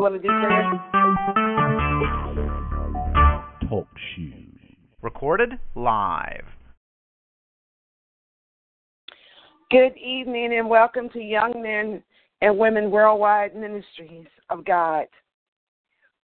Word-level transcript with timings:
want 0.00 0.14
to 0.14 0.20
do 0.20 0.28
Talk 3.68 3.86
shoes. 4.16 4.34
Recorded 5.02 5.58
live. 5.74 6.44
Good 9.70 9.94
evening 9.98 10.54
and 10.56 10.70
welcome 10.70 11.10
to 11.10 11.20
Young 11.20 11.62
Men 11.62 12.02
and 12.40 12.58
Women 12.58 12.90
Worldwide 12.90 13.54
Ministries 13.54 14.26
of 14.48 14.64
God. 14.64 15.04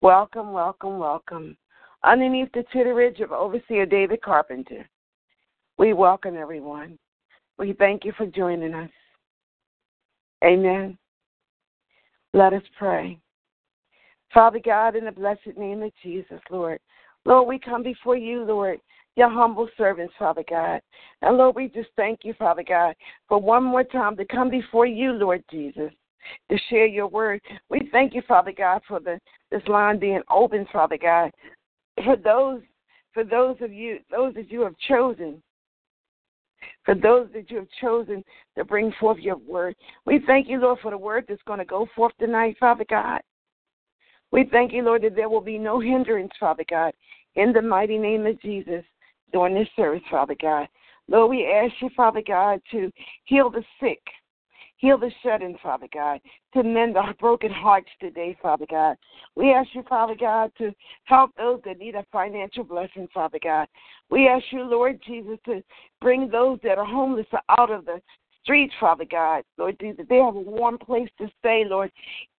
Welcome, 0.02 0.52
welcome, 0.52 0.98
welcome. 0.98 1.56
Underneath 2.04 2.52
the 2.52 2.64
tutorage 2.72 3.20
of 3.22 3.32
Overseer 3.32 3.86
David 3.86 4.22
Carpenter, 4.22 4.88
we 5.78 5.94
welcome 5.94 6.36
everyone. 6.36 6.96
We 7.58 7.72
thank 7.72 8.04
you 8.04 8.12
for 8.16 8.26
joining 8.26 8.72
us. 8.72 8.90
Amen. 10.44 10.96
Let 12.32 12.52
us 12.52 12.62
pray. 12.78 13.18
Father 14.34 14.58
God, 14.62 14.96
in 14.96 15.04
the 15.04 15.12
blessed 15.12 15.56
name 15.56 15.82
of 15.84 15.92
Jesus, 16.02 16.40
Lord. 16.50 16.80
Lord, 17.24 17.46
we 17.46 17.58
come 17.58 17.84
before 17.84 18.16
you, 18.16 18.42
Lord, 18.42 18.80
your 19.14 19.30
humble 19.30 19.68
servants, 19.78 20.12
Father 20.18 20.42
God. 20.50 20.80
And 21.22 21.38
Lord, 21.38 21.54
we 21.54 21.68
just 21.68 21.90
thank 21.94 22.20
you, 22.24 22.34
Father 22.36 22.64
God, 22.66 22.96
for 23.28 23.40
one 23.40 23.62
more 23.62 23.84
time 23.84 24.16
to 24.16 24.24
come 24.24 24.50
before 24.50 24.86
you, 24.86 25.12
Lord 25.12 25.44
Jesus, 25.50 25.92
to 26.50 26.58
share 26.68 26.86
your 26.86 27.06
word. 27.06 27.40
We 27.70 27.88
thank 27.92 28.12
you, 28.12 28.22
Father 28.26 28.52
God, 28.52 28.82
for 28.88 28.98
the 28.98 29.20
this 29.52 29.62
line 29.68 30.00
being 30.00 30.22
open, 30.28 30.66
Father 30.72 30.98
God. 31.00 31.30
For 32.04 32.16
those 32.16 32.60
for 33.12 33.22
those 33.22 33.56
of 33.60 33.72
you 33.72 34.00
those 34.10 34.34
that 34.34 34.50
you 34.50 34.62
have 34.62 34.74
chosen 34.88 35.40
for 36.84 36.94
those 36.94 37.28
that 37.32 37.50
you 37.50 37.58
have 37.58 37.68
chosen 37.80 38.24
to 38.58 38.64
bring 38.64 38.92
forth 38.98 39.18
your 39.18 39.36
word. 39.36 39.74
We 40.04 40.20
thank 40.26 40.48
you, 40.48 40.58
Lord, 40.58 40.80
for 40.82 40.90
the 40.90 40.98
word 40.98 41.24
that's 41.28 41.40
going 41.46 41.60
to 41.60 41.64
go 41.64 41.86
forth 41.94 42.12
tonight, 42.18 42.56
Father 42.58 42.84
God. 42.88 43.20
We 44.32 44.48
thank 44.50 44.72
you, 44.72 44.82
Lord, 44.82 45.02
that 45.02 45.16
there 45.16 45.28
will 45.28 45.40
be 45.40 45.58
no 45.58 45.80
hindrance, 45.80 46.32
Father 46.38 46.64
God, 46.68 46.92
in 47.36 47.52
the 47.52 47.62
mighty 47.62 47.98
name 47.98 48.26
of 48.26 48.40
Jesus 48.40 48.84
during 49.32 49.54
this 49.54 49.68
service, 49.76 50.02
Father 50.10 50.36
God. 50.40 50.68
Lord, 51.08 51.30
we 51.30 51.46
ask 51.46 51.74
you, 51.80 51.90
Father 51.96 52.22
God, 52.26 52.60
to 52.70 52.90
heal 53.24 53.50
the 53.50 53.62
sick, 53.80 54.00
heal 54.76 54.96
the 54.96 55.10
shut 55.22 55.42
in, 55.42 55.56
Father 55.62 55.88
God, 55.92 56.20
to 56.54 56.62
mend 56.62 56.96
our 56.96 57.14
broken 57.14 57.50
hearts 57.50 57.90
today, 58.00 58.36
Father 58.40 58.66
God. 58.70 58.96
We 59.36 59.52
ask 59.52 59.68
you, 59.74 59.82
Father 59.88 60.14
God, 60.18 60.50
to 60.58 60.72
help 61.04 61.30
those 61.36 61.60
that 61.64 61.78
need 61.78 61.94
a 61.94 62.06
financial 62.10 62.64
blessing, 62.64 63.08
Father 63.12 63.38
God. 63.42 63.68
We 64.10 64.28
ask 64.28 64.44
you, 64.50 64.62
Lord 64.62 65.00
Jesus, 65.06 65.38
to 65.46 65.62
bring 66.00 66.28
those 66.28 66.58
that 66.62 66.78
are 66.78 66.84
homeless 66.84 67.26
out 67.58 67.70
of 67.70 67.84
the 67.84 68.00
streets, 68.44 68.74
Father 68.78 69.06
God. 69.10 69.42
Lord 69.58 69.76
that 69.80 70.08
they 70.08 70.18
have 70.18 70.36
a 70.36 70.40
warm 70.40 70.78
place 70.78 71.08
to 71.18 71.28
stay, 71.40 71.64
Lord, 71.66 71.90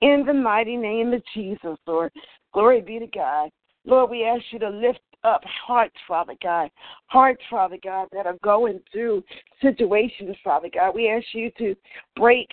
in 0.02 0.24
the 0.26 0.34
mighty 0.34 0.78
name 0.78 1.14
of 1.14 1.22
Jesus, 1.34 1.78
Lord. 1.86 2.12
Glory 2.54 2.82
be 2.82 3.00
to 3.00 3.08
God. 3.08 3.50
Lord, 3.86 4.10
we 4.10 4.24
ask 4.24 4.44
you 4.52 4.60
to 4.60 4.70
lift 4.70 5.00
up 5.24 5.42
hearts, 5.44 5.96
Father 6.08 6.36
God. 6.42 6.70
Hearts, 7.08 7.42
Father 7.50 7.78
God, 7.84 8.08
that 8.14 8.26
are 8.26 8.38
going 8.44 8.80
through 8.92 9.24
situations, 9.62 10.36
Father 10.44 10.70
God. 10.74 10.96
We 10.96 11.10
ask 11.10 11.26
you 11.34 11.52
to 11.58 11.76
break 12.16 12.50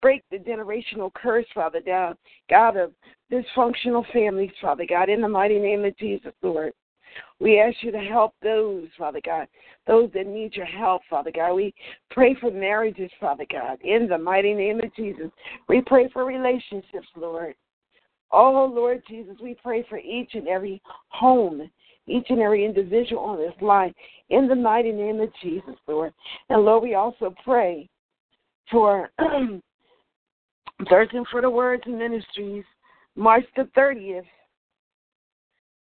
break 0.00 0.22
the 0.32 0.38
generational 0.38 1.14
curse, 1.14 1.46
Father 1.54 1.80
God, 1.84 2.16
God 2.50 2.76
of 2.76 2.92
dysfunctional 3.30 4.04
families, 4.12 4.50
Father 4.60 4.84
God, 4.86 5.08
in 5.08 5.20
the 5.20 5.28
mighty 5.28 5.60
name 5.60 5.84
of 5.84 5.96
Jesus, 5.96 6.32
Lord. 6.42 6.72
We 7.42 7.58
ask 7.58 7.76
you 7.80 7.90
to 7.90 7.98
help 7.98 8.34
those, 8.40 8.86
Father 8.96 9.20
God, 9.24 9.48
those 9.88 10.08
that 10.14 10.28
need 10.28 10.54
your 10.54 10.64
help, 10.64 11.02
Father 11.10 11.32
God. 11.34 11.54
We 11.54 11.74
pray 12.12 12.36
for 12.40 12.52
marriages, 12.52 13.10
Father 13.18 13.44
God, 13.50 13.78
in 13.82 14.06
the 14.08 14.16
mighty 14.16 14.54
name 14.54 14.78
of 14.78 14.94
Jesus. 14.94 15.26
We 15.68 15.82
pray 15.84 16.08
for 16.12 16.24
relationships, 16.24 17.08
Lord. 17.16 17.56
Oh, 18.30 18.70
Lord 18.72 19.02
Jesus, 19.08 19.34
we 19.42 19.56
pray 19.60 19.84
for 19.88 19.98
each 19.98 20.30
and 20.34 20.46
every 20.46 20.80
home, 21.08 21.68
each 22.06 22.26
and 22.28 22.38
every 22.38 22.64
individual 22.64 23.24
on 23.24 23.38
this 23.38 23.60
line, 23.60 23.92
in 24.30 24.46
the 24.46 24.54
mighty 24.54 24.92
name 24.92 25.20
of 25.20 25.28
Jesus, 25.42 25.74
Lord. 25.88 26.14
And 26.48 26.64
Lord, 26.64 26.84
we 26.84 26.94
also 26.94 27.34
pray 27.44 27.88
for 28.70 29.10
Searching 30.88 31.24
for 31.28 31.42
the 31.42 31.50
Words 31.50 31.82
Ministries, 31.88 32.64
March 33.16 33.44
the 33.56 33.68
30th, 33.76 34.22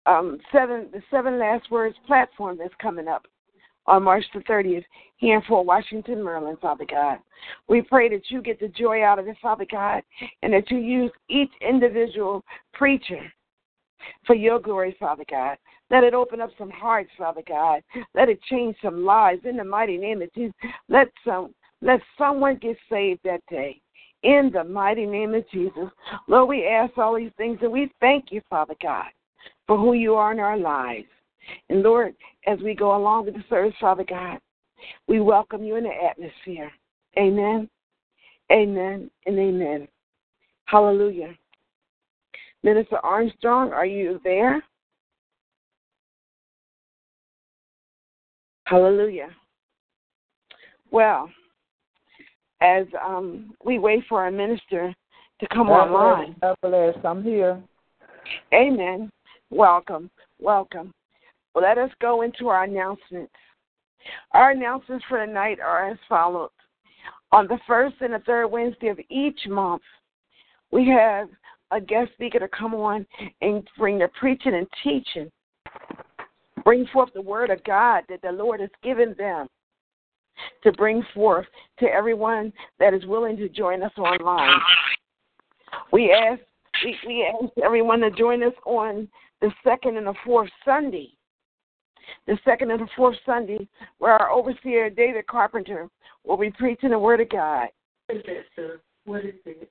um, 0.09 0.39
seven 0.51 0.89
the 0.91 1.01
Seven 1.11 1.39
Last 1.39 1.69
Words 1.69 1.95
platform 2.07 2.57
that's 2.57 2.73
coming 2.81 3.07
up 3.07 3.25
on 3.85 4.03
March 4.03 4.25
the 4.33 4.39
30th 4.41 4.83
here 5.17 5.37
in 5.37 5.43
Fort 5.43 5.65
Washington, 5.65 6.23
Maryland, 6.23 6.57
Father 6.61 6.85
God. 6.89 7.19
We 7.67 7.81
pray 7.81 8.09
that 8.09 8.29
you 8.29 8.41
get 8.41 8.59
the 8.59 8.67
joy 8.67 9.03
out 9.03 9.19
of 9.19 9.27
it, 9.27 9.37
Father 9.41 9.65
God, 9.69 10.03
and 10.43 10.53
that 10.53 10.69
you 10.69 10.77
use 10.77 11.11
each 11.29 11.51
individual 11.67 12.43
preacher 12.73 13.31
for 14.25 14.35
your 14.35 14.59
glory, 14.59 14.95
Father 14.99 15.25
God. 15.29 15.57
Let 15.89 16.03
it 16.03 16.13
open 16.13 16.39
up 16.39 16.51
some 16.57 16.69
hearts, 16.69 17.09
Father 17.17 17.41
God. 17.47 17.81
Let 18.13 18.29
it 18.29 18.41
change 18.43 18.75
some 18.81 19.05
lives 19.05 19.41
in 19.45 19.57
the 19.57 19.63
mighty 19.63 19.97
name 19.97 20.21
of 20.21 20.33
Jesus. 20.33 20.53
Let 20.87 21.07
some 21.25 21.53
let 21.81 22.01
someone 22.17 22.57
get 22.57 22.77
saved 22.89 23.21
that 23.23 23.41
day. 23.49 23.81
In 24.23 24.51
the 24.53 24.65
mighty 24.65 25.05
name 25.05 25.33
of 25.33 25.49
Jesus. 25.49 25.89
Lord, 26.27 26.49
we 26.49 26.67
ask 26.67 26.97
all 26.97 27.15
these 27.15 27.31
things 27.37 27.59
and 27.61 27.71
we 27.71 27.89
thank 28.01 28.31
you, 28.31 28.41
Father 28.49 28.75
God, 28.81 29.05
for 29.69 29.77
who 29.77 29.93
you 29.93 30.15
are 30.15 30.31
in 30.31 30.39
our 30.39 30.57
lives. 30.57 31.05
And 31.69 31.83
Lord, 31.83 32.15
as 32.47 32.57
we 32.63 32.73
go 32.73 32.95
along 32.95 33.25
with 33.25 33.35
the 33.35 33.43
service, 33.51 33.75
Father 33.79 34.03
God, 34.03 34.39
we 35.07 35.19
welcome 35.19 35.63
you 35.63 35.75
in 35.75 35.83
the 35.83 35.91
atmosphere. 35.93 36.71
Amen. 37.19 37.69
Amen 38.51 39.11
and 39.27 39.37
amen. 39.37 39.87
Hallelujah. 40.65 41.35
Minister 42.63 42.97
Armstrong, 43.03 43.71
are 43.71 43.85
you 43.85 44.19
there? 44.23 44.63
Hallelujah. 48.65 49.29
Well, 50.89 51.29
as 52.59 52.87
um, 53.05 53.53
we 53.63 53.77
wait 53.77 54.03
for 54.09 54.23
our 54.23 54.31
minister 54.31 54.95
to 55.39 55.47
come 55.53 55.67
God 55.67 55.91
online. 55.91 56.35
God 56.41 56.55
bless. 56.63 56.95
I'm 57.05 57.23
here. 57.23 57.61
Amen. 58.51 59.11
Welcome. 59.51 60.09
Welcome. 60.39 60.93
Let 61.55 61.77
us 61.77 61.89
go 62.01 62.21
into 62.21 62.47
our 62.49 62.63
announcements. 62.63 63.33
Our 64.31 64.51
announcements 64.51 65.03
for 65.09 65.25
tonight 65.25 65.59
are 65.59 65.89
as 65.89 65.97
follows. 66.07 66.51
On 67.31 67.47
the 67.47 67.59
first 67.67 67.95
and 68.01 68.13
the 68.13 68.19
third 68.19 68.47
Wednesday 68.47 68.87
of 68.87 68.99
each 69.09 69.39
month, 69.47 69.81
we 70.71 70.87
have 70.87 71.29
a 71.71 71.81
guest 71.81 72.11
speaker 72.13 72.39
to 72.39 72.47
come 72.47 72.73
on 72.73 73.05
and 73.41 73.67
bring 73.77 73.99
the 73.99 74.09
preaching 74.19 74.55
and 74.55 74.67
teaching. 74.83 75.31
Bring 76.63 76.85
forth 76.87 77.09
the 77.13 77.21
word 77.21 77.49
of 77.49 77.63
God 77.63 78.03
that 78.09 78.21
the 78.21 78.31
Lord 78.31 78.59
has 78.59 78.69
given 78.83 79.15
them 79.17 79.47
to 80.63 80.71
bring 80.73 81.03
forth 81.13 81.45
to 81.79 81.85
everyone 81.85 82.53
that 82.79 82.93
is 82.93 83.05
willing 83.05 83.37
to 83.37 83.49
join 83.49 83.83
us 83.83 83.91
online. 83.97 84.59
We 85.91 86.11
ask 86.11 86.41
we, 86.83 86.95
we 87.05 87.27
ask 87.27 87.51
everyone 87.63 87.99
to 88.01 88.11
join 88.11 88.41
us 88.43 88.53
on 88.65 89.07
the 89.41 89.51
second 89.63 89.97
and 89.97 90.07
the 90.07 90.13
fourth 90.25 90.49
Sunday. 90.65 91.09
The 92.27 92.37
second 92.43 92.71
and 92.71 92.81
the 92.81 92.87
fourth 92.95 93.17
Sunday, 93.25 93.67
where 93.99 94.13
our 94.13 94.31
overseer 94.31 94.89
David 94.89 95.27
Carpenter 95.27 95.87
will 96.25 96.37
be 96.37 96.51
preaching 96.51 96.89
the 96.89 96.99
Word 96.99 97.21
of 97.21 97.29
God. 97.29 97.67
What 98.07 98.17
is 98.17 98.23
it, 98.27 98.45
sir? 98.55 98.81
What 99.05 99.25
is 99.25 99.35
it? 99.45 99.69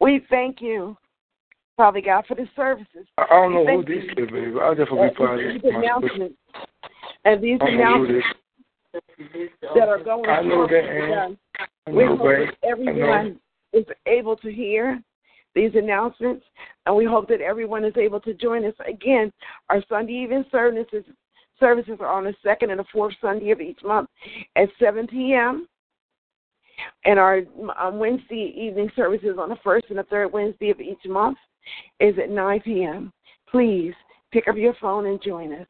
We 0.00 0.24
thank 0.28 0.60
you, 0.60 0.96
Father 1.76 2.00
God, 2.00 2.24
for 2.26 2.34
the 2.34 2.46
services. 2.54 3.06
I 3.16 3.26
don't 3.28 3.54
know 3.54 3.64
who 3.64 3.84
this 3.84 4.04
you. 4.16 4.24
is, 4.24 4.30
baby. 4.30 4.52
I'll 4.60 4.74
definitely 4.74 5.08
be 5.08 5.14
uh, 5.14 5.18
part 5.18 5.40
of 5.40 5.62
this. 5.62 5.72
announcements 5.72 6.36
and 7.24 7.42
these 7.42 7.58
I 7.60 7.66
don't 7.66 7.76
know 7.78 7.98
who 7.98 8.04
announcements 8.04 8.26
that 9.74 9.88
are 9.88 10.02
going 10.02 10.28
I 10.28 10.42
know 10.42 10.66
that, 10.66 10.84
Ann. 10.84 11.38
God. 11.58 11.68
I 11.86 11.90
We 11.90 12.04
hope 12.04 12.18
that 12.18 12.52
everyone 12.62 13.40
is 13.72 13.84
able 14.06 14.36
to 14.36 14.52
hear 14.52 15.02
these 15.54 15.72
announcements, 15.74 16.44
and 16.86 16.94
we 16.94 17.04
hope 17.04 17.28
that 17.28 17.40
everyone 17.40 17.84
is 17.84 17.96
able 17.96 18.20
to 18.20 18.34
join 18.34 18.64
us 18.64 18.74
again. 18.88 19.32
Our 19.68 19.82
Sunday 19.88 20.14
evening 20.14 20.44
services 20.50 21.04
services 21.58 21.98
are 22.00 22.08
on 22.08 22.24
the 22.24 22.34
second 22.42 22.70
and 22.70 22.80
the 22.80 22.84
fourth 22.92 23.14
Sunday 23.20 23.50
of 23.50 23.60
each 23.60 23.80
month 23.84 24.08
at 24.56 24.68
7 24.78 25.06
p.m. 25.06 25.68
And 27.04 27.18
our 27.18 27.42
um, 27.78 27.98
Wednesday 27.98 28.54
evening 28.56 28.90
services 28.96 29.36
on 29.38 29.50
the 29.50 29.58
first 29.62 29.86
and 29.90 29.98
the 29.98 30.04
third 30.04 30.32
Wednesday 30.32 30.70
of 30.70 30.80
each 30.80 31.04
month 31.06 31.36
is 32.00 32.14
at 32.18 32.30
9 32.30 32.60
p.m. 32.60 33.12
Please 33.50 33.92
pick 34.32 34.48
up 34.48 34.56
your 34.56 34.74
phone 34.80 35.06
and 35.06 35.22
join 35.22 35.52
us. 35.52 35.66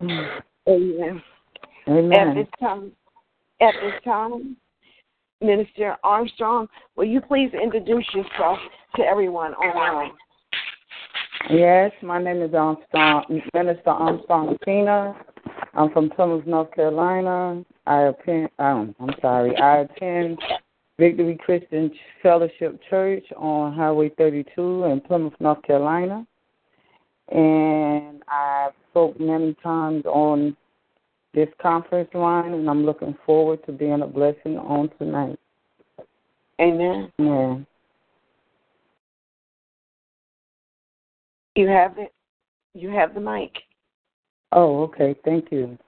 Mm. 0.00 0.40
Amen. 0.68 1.22
At 2.12 2.34
this 2.34 2.46
time, 2.60 2.92
at 3.60 3.74
this 3.82 4.04
time, 4.04 4.56
Minister 5.40 5.96
Armstrong, 6.02 6.66
will 6.96 7.04
you 7.04 7.20
please 7.20 7.50
introduce 7.54 8.06
yourself 8.12 8.58
to 8.96 9.02
everyone 9.02 9.54
online? 9.54 10.10
Yes, 11.48 11.92
my 12.02 12.20
name 12.20 12.42
is 12.42 12.52
Armstrong, 12.54 13.24
Minister 13.54 13.90
Armstrong 13.90 14.56
Tina. 14.64 15.14
I'm 15.74 15.92
from 15.92 16.10
Plymouth, 16.10 16.44
North 16.44 16.72
Carolina. 16.74 17.64
I 17.86 18.02
attend, 18.08 18.48
um, 18.58 18.96
I'm 18.98 19.14
sorry, 19.22 19.56
I 19.56 19.82
attend 19.82 20.40
Victory 20.98 21.38
Christian 21.44 21.92
Fellowship 22.20 22.80
Church 22.90 23.24
on 23.36 23.74
Highway 23.74 24.10
32 24.18 24.84
in 24.84 25.00
Plymouth, 25.00 25.34
North 25.38 25.62
Carolina. 25.62 26.26
And 27.28 28.22
I've 28.26 28.72
spoke 28.90 29.20
many 29.20 29.54
times 29.62 30.04
on 30.06 30.56
this 31.38 31.48
conference 31.62 32.08
line, 32.14 32.52
and 32.52 32.68
I'm 32.68 32.84
looking 32.84 33.16
forward 33.24 33.64
to 33.66 33.72
being 33.72 34.02
a 34.02 34.06
blessing 34.08 34.58
on 34.58 34.90
tonight. 34.98 35.38
Amen. 36.60 37.12
Amen. 37.20 37.64
You 41.54 41.68
have 41.68 41.96
it. 41.98 42.12
You 42.74 42.90
have 42.90 43.14
the 43.14 43.20
mic. 43.20 43.52
Oh, 44.50 44.82
okay. 44.82 45.14
Thank 45.24 45.52
you. 45.52 45.78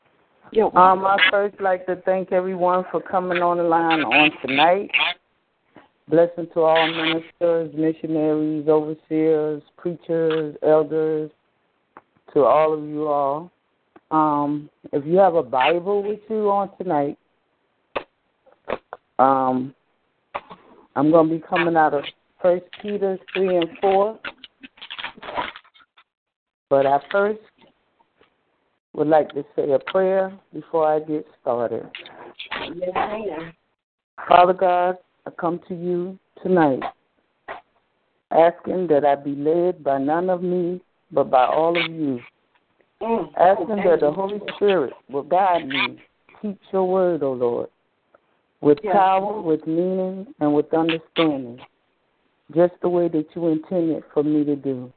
You're 0.53 0.67
Um, 0.79 1.05
I 1.05 1.17
first 1.31 1.61
like 1.61 1.85
to 1.87 1.97
thank 2.05 2.31
everyone 2.31 2.85
for 2.93 3.01
coming 3.01 3.43
on 3.43 3.57
the 3.57 3.65
line 3.65 4.03
on 4.03 4.31
tonight. 4.47 4.91
Blessing 6.09 6.47
to 6.55 6.61
all 6.61 6.87
ministers, 6.87 7.73
missionaries, 7.75 8.69
overseers, 8.69 9.63
preachers, 9.77 10.57
elders, 10.63 11.31
to 12.35 12.45
all 12.45 12.73
of 12.73 12.85
you 12.85 13.09
all. 13.09 13.51
Um, 14.11 14.69
if 14.93 15.05
you 15.07 15.19
have 15.19 15.35
a 15.35 15.43
Bible 15.43 16.03
with 16.03 16.21
you 16.29 16.51
on 16.51 16.71
tonight, 16.77 17.17
um, 19.19 19.75
I'm 20.97 21.11
going 21.11 21.29
to 21.29 21.35
be 21.35 21.45
coming 21.49 21.77
out 21.77 21.95
of 21.95 22.05
First 22.43 22.65
Peter 22.83 23.19
three 23.33 23.57
and 23.57 23.69
four. 23.81 24.19
But 26.69 26.87
I 26.87 27.01
first 27.11 27.41
would 28.95 29.09
like 29.09 29.29
to 29.31 29.45
say 29.55 29.73
a 29.73 29.79
prayer 29.79 30.33
before 30.53 30.87
I 30.87 31.01
get 31.01 31.27
started. 31.41 31.89
Yes, 32.75 32.91
ma'am. 32.95 33.53
Father 34.29 34.53
God, 34.53 34.97
I 35.27 35.31
come 35.31 35.61
to 35.69 35.75
you 35.75 36.19
tonight 36.43 36.83
asking 38.31 38.87
that 38.89 39.05
I 39.05 39.17
be 39.17 39.35
led 39.35 39.83
by 39.83 39.99
none 39.99 40.31
of 40.31 40.43
me, 40.43 40.81
but 41.11 41.31
by 41.31 41.47
all 41.47 41.77
of 41.77 41.91
you. 41.91 42.21
Mm. 43.03 43.33
Asking 43.37 43.77
that 43.77 44.01
the 44.01 44.13
Holy 44.13 44.41
Spirit 44.57 44.93
will 45.09 45.23
guide 45.23 45.67
me. 45.67 45.99
Teach 46.43 46.59
your 46.73 46.89
word, 46.89 47.23
O 47.23 47.33
Lord, 47.33 47.69
with 48.61 48.79
Yes. 48.83 48.95
power, 48.95 49.41
with 49.41 49.67
meaning, 49.67 50.27
and 50.41 50.55
with 50.55 50.73
understanding, 50.73 51.61
just 52.55 52.75
the 52.81 52.89
way 52.89 53.09
that 53.09 53.35
you 53.35 53.49
intended 53.49 54.05
for 54.13 54.23
me 54.23 54.45
to 54.45 54.57
do. 54.57 54.93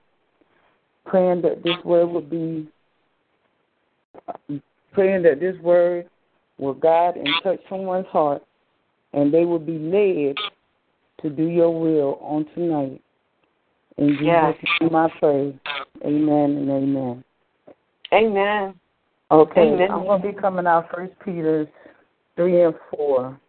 Praying 1.06 1.42
that 1.42 1.64
this 1.64 1.76
word 1.84 2.08
will 2.08 2.22
be, 2.22 2.68
praying 4.94 5.24
that 5.24 5.40
this 5.40 5.58
word 5.60 6.10
will 6.58 6.74
guide 6.74 7.18
and 7.18 7.28
touch 7.42 7.60
someone's 7.70 8.08
heart, 8.08 8.42
and 9.14 9.34
they 9.34 9.46
will 9.46 9.60
be 9.60 9.78
led 9.78 10.38
to 11.22 11.30
do 11.30 11.46
your 11.46 11.78
will 11.78 12.20
on 12.22 12.46
tonight. 12.54 13.02
In 13.98 14.10
Jesus' 14.18 14.24
Yes. 14.24 14.56
name 14.82 14.96
I 14.96 15.10
pray. 15.20 15.60
Amen 16.06 16.58
and 16.58 16.70
amen. 16.70 17.24
Amen. 18.14 18.76
Okay, 19.32 19.74
Amen. 19.74 19.92
I'm 19.92 20.04
going 20.04 20.22
to 20.22 20.28
be 20.32 20.34
coming 20.40 20.68
out 20.68 20.90
First 20.94 21.14
Peter 21.26 21.68
three 22.36 22.62
and 22.64 22.76
four. 22.90 23.40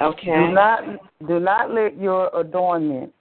Okay. 0.00 0.26
Do 0.26 0.52
not 0.52 0.82
do 1.26 1.40
not 1.40 1.72
let 1.72 1.98
your 1.98 2.30
adornment 2.38 3.12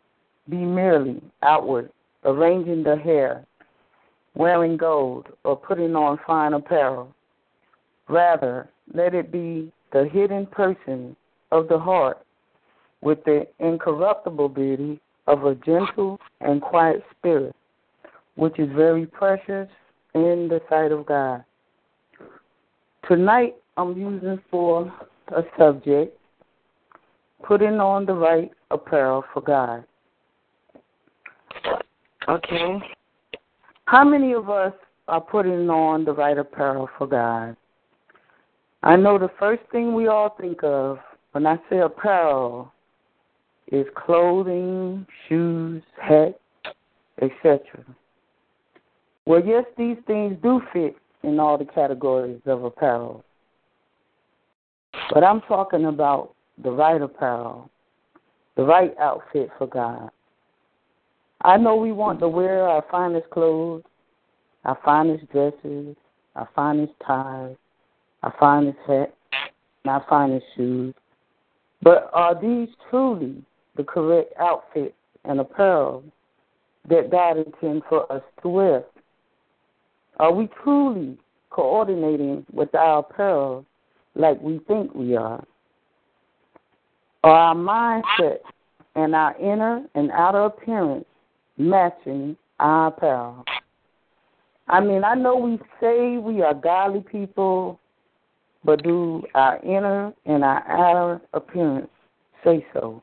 be 0.50 0.58
merely 0.58 1.22
outward, 1.42 1.92
arranging 2.26 2.84
the 2.84 2.98
hair, 2.98 3.46
wearing 4.36 4.78
gold, 4.78 5.28
or 5.44 5.56
putting 5.56 5.96
on 5.96 6.20
fine 6.26 6.54
apparel. 6.54 7.14
Rather, 8.08 8.70
let 8.94 9.14
it 9.14 9.32
be 9.32 9.72
the 9.94 10.10
hidden 10.12 10.46
person 10.48 11.16
of 11.52 11.68
the 11.68 11.78
heart, 11.78 12.20
with 13.02 13.24
the 13.24 13.48
incorruptible 13.60 14.50
beauty 14.50 15.00
of 15.28 15.46
a 15.46 15.56
gentle 15.56 16.20
and 16.42 16.62
quiet 16.62 17.04
spirit, 17.18 17.56
which 18.40 18.58
is 18.58 18.70
very 18.74 19.06
precious 19.06 19.68
in 20.16 20.48
the 20.48 20.62
sight 20.70 20.94
of 20.94 21.06
God. 21.06 21.44
Tonight, 23.06 23.56
I'm 23.76 23.98
using 23.98 24.40
for 24.50 24.92
a 25.36 25.44
subject 25.58 26.18
putting 27.44 27.82
on 27.82 28.06
the 28.06 28.14
right 28.14 28.50
apparel 28.72 29.26
for 29.34 29.42
God. 29.42 29.84
Okay. 32.30 32.80
How 33.86 34.06
many 34.06 34.32
of 34.34 34.50
us 34.50 34.74
are 35.10 35.22
putting 35.22 35.70
on 35.70 36.06
the 36.06 36.14
right 36.14 36.38
apparel 36.38 36.90
for 36.98 37.08
God? 37.08 37.58
I 38.84 38.96
know 38.96 39.18
the 39.18 39.32
first 39.38 39.64
thing 39.74 39.94
we 39.94 40.08
all 40.08 40.36
think 40.40 40.64
of 40.64 41.00
when 41.34 41.46
I 41.46 41.58
say 41.70 41.80
apparel 41.80 42.72
is 43.70 43.86
clothing, 43.96 45.06
shoes, 45.28 45.84
hat, 46.02 46.40
etc. 47.22 47.60
Well, 49.30 49.46
yes, 49.46 49.66
these 49.78 49.98
things 50.08 50.36
do 50.42 50.60
fit 50.74 50.96
in 51.22 51.40
all 51.40 51.56
the 51.56 51.66
categories 51.66 52.42
of 52.48 52.64
apparel. 52.64 53.24
But 55.14 55.24
I'm 55.24 55.42
talking 55.42 55.86
about 55.86 56.34
the 56.64 56.72
right 56.72 57.00
apparel, 57.00 57.70
the 58.58 58.64
right 58.64 58.92
outfit 59.00 59.52
for 59.60 59.68
God. 59.68 60.10
I 61.42 61.58
know 61.58 61.76
we 61.76 61.92
want 61.92 62.20
to 62.22 62.28
wear 62.28 62.68
our 62.68 62.84
finest 62.90 63.30
clothes, 63.30 63.84
our 64.66 64.80
finest 64.84 65.32
dresses, 65.32 65.96
our 66.36 66.50
finest 66.56 66.94
ties, 67.06 67.56
our 68.24 68.34
finest 68.40 68.80
hats, 68.88 69.12
and 69.84 69.92
our 69.92 70.04
finest 70.10 70.46
shoes. 70.58 70.96
But 71.84 72.10
are 72.14 72.34
these 72.34 72.70
truly 72.90 73.44
the 73.78 73.84
correct 73.84 74.34
outfits 74.40 74.96
and 75.24 75.40
apparel 75.40 76.04
that 76.90 77.12
God 77.12 77.38
intends 77.38 77.86
for 77.88 78.12
us 78.12 78.24
to 78.42 78.50
wear? 78.50 78.86
Are 80.20 80.34
we 80.34 80.50
truly 80.64 81.18
coordinating 81.50 82.46
with 82.52 82.76
our 82.76 83.00
apparel 83.00 83.66
like 84.16 84.40
we 84.42 84.60
think 84.68 84.94
we 84.94 85.16
are? 85.16 85.44
Are 87.24 87.32
our 87.32 87.56
mindset 87.56 88.40
and 88.96 89.16
our 89.16 89.38
inner 89.40 89.86
and 89.96 90.12
outer 90.12 90.46
appearance 90.46 91.06
matching 91.58 92.36
our 92.60 92.88
apparel? 92.88 93.46
I 94.68 94.82
mean, 94.82 95.04
I 95.06 95.16
know 95.16 95.36
we 95.38 95.58
say 95.80 96.18
we 96.18 96.42
are 96.42 96.54
godly 96.54 97.00
people, 97.02 97.80
but 98.66 98.84
do 98.84 99.24
our 99.36 99.58
inner 99.64 100.14
and 100.26 100.44
our 100.44 100.70
outer 100.70 101.22
appearance 101.34 101.90
say 102.44 102.66
so? 102.74 103.02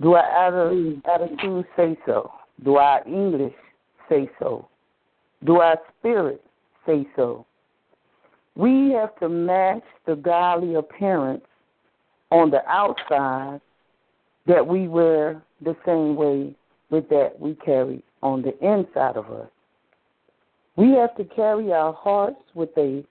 Do 0.00 0.14
our 0.14 0.30
outer 0.30 0.94
attitude 1.12 1.66
say 1.76 1.98
so? 2.06 2.32
Do 2.64 2.76
our 2.76 3.06
English 3.06 3.54
say 4.08 4.30
so? 4.38 4.68
Do 5.44 5.56
our 5.56 5.78
spirits 5.98 6.42
say 6.86 7.06
so? 7.16 7.46
We 8.54 8.92
have 8.92 9.18
to 9.20 9.28
match 9.28 9.82
the 10.06 10.14
godly 10.14 10.74
appearance 10.74 11.44
on 12.30 12.50
the 12.50 12.66
outside 12.68 13.60
that 14.46 14.66
we 14.66 14.88
wear 14.88 15.42
the 15.62 15.76
same 15.86 16.16
way 16.16 16.54
with 16.90 17.08
that 17.08 17.38
we 17.38 17.54
carry 17.56 18.02
on 18.22 18.42
the 18.42 18.52
inside 18.64 19.16
of 19.16 19.30
us. 19.30 19.48
We 20.76 20.92
have 20.92 21.14
to 21.16 21.24
carry 21.24 21.72
our 21.72 21.92
hearts 21.92 22.40
with 22.54 22.70
a 22.76 23.04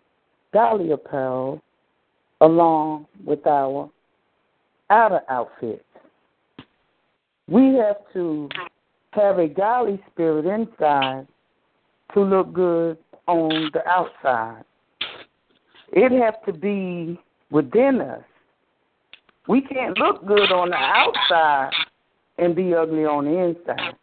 godly 0.54 0.92
apparel 0.92 1.62
along 2.42 3.08
with 3.26 3.46
our 3.46 3.90
outer 4.90 5.22
outfits. 5.30 5.84
We 7.48 7.76
have 7.76 7.98
to 8.14 8.50
have 9.12 9.40
a 9.40 9.48
godly 9.48 10.02
spirit 10.12 10.46
inside 10.46 11.28
to 12.14 12.22
look 12.22 12.54
good 12.54 12.98
on 13.28 13.70
the 13.74 13.88
outside. 13.88 14.64
It 15.94 16.12
has 16.12 16.34
to 16.46 16.54
be 16.54 17.20
within 17.50 18.02
us. 18.02 18.24
We 19.48 19.62
can't 19.62 19.98
look 19.98 20.26
good 20.26 20.52
on 20.52 20.70
the 20.70 20.76
outside 20.76 21.72
and 22.38 22.56
be 22.56 22.74
ugly 22.74 23.06
on 23.06 23.26
the 23.26 23.38
inside. 23.38 23.96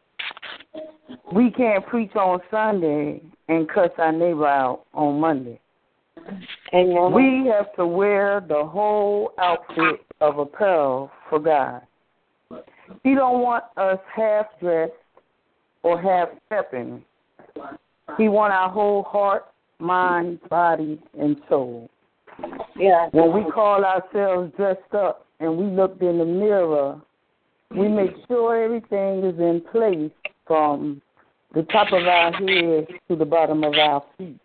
We 1.32 1.50
can't 1.50 1.86
preach 1.86 2.14
on 2.16 2.40
Sunday 2.50 3.22
and 3.48 3.68
cuss 3.68 3.90
our 3.98 4.12
neighbor 4.12 4.46
out 4.46 4.84
on 4.92 5.20
Monday. 5.20 5.60
Amen. 6.74 7.12
We 7.12 7.50
have 7.50 7.74
to 7.76 7.86
wear 7.86 8.44
the 8.46 8.64
whole 8.64 9.32
outfit 9.38 10.00
of 10.20 10.38
apparel 10.38 11.10
for 11.30 11.38
God. 11.38 11.82
He 13.04 13.14
don't 13.14 13.40
want 13.40 13.64
us 13.76 13.98
half 14.14 14.46
dressed 14.60 14.92
or 15.82 16.00
half 16.00 16.28
stepping. 16.46 17.02
He 18.16 18.28
want 18.28 18.52
our 18.52 18.70
whole 18.70 19.02
heart, 19.04 19.46
mind, 19.78 20.40
body, 20.48 21.00
and 21.18 21.40
soul. 21.48 21.90
yeah. 22.76 23.08
When 23.12 23.32
we 23.32 23.50
call 23.50 23.84
ourselves 23.84 24.52
dressed 24.56 24.94
up 24.94 25.26
and 25.40 25.56
we 25.56 25.66
looked 25.66 26.02
in 26.02 26.18
the 26.18 26.24
mirror, 26.24 27.00
we 27.70 27.78
mm-hmm. 27.78 27.96
make 27.96 28.10
sure 28.26 28.62
everything 28.62 29.24
is 29.24 29.38
in 29.38 29.62
place 29.70 30.10
from 30.46 31.02
the 31.54 31.62
top 31.64 31.88
of 31.92 32.06
our 32.06 32.32
head 32.32 32.86
to 33.08 33.16
the 33.16 33.24
bottom 33.24 33.64
of 33.64 33.74
our 33.74 34.02
feet. 34.16 34.38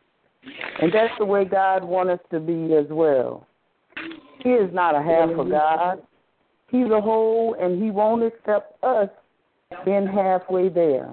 And 0.82 0.92
that's 0.92 1.14
the 1.20 1.26
way 1.26 1.46
God 1.46 1.84
wants 1.84 2.14
us 2.14 2.20
to 2.32 2.40
be 2.40 2.74
as 2.76 2.86
well. 2.90 3.48
He 4.44 4.50
is 4.50 4.74
not 4.74 4.96
a 4.96 5.02
half 5.02 5.30
of 5.30 5.38
mm-hmm. 5.38 5.52
God. 5.52 6.04
He's 6.70 6.92
a 6.92 7.00
whole, 7.00 7.56
and 7.60 7.82
He 7.82 7.92
won't 7.92 8.24
accept 8.24 8.84
us 8.84 9.10
being 9.86 10.08
halfway 10.08 10.70
there. 10.70 11.10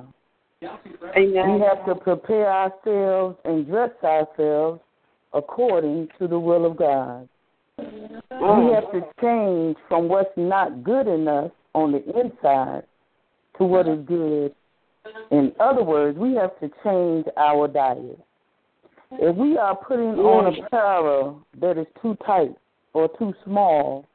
Amen. 0.63 1.55
We 1.55 1.61
have 1.61 1.87
to 1.87 1.95
prepare 1.95 2.51
ourselves 2.51 3.39
and 3.45 3.67
dress 3.67 3.91
ourselves 4.05 4.81
according 5.33 6.09
to 6.19 6.29
the 6.29 6.39
will 6.39 6.67
of 6.67 6.77
God. 6.77 7.29
We 7.79 7.87
mm. 7.87 8.75
have 8.75 8.93
to 8.93 9.01
change 9.23 9.77
from 9.89 10.09
what's 10.09 10.31
not 10.37 10.85
good 10.85 11.07
in 11.07 11.27
us 11.29 11.51
on 11.75 11.93
the 11.93 12.03
inside 12.21 12.83
to 13.57 13.65
what 13.65 13.89
is 13.89 14.05
good. 14.07 14.55
In 15.31 15.53
other 15.61 15.83
words, 15.83 16.19
we 16.19 16.35
have 16.35 16.59
to 16.61 16.69
change 16.85 17.27
our 17.39 17.67
diet. 17.67 18.19
If 19.13 19.37
we 19.37 19.57
are 19.57 19.77
putting 19.77 20.19
on 20.19 20.53
mm. 20.53 20.67
apparel 20.67 21.47
that 21.61 21.79
is 21.79 21.87
too 22.03 22.17
tight 22.27 22.55
or 22.93 23.09
too 23.19 23.33
small, 23.45 24.07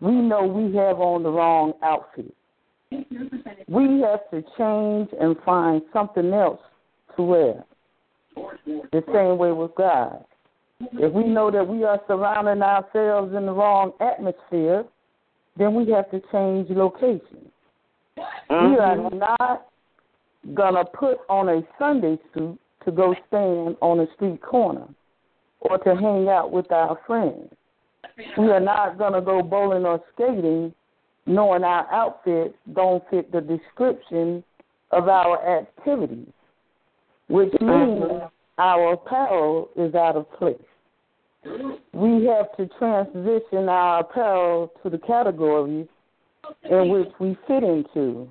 we 0.00 0.12
know 0.12 0.44
we 0.46 0.74
have 0.76 0.98
on 0.98 1.22
the 1.22 1.30
wrong 1.30 1.74
outfit. 1.82 2.34
We 3.68 4.00
have 4.02 4.30
to 4.30 4.42
change 4.56 5.08
and 5.20 5.36
find 5.44 5.82
something 5.92 6.32
else 6.32 6.60
to 7.16 7.22
wear. 7.22 7.64
The 8.92 9.02
same 9.12 9.38
way 9.38 9.52
with 9.52 9.74
God. 9.76 10.24
If 10.92 11.12
we 11.12 11.24
know 11.24 11.50
that 11.50 11.66
we 11.66 11.84
are 11.84 12.00
surrounding 12.06 12.62
ourselves 12.62 13.34
in 13.34 13.46
the 13.46 13.52
wrong 13.52 13.92
atmosphere, 14.00 14.84
then 15.56 15.74
we 15.74 15.90
have 15.90 16.10
to 16.10 16.20
change 16.30 16.68
location. 16.70 17.50
We 18.16 18.22
are 18.54 18.96
mm-hmm. 18.96 19.18
not 19.18 19.66
gonna 20.54 20.84
put 20.84 21.18
on 21.28 21.48
a 21.48 21.62
Sunday 21.78 22.18
suit 22.34 22.58
to 22.84 22.92
go 22.92 23.14
stand 23.28 23.76
on 23.80 24.00
a 24.00 24.06
street 24.14 24.40
corner 24.42 24.86
or 25.60 25.78
to 25.78 25.96
hang 25.96 26.28
out 26.28 26.52
with 26.52 26.70
our 26.70 26.98
friends. 27.06 27.50
We 28.38 28.50
are 28.50 28.60
not 28.60 28.98
gonna 28.98 29.20
go 29.20 29.42
bowling 29.42 29.84
or 29.84 30.00
skating 30.14 30.74
knowing 31.26 31.64
our 31.64 31.90
outfits 31.92 32.54
don't 32.74 33.02
fit 33.10 33.30
the 33.32 33.40
description 33.40 34.42
of 34.92 35.08
our 35.08 35.58
activities, 35.58 36.32
which 37.28 37.52
mm-hmm. 37.52 38.10
means 38.10 38.22
our 38.58 38.94
apparel 38.94 39.68
is 39.76 39.94
out 39.94 40.16
of 40.16 40.30
place. 40.32 40.56
We 41.92 42.26
have 42.26 42.56
to 42.56 42.68
transition 42.78 43.68
our 43.68 44.00
apparel 44.00 44.72
to 44.82 44.90
the 44.90 44.98
categories 44.98 45.86
in 46.70 46.88
which 46.88 47.08
we 47.20 47.36
fit 47.46 47.62
into 47.62 48.28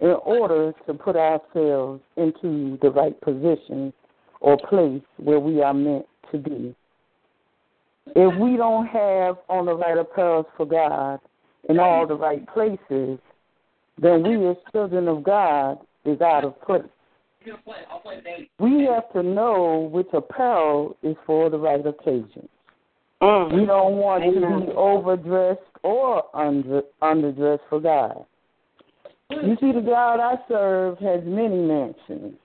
in 0.00 0.14
order 0.24 0.72
to 0.86 0.94
put 0.94 1.16
ourselves 1.16 2.02
into 2.16 2.78
the 2.82 2.90
right 2.90 3.18
position 3.20 3.92
or 4.40 4.58
place 4.68 5.02
where 5.16 5.40
we 5.40 5.62
are 5.62 5.74
meant 5.74 6.06
to 6.32 6.38
be. 6.38 6.74
If 8.14 8.38
we 8.38 8.56
don't 8.56 8.86
have 8.86 9.36
on 9.48 9.66
the 9.66 9.74
right 9.74 9.98
apparel 9.98 10.46
for 10.56 10.66
God 10.66 11.20
in 11.68 11.78
all 11.78 12.06
the 12.06 12.14
right 12.14 12.46
places, 12.52 13.18
then 13.98 14.22
we 14.22 14.48
as 14.48 14.56
children 14.72 15.08
of 15.08 15.24
God 15.24 15.78
is 16.04 16.20
out 16.20 16.44
of 16.44 16.60
place. 16.62 16.82
We 18.58 18.88
have 18.92 19.12
to 19.12 19.22
know 19.22 19.88
which 19.92 20.08
apparel 20.12 20.96
is 21.02 21.16
for 21.24 21.48
the 21.48 21.58
right 21.58 21.84
occasion. 21.84 22.48
Mm. 23.22 23.54
We 23.54 23.66
don't 23.66 23.96
want 23.96 24.24
to 24.24 24.66
be 24.66 24.72
overdressed 24.72 25.60
or 25.82 26.24
under 26.36 26.82
underdressed 27.00 27.60
for 27.68 27.80
God. 27.80 28.24
You 29.30 29.56
see, 29.60 29.72
the 29.72 29.80
God 29.80 30.20
I 30.20 30.36
serve 30.48 30.98
has 30.98 31.20
many 31.24 31.56
mansions. 31.56 32.36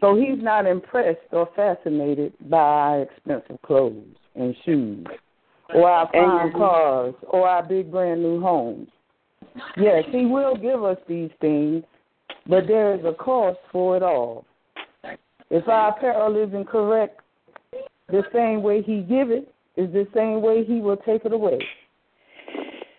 So 0.00 0.14
he's 0.14 0.42
not 0.42 0.66
impressed 0.66 1.18
or 1.32 1.48
fascinated 1.56 2.34
by 2.48 2.98
expensive 2.98 3.60
clothes 3.62 4.04
and 4.34 4.54
shoes, 4.64 5.06
or 5.74 5.88
our 5.88 6.08
fine 6.12 6.52
cars, 6.52 7.14
or 7.28 7.48
our 7.48 7.62
big 7.62 7.90
brand 7.90 8.22
new 8.22 8.40
homes. 8.40 8.88
Yes, 9.76 10.04
he 10.10 10.26
will 10.26 10.56
give 10.56 10.84
us 10.84 10.98
these 11.08 11.30
things, 11.40 11.84
but 12.46 12.66
there 12.66 12.94
is 12.94 13.04
a 13.04 13.12
cost 13.12 13.58
for 13.72 13.96
it 13.96 14.02
all. 14.02 14.44
If 15.50 15.66
our 15.68 15.90
apparel 15.90 16.36
isn't 16.36 16.68
correct, 16.68 17.20
the 18.08 18.22
same 18.32 18.62
way 18.62 18.82
he 18.82 19.02
give 19.02 19.30
it 19.30 19.52
is 19.76 19.92
the 19.92 20.06
same 20.14 20.42
way 20.42 20.64
he 20.64 20.80
will 20.80 20.96
take 20.98 21.24
it 21.24 21.32
away. 21.32 21.58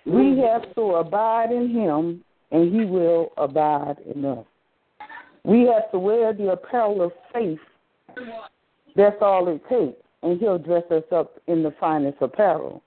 We 0.06 0.14
mm. 0.14 0.52
have 0.52 0.74
to 0.76 0.82
abide 0.96 1.52
in 1.52 1.70
him, 1.70 2.24
and 2.52 2.74
he 2.74 2.86
will 2.86 3.32
abide 3.38 3.98
in 4.14 4.26
us. 4.26 4.46
We 5.44 5.62
have 5.74 5.92
to 5.92 6.00
wear 6.00 6.34
the 6.34 6.52
apparel 6.52 7.02
of 7.02 7.12
faith. 7.34 7.60
That's 8.96 9.16
all 9.22 9.48
it 9.48 9.62
takes. 9.70 9.98
And 10.24 10.40
he'll 10.40 10.60
dress 10.60 10.84
us 10.92 11.04
up 11.12 11.40
in 11.48 11.64
the 11.64 11.74
finest 11.80 12.18
apparel 12.22 12.82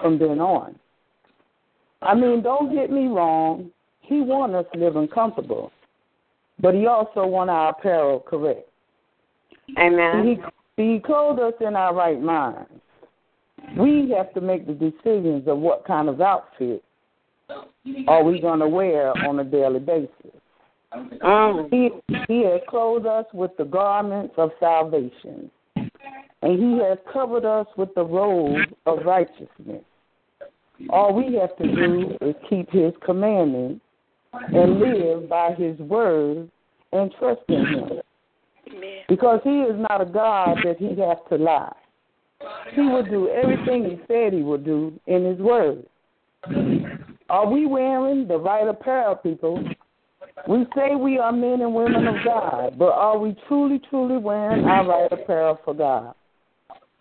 from 0.00 0.18
then 0.18 0.40
on. 0.40 0.78
I 2.02 2.14
mean, 2.14 2.42
don't 2.42 2.74
get 2.74 2.90
me 2.90 3.06
wrong. 3.06 3.70
He 4.00 4.20
wants 4.20 4.54
us 4.54 4.66
living 4.74 5.08
comfortable, 5.08 5.72
but 6.60 6.74
he 6.74 6.86
also 6.86 7.26
wants 7.26 7.50
our 7.50 7.70
apparel 7.70 8.20
correct. 8.20 8.68
Amen. 9.78 10.26
He, 10.76 10.82
he 10.82 11.00
clothed 11.00 11.40
us 11.40 11.54
in 11.60 11.76
our 11.76 11.94
right 11.94 12.20
minds. 12.20 12.70
We 13.78 14.12
have 14.16 14.32
to 14.34 14.40
make 14.40 14.66
the 14.66 14.72
decisions 14.72 15.46
of 15.46 15.58
what 15.58 15.84
kind 15.84 16.08
of 16.08 16.20
outfit 16.20 16.82
are 18.08 18.24
we 18.24 18.40
going 18.40 18.60
to 18.60 18.68
wear 18.68 19.12
on 19.26 19.38
a 19.38 19.44
daily 19.44 19.80
basis. 19.80 20.10
Um. 21.22 21.68
He, 21.70 21.90
he 22.26 22.44
has 22.44 22.60
clothed 22.68 23.06
us 23.06 23.26
with 23.32 23.52
the 23.58 23.64
garments 23.64 24.34
of 24.38 24.50
salvation, 24.58 25.50
and 26.42 26.58
He 26.58 26.82
has 26.82 26.98
covered 27.12 27.44
us 27.44 27.66
with 27.76 27.94
the 27.94 28.04
robe 28.04 28.68
of 28.86 29.04
righteousness. 29.04 29.84
All 30.88 31.14
we 31.14 31.34
have 31.34 31.56
to 31.58 31.66
do 31.66 32.16
is 32.20 32.34
keep 32.48 32.70
His 32.70 32.92
commandments 33.04 33.80
and 34.32 34.80
live 34.80 35.28
by 35.28 35.54
His 35.54 35.78
word 35.78 36.50
and 36.92 37.12
trust 37.18 37.42
in 37.48 37.66
Him. 37.66 37.90
Because 39.08 39.40
He 39.44 39.60
is 39.60 39.76
not 39.90 40.00
a 40.00 40.06
God 40.06 40.58
that 40.64 40.76
He 40.78 40.88
has 41.00 41.18
to 41.28 41.36
lie. 41.36 41.72
He 42.74 42.80
will 42.80 43.04
do 43.04 43.28
everything 43.28 43.84
He 43.84 44.00
said 44.08 44.32
He 44.32 44.42
will 44.42 44.58
do 44.58 44.98
in 45.06 45.24
His 45.24 45.38
word. 45.38 45.84
Are 47.28 47.46
we 47.46 47.66
wearing 47.66 48.26
the 48.26 48.38
right 48.38 48.66
apparel, 48.66 49.16
people? 49.16 49.62
We 50.48 50.64
say 50.74 50.94
we 50.94 51.18
are 51.18 51.32
men 51.32 51.60
and 51.60 51.74
women 51.74 52.06
of 52.06 52.16
God, 52.24 52.78
but 52.78 52.92
are 52.92 53.18
we 53.18 53.36
truly, 53.46 53.80
truly 53.90 54.16
wearing 54.16 54.64
our 54.64 54.86
right 54.86 55.12
apparel 55.12 55.58
for 55.64 55.74
God? 55.74 56.14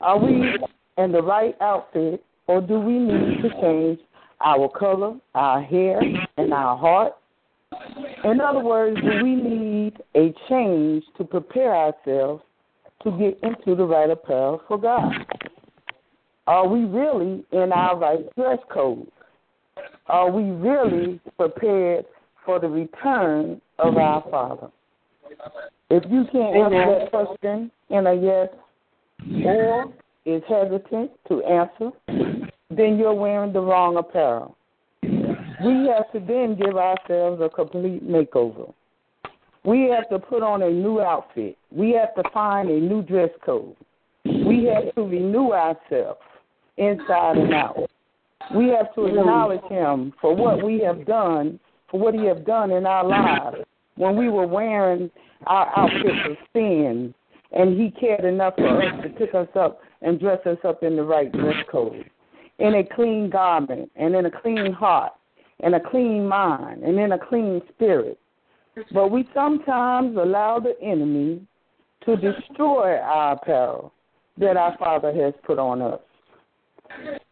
Are 0.01 0.17
we 0.17 0.57
in 0.97 1.11
the 1.11 1.21
right 1.21 1.55
outfit, 1.61 2.23
or 2.47 2.61
do 2.61 2.79
we 2.79 2.99
need 2.99 3.41
to 3.41 3.49
change 3.61 3.99
our 4.41 4.69
color, 4.69 5.15
our 5.35 5.61
hair, 5.61 6.01
and 6.37 6.53
our 6.53 6.77
heart? 6.77 7.13
In 8.23 8.39
other 8.41 8.59
words, 8.59 8.99
do 9.01 9.23
we 9.23 9.35
need 9.35 9.93
a 10.15 10.33
change 10.47 11.03
to 11.17 11.23
prepare 11.23 11.75
ourselves 11.75 12.43
to 13.03 13.11
get 13.11 13.39
into 13.43 13.75
the 13.75 13.85
right 13.85 14.09
apparel 14.09 14.61
for 14.67 14.77
God? 14.77 15.13
Are 16.47 16.67
we 16.67 16.85
really 16.85 17.45
in 17.51 17.71
our 17.71 17.97
right 17.97 18.35
dress 18.35 18.59
code? 18.71 19.07
Are 20.07 20.31
we 20.31 20.43
really 20.49 21.19
prepared 21.37 22.05
for 22.45 22.59
the 22.59 22.67
return 22.67 23.61
of 23.77 23.97
our 23.97 24.23
Father? 24.31 24.69
If 25.89 26.03
you 26.09 26.25
can't 26.31 26.55
answer 26.55 26.99
that 26.99 27.11
question 27.11 27.71
in 27.89 28.07
a 28.07 28.13
yes 28.13 28.49
or 29.45 29.93
is 30.25 30.43
hesitant 30.47 31.11
to 31.27 31.43
answer, 31.43 31.91
then 32.69 32.97
you're 32.97 33.13
wearing 33.13 33.53
the 33.53 33.61
wrong 33.61 33.97
apparel. 33.97 34.55
We 35.01 35.87
have 35.87 36.11
to 36.13 36.19
then 36.19 36.55
give 36.55 36.77
ourselves 36.77 37.41
a 37.41 37.49
complete 37.49 38.07
makeover. 38.07 38.73
We 39.65 39.89
have 39.89 40.07
to 40.09 40.19
put 40.19 40.41
on 40.41 40.63
a 40.63 40.69
new 40.69 41.01
outfit. 41.01 41.57
We 41.71 41.91
have 41.91 42.15
to 42.15 42.29
find 42.31 42.69
a 42.69 42.79
new 42.79 43.01
dress 43.01 43.29
code. 43.45 43.75
We 44.23 44.69
have 44.73 44.93
to 44.95 45.01
renew 45.01 45.51
ourselves 45.51 46.21
inside 46.77 47.37
and 47.37 47.53
out. 47.53 47.89
We 48.55 48.69
have 48.69 48.93
to 48.95 49.05
acknowledge 49.05 49.63
him 49.69 50.13
for 50.21 50.35
what 50.35 50.63
we 50.63 50.79
have 50.79 51.05
done, 51.05 51.59
for 51.91 51.99
what 51.99 52.13
he 52.13 52.25
has 52.25 52.37
done 52.45 52.71
in 52.71 52.85
our 52.85 53.05
lives. 53.05 53.57
When 53.95 54.15
we 54.15 54.29
were 54.29 54.47
wearing 54.47 55.11
our 55.45 55.67
outfits 55.77 56.25
of 56.25 56.37
sin, 56.53 57.13
and 57.51 57.79
he 57.79 57.91
cared 57.91 58.25
enough 58.25 58.55
for 58.55 58.81
us 58.81 59.03
to 59.03 59.09
pick 59.09 59.33
us 59.33 59.47
up 59.55 59.81
and 60.01 60.19
dress 60.19 60.39
us 60.45 60.57
up 60.63 60.83
in 60.83 60.95
the 60.95 61.03
right 61.03 61.31
dress 61.31 61.55
code, 61.71 62.09
in 62.59 62.75
a 62.75 62.83
clean 62.83 63.29
garment, 63.29 63.91
and 63.95 64.15
in 64.15 64.25
a 64.25 64.31
clean 64.31 64.71
heart, 64.71 65.13
and 65.61 65.75
a 65.75 65.79
clean 65.79 66.27
mind, 66.27 66.83
and 66.83 66.99
in 66.99 67.11
a 67.13 67.19
clean 67.19 67.61
spirit. 67.73 68.19
But 68.93 69.11
we 69.11 69.27
sometimes 69.33 70.15
allow 70.15 70.59
the 70.59 70.75
enemy 70.81 71.41
to 72.05 72.15
destroy 72.15 72.97
our 72.97 73.33
apparel 73.33 73.93
that 74.37 74.55
our 74.55 74.77
Father 74.77 75.13
has 75.13 75.33
put 75.45 75.59
on 75.59 75.81
us. 75.81 75.99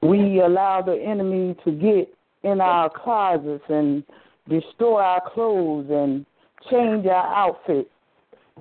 We 0.02 0.42
allow 0.42 0.82
the 0.82 0.96
enemy 0.96 1.56
to 1.64 1.72
get 1.72 2.14
in 2.44 2.62
our 2.62 2.90
closets 2.90 3.64
and 3.70 4.04
destroy 4.50 5.02
our 5.02 5.22
clothes 5.30 5.88
and 5.90 6.26
change 6.70 7.06
our 7.06 7.34
outfits. 7.34 7.90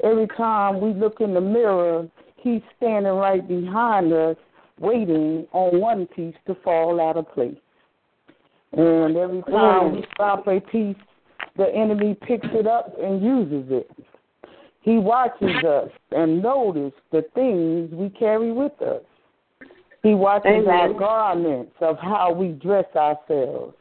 Every 0.05 0.27
time 0.37 0.81
we 0.81 0.93
look 0.93 1.21
in 1.21 1.35
the 1.35 1.41
mirror, 1.41 2.09
he's 2.37 2.63
standing 2.77 3.13
right 3.13 3.47
behind 3.47 4.13
us 4.13 4.37
waiting 4.79 5.47
on 5.53 5.81
one 5.81 6.07
piece 6.07 6.35
to 6.47 6.55
fall 6.63 7.01
out 7.01 7.17
of 7.17 7.33
place. 7.33 7.57
And 8.73 9.17
every 9.17 9.43
time 9.43 9.95
we 9.95 10.05
drop 10.17 10.47
a 10.47 10.61
piece, 10.61 10.97
the 11.57 11.69
enemy 11.75 12.15
picks 12.27 12.47
it 12.51 12.67
up 12.67 12.95
and 13.01 13.23
uses 13.23 13.71
it. 13.71 13.91
He 14.83 14.99
watches 14.99 15.65
us 15.65 15.89
and 16.13 16.43
notices 16.43 16.93
the 17.11 17.25
things 17.35 17.91
we 17.93 18.11
carry 18.11 18.53
with 18.53 18.81
us. 18.83 19.03
He 20.03 20.15
watches 20.15 20.53
Amen. 20.55 20.69
our 20.69 20.93
garments 20.93 21.73
of 21.81 21.97
how 21.99 22.33
we 22.33 22.49
dress 22.49 22.85
ourselves, 22.95 23.75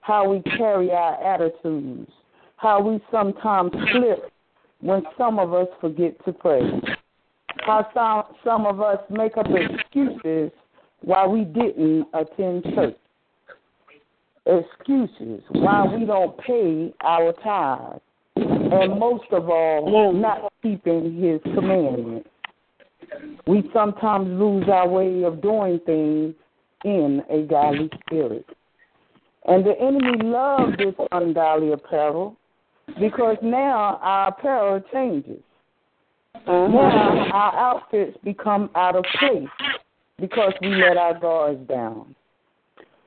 how 0.00 0.28
we 0.28 0.40
carry 0.56 0.90
our 0.90 1.22
attitudes, 1.22 2.10
how 2.56 2.80
we 2.80 3.00
sometimes 3.12 3.70
slip 3.92 4.32
when 4.80 5.02
some 5.16 5.38
of 5.38 5.52
us 5.52 5.68
forget 5.80 6.14
to 6.24 6.32
pray, 6.32 6.62
how 7.66 7.86
some, 7.94 8.36
some 8.44 8.66
of 8.66 8.80
us 8.80 8.98
make 9.10 9.36
up 9.36 9.46
excuses 9.48 10.50
why 11.00 11.26
we 11.26 11.44
didn't 11.44 12.06
attend 12.14 12.64
church, 12.74 12.96
excuses 14.46 15.42
why 15.50 15.84
we 15.84 16.04
don't 16.04 16.38
pay 16.38 16.92
our 17.02 17.32
tithes, 17.44 18.00
and 18.36 18.98
most 18.98 19.24
of 19.32 19.48
all, 19.48 20.12
not 20.12 20.52
keeping 20.62 21.20
his 21.20 21.40
commandments. 21.54 22.28
We 23.46 23.68
sometimes 23.72 24.28
lose 24.28 24.68
our 24.68 24.88
way 24.88 25.22
of 25.24 25.40
doing 25.42 25.80
things 25.86 26.34
in 26.84 27.22
a 27.30 27.42
godly 27.42 27.90
spirit. 28.06 28.46
And 29.46 29.64
the 29.64 29.74
enemy 29.80 30.22
loves 30.22 30.76
this 30.76 30.94
ungodly 31.10 31.72
apparel 31.72 32.36
because 33.00 33.36
now 33.42 33.98
our 34.02 34.28
apparel 34.28 34.82
changes. 34.92 35.42
Mm-hmm. 36.46 36.74
Now 36.74 37.30
our 37.32 37.74
outfits 37.74 38.16
become 38.24 38.70
out 38.74 38.96
of 38.96 39.04
place 39.18 39.48
because 40.18 40.52
we 40.60 40.68
let 40.68 40.96
our 40.96 41.18
guards 41.18 41.66
down. 41.68 42.14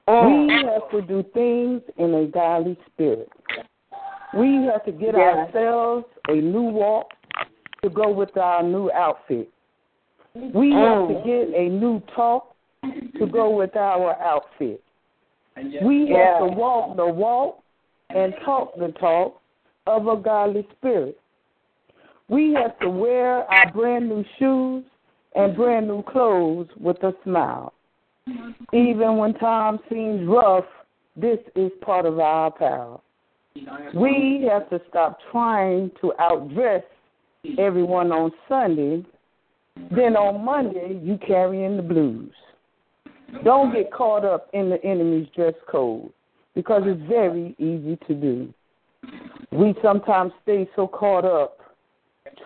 Oh. 0.08 0.46
We 0.46 0.54
have 0.66 0.90
to 0.92 1.02
do 1.02 1.24
things 1.34 1.82
in 1.98 2.14
a 2.14 2.26
godly 2.28 2.78
spirit. 2.92 3.30
We 4.38 4.68
have 4.72 4.86
to 4.86 4.92
get 4.92 5.16
ourselves 5.16 6.06
a 6.28 6.36
new 6.36 6.62
walk 6.62 7.12
to 7.84 7.90
go 7.90 8.10
with 8.12 8.36
our 8.38 8.64
new 8.64 8.92
outfit. 8.92 9.50
We 10.34 10.72
mm. 10.72 11.10
have 11.10 11.24
to 11.24 11.28
get 11.28 11.60
a 11.60 11.70
new 11.70 12.02
talk 12.16 12.56
to 13.20 13.28
go 13.28 13.50
with 13.50 13.76
our 13.76 14.16
outfit. 14.22 14.82
We 15.84 16.10
have 16.16 16.40
to 16.40 16.56
walk 16.56 16.96
the 16.96 17.06
walk 17.06 17.62
and 18.10 18.34
talk 18.46 18.74
the 18.78 18.94
talk 19.00 19.41
of 19.88 20.08
a 20.08 20.18
godly 20.18 20.68
spirit. 20.78 21.18
We 22.28 22.54
have 22.54 22.78
to 22.80 22.90
wear 22.90 23.44
our 23.52 23.72
brand 23.72 24.08
new 24.08 24.24
shoes 24.40 24.86
and 25.36 25.56
brand 25.56 25.88
new 25.88 26.04
clothes 26.04 26.68
with 26.80 27.02
a 27.04 27.14
smile. 27.24 27.74
Even 28.74 29.18
when 29.18 29.34
times 29.36 29.80
seems 29.90 30.28
rough, 30.28 30.66
this 31.16 31.40
is 31.56 31.72
part 31.82 32.06
of 32.06 32.20
our 32.20 32.48
apparel. 32.48 33.04
We 33.94 34.48
have 34.50 34.70
to 34.70 34.80
stop 34.90 35.18
trying 35.32 35.92
to 36.00 36.14
outdress 36.20 36.84
everyone 37.58 38.12
on 38.12 38.32
Sunday. 38.48 39.04
Then 39.90 40.16
on 40.16 40.46
Monday, 40.46 41.00
you 41.04 41.18
carrying 41.26 41.76
the 41.76 41.84
blues. 41.84 42.32
Don't 43.44 43.74
get 43.74 43.92
caught 43.92 44.26
up 44.26 44.50
in 44.54 44.70
the 44.70 44.84
enemy's 44.86 45.28
dress 45.36 45.54
code 45.70 46.12
because 46.56 46.84
it's 46.86 47.02
very 47.10 47.56
easy 47.58 47.98
to 48.08 48.14
do. 48.14 48.54
We 49.52 49.76
sometimes 49.82 50.32
stay 50.44 50.70
so 50.76 50.88
caught 50.88 51.26
up 51.26 51.58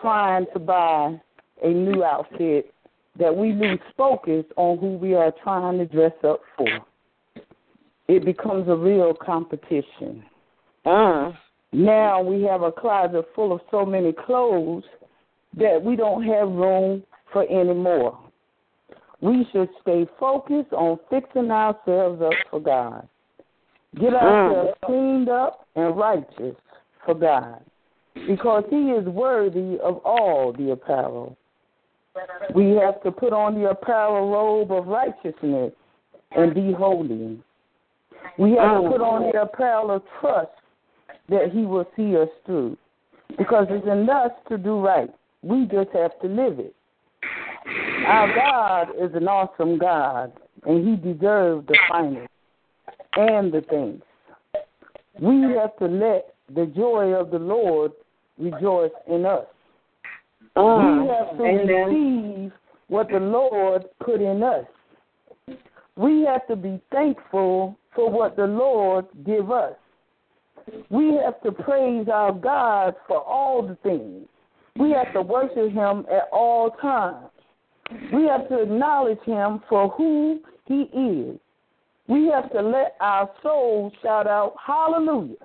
trying 0.01 0.45
to 0.53 0.59
buy 0.59 1.19
a 1.63 1.69
new 1.69 2.03
outfit 2.03 2.73
that 3.17 3.35
we 3.35 3.53
lose 3.53 3.79
focus 3.95 4.45
on 4.57 4.77
who 4.79 4.97
we 4.97 5.13
are 5.13 5.31
trying 5.43 5.77
to 5.77 5.85
dress 5.85 6.13
up 6.23 6.41
for. 6.57 6.67
It 8.07 8.25
becomes 8.25 8.67
a 8.67 8.75
real 8.75 9.13
competition. 9.13 10.23
Uh, 10.85 11.31
Now 11.71 12.21
we 12.21 12.43
have 12.43 12.61
a 12.61 12.71
closet 12.71 13.25
full 13.35 13.53
of 13.53 13.61
so 13.71 13.85
many 13.85 14.13
clothes 14.13 14.83
that 15.57 15.81
we 15.81 15.95
don't 15.95 16.23
have 16.23 16.49
room 16.49 17.03
for 17.31 17.43
any 17.43 17.73
more. 17.73 18.19
We 19.21 19.47
should 19.51 19.69
stay 19.81 20.07
focused 20.19 20.73
on 20.73 20.99
fixing 21.09 21.49
ourselves 21.51 22.21
up 22.21 22.33
for 22.49 22.59
God. 22.59 23.07
Get 23.99 24.13
ourselves 24.13 24.77
cleaned 24.85 25.29
up 25.29 25.65
and 25.75 25.97
righteous 25.97 26.55
for 27.05 27.15
God 27.15 27.61
because 28.27 28.63
He 28.69 28.91
is 28.91 29.05
worthy 29.05 29.77
of 29.79 29.97
all 30.05 30.53
the 30.53 30.71
apparel. 30.71 31.37
We 32.53 32.71
have 32.71 33.01
to 33.03 33.11
put 33.11 33.33
on 33.33 33.55
the 33.55 33.69
apparel 33.69 34.31
robe 34.31 34.71
of 34.71 34.87
righteousness 34.87 35.73
and 36.31 36.53
be 36.53 36.71
holy. 36.71 37.39
We 38.37 38.51
have 38.51 38.83
to 38.83 38.89
put 38.89 39.01
on 39.01 39.31
the 39.31 39.41
apparel 39.41 39.91
of 39.91 40.03
trust 40.19 40.51
that 41.29 41.51
He 41.51 41.61
will 41.61 41.87
see 41.95 42.15
us 42.17 42.29
through 42.45 42.77
because 43.37 43.67
it's 43.69 43.85
in 43.85 44.09
us 44.09 44.31
to 44.49 44.57
do 44.57 44.79
right. 44.79 45.09
We 45.41 45.65
just 45.65 45.89
have 45.93 46.19
to 46.21 46.27
live 46.27 46.59
it. 46.59 46.75
Our 48.07 48.33
God 48.35 48.89
is 48.99 49.13
an 49.15 49.27
awesome 49.27 49.77
God, 49.77 50.31
and 50.65 50.87
He 50.87 50.95
deserves 50.95 51.67
the 51.67 51.77
finest 51.89 52.29
and 53.15 53.51
the 53.51 53.61
thanks. 53.61 54.05
We 55.19 55.41
have 55.55 55.75
to 55.77 55.85
let 55.85 56.34
the 56.53 56.65
joy 56.67 57.13
of 57.13 57.31
the 57.31 57.39
Lord 57.39 57.91
rejoice 58.37 58.91
in 59.07 59.25
us. 59.25 59.45
Mm. 60.57 61.03
We 61.03 61.09
have 61.09 61.37
to 61.37 61.43
Amen. 61.43 61.85
receive 61.87 62.51
what 62.87 63.09
the 63.09 63.19
Lord 63.19 63.85
put 64.03 64.21
in 64.21 64.43
us. 64.43 64.65
We 65.97 66.25
have 66.25 66.45
to 66.47 66.55
be 66.55 66.79
thankful 66.91 67.77
for 67.95 68.09
what 68.09 68.35
the 68.35 68.45
Lord 68.45 69.05
give 69.25 69.51
us. 69.51 69.73
We 70.89 71.19
have 71.23 71.41
to 71.43 71.51
praise 71.51 72.07
our 72.11 72.33
God 72.33 72.95
for 73.07 73.21
all 73.21 73.65
the 73.65 73.75
things. 73.83 74.27
We 74.77 74.91
have 74.91 75.13
to 75.13 75.21
worship 75.21 75.71
Him 75.71 76.05
at 76.11 76.27
all 76.31 76.71
times. 76.81 77.27
We 78.13 78.23
have 78.23 78.49
to 78.49 78.63
acknowledge 78.63 79.19
Him 79.25 79.61
for 79.69 79.89
who 79.89 80.39
He 80.65 80.81
is. 80.81 81.39
We 82.07 82.27
have 82.27 82.51
to 82.51 82.61
let 82.61 82.95
our 82.99 83.29
souls 83.41 83.93
shout 84.01 84.27
out, 84.27 84.55
Hallelujah. 84.65 85.35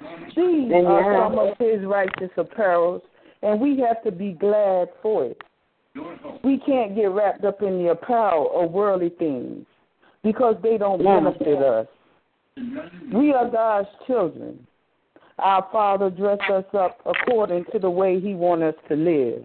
These 0.00 0.72
are 0.86 1.28
some 1.28 1.38
of 1.38 1.56
His 1.58 1.84
righteous 1.84 2.30
apparels, 2.36 3.02
and 3.42 3.60
we 3.60 3.78
have 3.80 4.02
to 4.04 4.12
be 4.12 4.32
glad 4.32 4.88
for 5.02 5.24
it. 5.24 5.42
We 6.44 6.58
can't 6.58 6.94
get 6.94 7.06
wrapped 7.06 7.44
up 7.44 7.62
in 7.62 7.82
the 7.82 7.90
apparel 7.90 8.50
of 8.54 8.70
worldly 8.72 9.10
things 9.10 9.64
because 10.22 10.56
they 10.62 10.76
don't 10.76 11.02
benefit 11.02 11.62
us. 11.62 11.86
We 13.14 13.32
are 13.32 13.50
God's 13.50 13.88
children. 14.06 14.66
Our 15.38 15.66
Father 15.70 16.10
dressed 16.10 16.50
us 16.50 16.64
up 16.74 16.98
according 17.06 17.66
to 17.72 17.78
the 17.78 17.90
way 17.90 18.20
He 18.20 18.34
wants 18.34 18.76
us 18.76 18.84
to 18.88 18.96
live. 18.96 19.44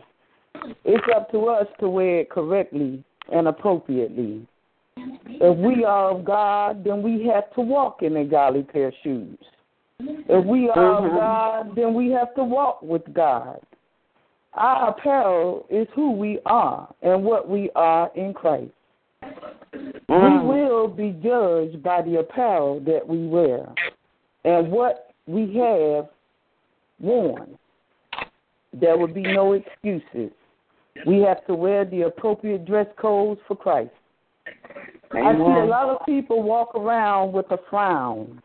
It's 0.84 1.06
up 1.16 1.32
to 1.32 1.48
us 1.48 1.68
to 1.80 1.90
wear 1.90 2.20
it 2.22 2.30
correctly 2.30 3.04
and 3.32 3.48
appropriately. 3.48 4.46
If 4.98 5.58
we 5.58 5.84
are 5.86 6.12
of 6.12 6.26
God, 6.26 6.84
then 6.84 7.02
we 7.02 7.26
have 7.28 7.54
to 7.56 7.62
walk 7.62 8.02
in 8.02 8.18
a 8.18 8.26
godly 8.26 8.64
pair 8.64 8.88
of 8.88 8.94
shoes. 9.04 9.40
If 10.28 10.46
we 10.46 10.70
are 10.70 11.02
Mhm. 11.02 11.20
God, 11.20 11.76
then 11.76 11.94
we 11.94 12.12
have 12.12 12.34
to 12.36 12.44
walk 12.44 12.82
with 12.82 13.14
God. 13.14 13.60
Our 14.54 14.90
apparel 14.90 15.66
is 15.70 15.88
who 15.92 16.12
we 16.12 16.40
are 16.46 16.88
and 17.02 17.24
what 17.24 17.48
we 17.48 17.70
are 17.76 18.12
in 18.16 18.34
Christ. 18.34 18.74
We 19.72 19.80
Mm. 20.18 20.44
will 20.46 20.88
be 20.88 21.12
judged 21.12 21.82
by 21.82 22.02
the 22.02 22.18
apparel 22.18 22.80
that 22.82 23.08
we 23.08 23.28
wear 23.28 23.70
and 24.44 24.72
what 24.72 25.12
we 25.28 25.54
have 25.58 26.10
worn. 27.00 27.58
There 28.74 28.98
will 28.98 29.08
be 29.08 29.24
no 29.24 29.54
excuses. 29.54 30.32
We 31.06 31.22
have 31.22 31.46
to 31.46 31.56
wear 31.56 31.86
the 31.86 32.04
appropriate 32.04 32.66
dress 32.66 32.88
codes 32.98 33.42
for 33.48 33.56
Christ. 33.56 33.94
I 35.14 35.36
see 35.36 35.42
a 35.42 35.66
lot 35.66 35.90
of 35.90 36.06
people 36.06 36.42
walk 36.42 36.76
around 36.76 37.34
with 37.34 37.50
a 37.52 37.58
frown, 37.70 38.42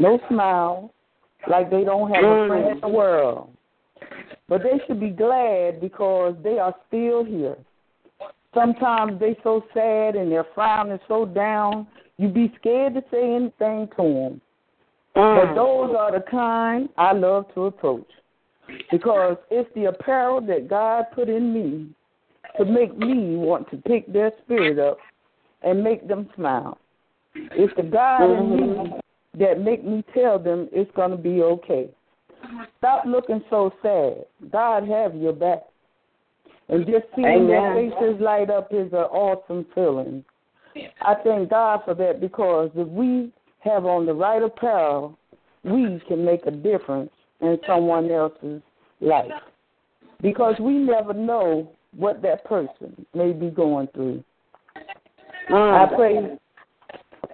no 0.00 0.20
smile, 0.28 0.92
like 1.48 1.70
they 1.70 1.84
don't 1.84 2.10
have 2.10 2.24
a 2.24 2.46
friend 2.46 2.70
in 2.72 2.80
the 2.80 2.88
world. 2.88 3.50
But 4.48 4.62
they 4.62 4.80
should 4.86 5.00
be 5.00 5.10
glad 5.10 5.80
because 5.80 6.34
they 6.42 6.58
are 6.58 6.74
still 6.88 7.24
here. 7.24 7.56
Sometimes 8.54 9.20
they 9.20 9.36
so 9.42 9.64
sad 9.74 10.16
and 10.16 10.32
their 10.32 10.46
frown 10.54 10.90
is 10.90 11.00
so 11.06 11.26
down, 11.26 11.86
you 12.16 12.28
be 12.28 12.52
scared 12.58 12.94
to 12.94 13.04
say 13.10 13.34
anything 13.34 13.88
to 13.96 14.02
them. 14.02 14.40
But 15.14 15.48
Mm. 15.48 15.54
those 15.54 15.94
are 15.94 16.12
the 16.12 16.20
kind 16.20 16.88
I 16.96 17.12
love 17.12 17.52
to 17.54 17.66
approach 17.66 18.10
because 18.90 19.36
it's 19.50 19.72
the 19.74 19.86
apparel 19.86 20.40
that 20.42 20.68
God 20.68 21.06
put 21.12 21.28
in 21.28 21.52
me 21.52 21.88
to 22.56 22.64
make 22.64 22.96
me 22.96 23.36
want 23.36 23.68
to 23.70 23.76
pick 23.78 24.06
their 24.12 24.32
spirit 24.42 24.78
up 24.78 24.98
and 25.62 25.82
make 25.82 26.06
them 26.06 26.28
smile. 26.34 26.78
It's 27.34 27.74
the 27.74 27.82
God 27.82 28.30
in 28.30 28.56
me 28.56 29.00
that 29.38 29.60
make 29.60 29.84
me 29.84 30.04
tell 30.14 30.38
them 30.38 30.68
it's 30.72 30.90
going 30.94 31.10
to 31.10 31.16
be 31.16 31.42
okay. 31.42 31.88
Stop 32.78 33.04
looking 33.06 33.42
so 33.50 33.72
sad. 33.82 34.50
God 34.50 34.88
have 34.88 35.14
your 35.14 35.32
back. 35.32 35.62
And 36.68 36.86
just 36.86 37.06
seeing 37.16 37.46
their 37.46 37.74
faces 37.74 38.20
light 38.20 38.50
up 38.50 38.68
is 38.72 38.92
an 38.92 38.98
awesome 38.98 39.66
feeling. 39.74 40.24
I 41.00 41.14
thank 41.24 41.50
God 41.50 41.80
for 41.84 41.94
that 41.94 42.20
because 42.20 42.70
if 42.74 42.86
we 42.88 43.32
have 43.60 43.86
on 43.86 44.06
the 44.06 44.14
right 44.14 44.42
apparel, 44.42 45.18
we 45.64 46.00
can 46.06 46.24
make 46.24 46.46
a 46.46 46.50
difference 46.50 47.10
in 47.40 47.58
someone 47.66 48.10
else's 48.10 48.62
life. 49.00 49.30
Because 50.20 50.54
we 50.60 50.74
never 50.74 51.14
know 51.14 51.70
what 51.96 52.22
that 52.22 52.44
person 52.44 53.06
may 53.14 53.32
be 53.32 53.50
going 53.50 53.88
through. 53.88 54.22
I 55.48 55.86
Mm. 55.86 55.96
pray 55.96 56.38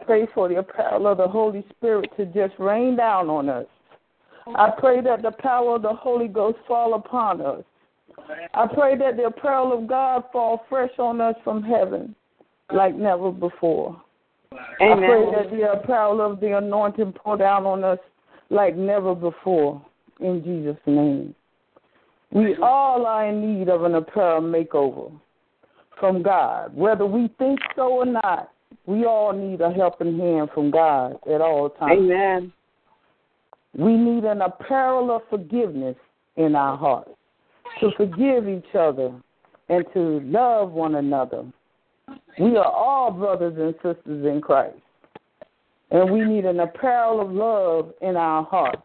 pray 0.07 0.27
for 0.35 0.49
the 0.49 0.63
power 0.63 1.11
of 1.11 1.19
the 1.19 1.29
Holy 1.29 1.65
Spirit 1.77 2.11
to 2.17 2.27
just 2.27 2.55
rain 2.59 2.97
down 2.97 3.29
on 3.29 3.49
us. 3.49 3.67
I 4.47 4.71
pray 4.79 5.01
that 5.01 5.23
the 5.23 5.33
power 5.33 5.77
of 5.77 5.83
the 5.83 5.95
Holy 5.95 6.29
Ghost 6.29 6.59
fall 6.69 6.95
upon 6.95 7.41
us. 7.41 7.65
I 8.55 8.67
pray 8.73 8.97
that 8.99 9.17
the 9.17 9.25
apparel 9.25 9.77
of 9.77 9.87
God 9.87 10.25
fall 10.33 10.65
fresh 10.69 10.91
on 10.99 11.21
us 11.21 11.35
from 11.43 11.63
heaven 11.63 12.15
like 12.73 12.95
never 12.95 13.31
before. 13.31 14.01
I 14.53 14.57
pray 14.77 14.93
Amen. 14.93 15.33
that 15.33 15.51
the 15.51 15.73
apparel 15.73 16.21
of 16.21 16.41
the 16.41 16.57
anointing 16.57 17.15
pour 17.15 17.37
down 17.37 17.67
on 17.67 17.85
us 17.85 17.99
like 18.51 18.77
never 18.77 19.15
before 19.15 19.85
in 20.21 20.43
Jesus' 20.45 20.81
name. 20.87 21.35
We 22.31 22.57
all 22.57 23.07
are 23.07 23.29
in 23.29 23.59
need 23.59 23.69
of 23.69 23.85
an 23.85 23.95
apparel 23.95 24.43
makeover 24.43 25.13
from 25.99 26.23
God. 26.23 26.75
Whether 26.75 27.07
we 27.07 27.31
think 27.39 27.61
so 27.77 27.93
or 28.01 28.07
not, 28.07 28.51
we 28.87 29.05
all 29.05 29.33
need 29.33 29.61
a 29.61 29.73
helping 29.73 30.19
hand 30.19 30.51
from 30.55 30.71
God 30.71 31.17
at 31.27 31.41
all 31.41 31.71
times. 31.71 32.01
Amen. 32.01 32.53
We 33.77 33.97
need 33.97 34.25
an 34.25 34.43
apparel 34.43 35.15
of 35.15 35.23
forgiveness 35.31 35.97
in 36.37 36.55
our 36.55 36.77
hearts 36.77 37.11
to 37.81 37.91
forgive 37.97 38.49
each 38.49 38.75
other 38.79 39.13
and 39.69 39.85
to 39.95 40.21
love 40.21 40.73
one 40.73 40.97
another. 40.97 41.45
We 42.39 42.57
are 42.57 42.71
all 42.71 43.11
brothers 43.11 43.55
and 43.57 43.75
sisters 43.77 44.27
in 44.27 44.41
Christ. 44.41 44.77
And 45.91 46.11
we 46.11 46.25
need 46.25 46.45
an 46.45 46.61
apparel 46.61 47.21
of 47.21 47.31
love 47.31 47.95
in 48.03 48.17
our 48.17 48.45
hearts. 48.45 48.83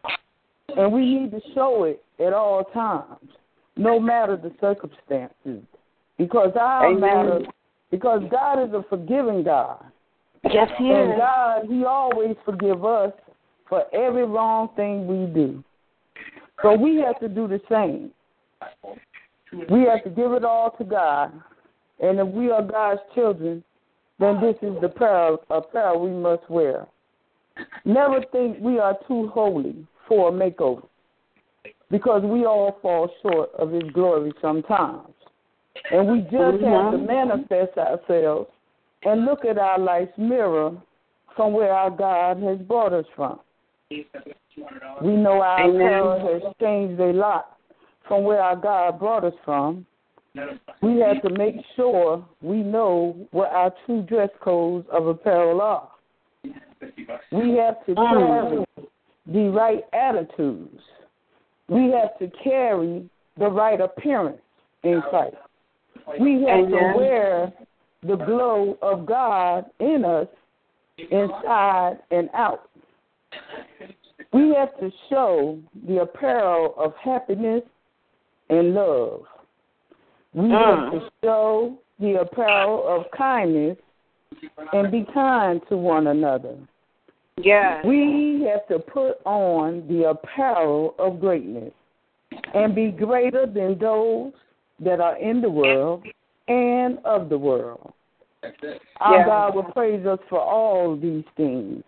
And 0.77 0.93
we 0.93 1.05
need 1.05 1.31
to 1.31 1.41
show 1.53 1.83
it 1.83 2.03
at 2.23 2.33
all 2.33 2.63
times, 2.65 3.29
no 3.75 3.99
matter 3.99 4.38
the 4.38 4.51
circumstances. 4.62 5.63
Because 6.17 6.51
our 6.59 6.88
Amen. 6.88 7.01
matter 7.01 7.39
because 7.91 8.21
God 8.29 8.63
is 8.63 8.73
a 8.73 8.83
forgiving 8.89 9.43
God. 9.43 9.83
Yes, 10.43 10.69
he 10.78 10.89
And 10.89 11.13
is. 11.13 11.17
God, 11.17 11.65
He 11.69 11.86
always 11.86 12.36
forgive 12.45 12.86
us 12.86 13.12
for 13.67 13.84
every 13.93 14.25
wrong 14.25 14.69
thing 14.75 15.08
we 15.08 15.32
do. 15.34 15.63
So 16.62 16.75
we 16.75 16.97
have 16.97 17.19
to 17.19 17.30
do 17.30 17.47
the 17.47 17.62
same. 17.69 18.12
We 19.69 19.82
have 19.86 20.04
to 20.04 20.10
give 20.10 20.32
it 20.34 20.43
all 20.43 20.71
to 20.78 20.84
God. 20.84 21.34
And 21.99 22.19
if 22.19 22.28
we 22.28 22.52
are 22.52 22.62
God's 22.62 23.02
children, 23.13 23.63
then 24.19 24.39
this 24.41 24.56
is 24.62 24.75
the 24.82 24.88
apparel, 24.88 25.43
apparel 25.49 26.02
we 26.02 26.12
must 26.12 26.49
wear. 26.49 26.88
Never 27.86 28.23
think 28.32 28.58
we 28.60 28.80
are 28.80 28.97
too 29.08 29.30
holy 29.30 29.86
for 30.08 30.30
a 30.30 30.32
makeover 30.32 30.88
because 31.91 32.21
we 32.23 32.45
all 32.45 32.78
fall 32.82 33.10
short 33.21 33.49
of 33.58 33.71
His 33.71 33.84
glory 33.93 34.32
sometimes. 34.41 35.13
And 35.91 36.10
we 36.10 36.21
just 36.21 36.63
have 36.63 36.91
to 36.91 36.97
manifest 36.97 37.78
ourselves 37.78 38.49
and 39.03 39.25
look 39.25 39.45
at 39.45 39.57
our 39.57 39.79
life's 39.79 40.17
mirror 40.17 40.75
from 41.35 41.53
where 41.53 41.73
our 41.73 41.89
God 41.89 42.41
has 42.43 42.59
brought 42.59 42.93
us 42.93 43.05
from. 43.15 43.39
We 43.89 45.15
know 45.15 45.41
our 45.41 45.63
Amen. 45.63 45.75
apparel 45.75 46.41
has 46.41 46.53
changed 46.59 46.99
a 46.99 47.13
lot 47.13 47.57
from 48.07 48.23
where 48.23 48.41
our 48.41 48.55
God 48.55 48.99
brought 48.99 49.23
us 49.23 49.33
from. 49.45 49.85
We 50.81 50.99
have 50.99 51.21
to 51.23 51.29
make 51.38 51.55
sure 51.75 52.25
we 52.41 52.57
know 52.57 53.27
what 53.31 53.49
our 53.49 53.73
true 53.85 54.03
dress 54.03 54.29
codes 54.41 54.88
of 54.91 55.07
apparel 55.07 55.62
are. 55.62 55.89
We 57.31 57.57
have 57.57 57.85
to 57.85 57.95
um. 57.95 58.17
carry 58.17 58.65
the 59.27 59.49
right 59.49 59.83
attitudes. 59.93 60.81
We 61.67 61.91
have 61.91 62.17
to 62.19 62.35
carry 62.43 63.09
the 63.38 63.47
right 63.47 63.79
appearance 63.79 64.41
in 64.83 65.01
Christ. 65.09 65.35
We 66.19 66.43
have 66.43 66.67
to 66.67 66.93
wear 66.95 67.53
the 68.01 68.15
glow 68.15 68.77
of 68.81 69.05
God 69.05 69.65
in 69.79 70.05
us, 70.05 70.27
inside 71.12 71.97
and 72.12 72.29
out. 72.33 72.69
We 74.33 74.53
have 74.55 74.77
to 74.79 74.91
show 75.09 75.59
the 75.88 76.01
apparel 76.01 76.73
of 76.77 76.93
happiness 77.01 77.63
and 78.49 78.73
love. 78.73 79.21
We 80.33 80.53
uh. 80.53 80.59
have 80.59 80.91
to 80.93 81.09
show 81.23 81.77
the 81.99 82.21
apparel 82.21 82.83
of 82.88 83.12
kindness 83.17 83.77
and 84.73 84.91
be 84.91 85.05
kind 85.13 85.62
to 85.69 85.77
one 85.77 86.07
another. 86.07 86.55
Yes. 87.41 87.83
We 87.85 88.47
have 88.49 88.67
to 88.67 88.79
put 88.79 89.17
on 89.25 89.88
the 89.88 90.09
apparel 90.09 90.95
of 90.99 91.19
greatness 91.19 91.73
and 92.53 92.75
be 92.75 92.91
greater 92.91 93.45
than 93.45 93.77
those 93.79 94.33
that 94.79 94.99
are 94.99 95.17
in 95.17 95.41
the 95.41 95.49
world 95.49 96.03
and 96.49 96.97
of 97.05 97.29
the 97.29 97.38
world. 97.38 97.93
Our 98.99 99.17
Yeah. 99.17 99.25
God 99.25 99.55
will 99.55 99.63
praise 99.63 100.05
us 100.05 100.19
for 100.29 100.39
all 100.39 100.95
these 100.95 101.25
things. 101.35 101.83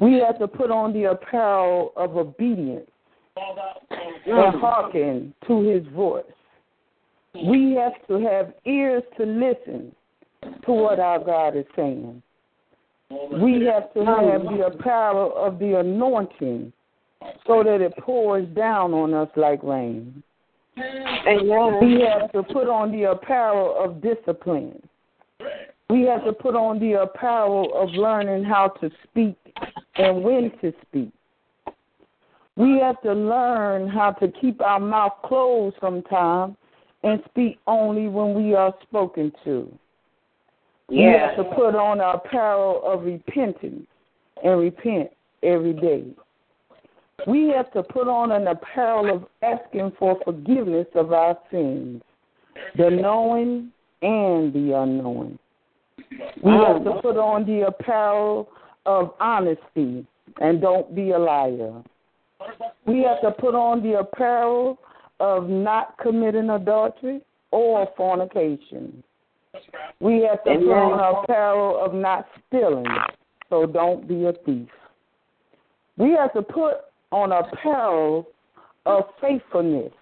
We 0.00 0.18
have 0.20 0.38
to 0.38 0.48
put 0.48 0.70
on 0.70 0.92
the 0.92 1.04
apparel 1.04 1.92
of 1.96 2.16
obedience 2.16 2.90
and 3.36 3.58
mm. 4.26 4.60
hearken 4.60 5.34
to 5.46 5.60
his 5.62 5.86
voice. 5.88 6.24
We 7.34 7.72
have 7.74 7.94
to 8.08 8.18
have 8.20 8.54
ears 8.64 9.02
to 9.16 9.24
listen 9.24 9.94
to 10.64 10.72
what 10.72 10.98
our 10.98 11.18
God 11.18 11.56
is 11.56 11.64
saying. 11.74 12.22
We 13.10 13.64
have 13.64 13.92
to 13.94 14.04
have 14.04 14.42
the 14.42 14.66
apparel 14.66 15.32
of 15.36 15.58
the 15.58 15.80
anointing 15.80 16.72
so 17.46 17.62
that 17.62 17.80
it 17.80 17.96
pours 17.98 18.46
down 18.48 18.92
on 18.92 19.14
us 19.14 19.28
like 19.36 19.62
rain. 19.62 20.22
Amen. 20.78 21.78
We 21.80 22.00
have 22.02 22.32
to 22.32 22.42
put 22.42 22.68
on 22.68 22.92
the 22.92 23.10
apparel 23.10 23.76
of 23.78 24.00
discipline. 24.00 24.80
We 25.88 26.02
have 26.02 26.24
to 26.24 26.32
put 26.32 26.54
on 26.54 26.78
the 26.78 27.02
apparel 27.02 27.70
of 27.74 27.90
learning 27.90 28.44
how 28.44 28.68
to 28.80 28.90
speak 29.04 29.36
and 29.96 30.22
when 30.22 30.52
to 30.60 30.72
speak. 30.86 31.10
We 32.56 32.78
have 32.78 33.00
to 33.02 33.12
learn 33.12 33.88
how 33.88 34.12
to 34.12 34.28
keep 34.28 34.60
our 34.60 34.78
mouth 34.78 35.14
closed 35.24 35.76
sometimes 35.80 36.56
and 37.02 37.22
speak 37.30 37.58
only 37.66 38.08
when 38.08 38.34
we 38.34 38.54
are 38.54 38.74
spoken 38.82 39.32
to. 39.44 39.72
We 40.88 41.02
have 41.02 41.36
to 41.36 41.44
put 41.44 41.74
on 41.74 42.00
our 42.00 42.16
apparel 42.16 42.82
of 42.84 43.04
repentance 43.04 43.86
and 44.44 44.60
repent 44.60 45.10
every 45.42 45.72
day. 45.72 46.04
We 47.26 47.48
have 47.56 47.70
to 47.72 47.82
put 47.82 48.08
on 48.08 48.32
an 48.32 48.46
apparel 48.46 49.14
of 49.14 49.26
asking 49.42 49.92
for 49.98 50.18
forgiveness 50.24 50.86
of 50.94 51.12
our 51.12 51.38
sins, 51.50 52.02
the 52.76 52.90
knowing 52.90 53.72
and 54.02 54.52
the 54.52 54.76
unknowing. 54.76 55.38
We 56.42 56.52
have 56.52 56.84
to 56.84 57.00
put 57.02 57.16
on 57.16 57.46
the 57.46 57.66
apparel 57.66 58.48
of 58.86 59.14
honesty 59.20 60.06
and 60.40 60.60
don't 60.60 60.94
be 60.94 61.10
a 61.10 61.18
liar. 61.18 61.82
We 62.86 63.02
have 63.02 63.20
to 63.22 63.30
put 63.30 63.54
on 63.54 63.82
the 63.82 63.98
apparel 63.98 64.78
of 65.20 65.48
not 65.48 65.98
committing 65.98 66.50
adultery 66.50 67.20
or 67.50 67.88
fornication. 67.96 69.02
We 70.00 70.22
have 70.22 70.42
to 70.44 70.54
put 70.54 70.72
on 70.72 71.00
our 71.00 71.22
apparel 71.22 71.84
of 71.84 71.92
not 71.92 72.26
stealing, 72.48 72.86
so 73.50 73.66
don't 73.66 74.08
be 74.08 74.24
a 74.24 74.32
thief. 74.32 74.68
We 75.96 76.12
have 76.12 76.32
to 76.32 76.42
put 76.42 76.74
on 77.10 77.32
apparel 77.32 78.26
of 78.86 79.04
faithfulness 79.20 79.92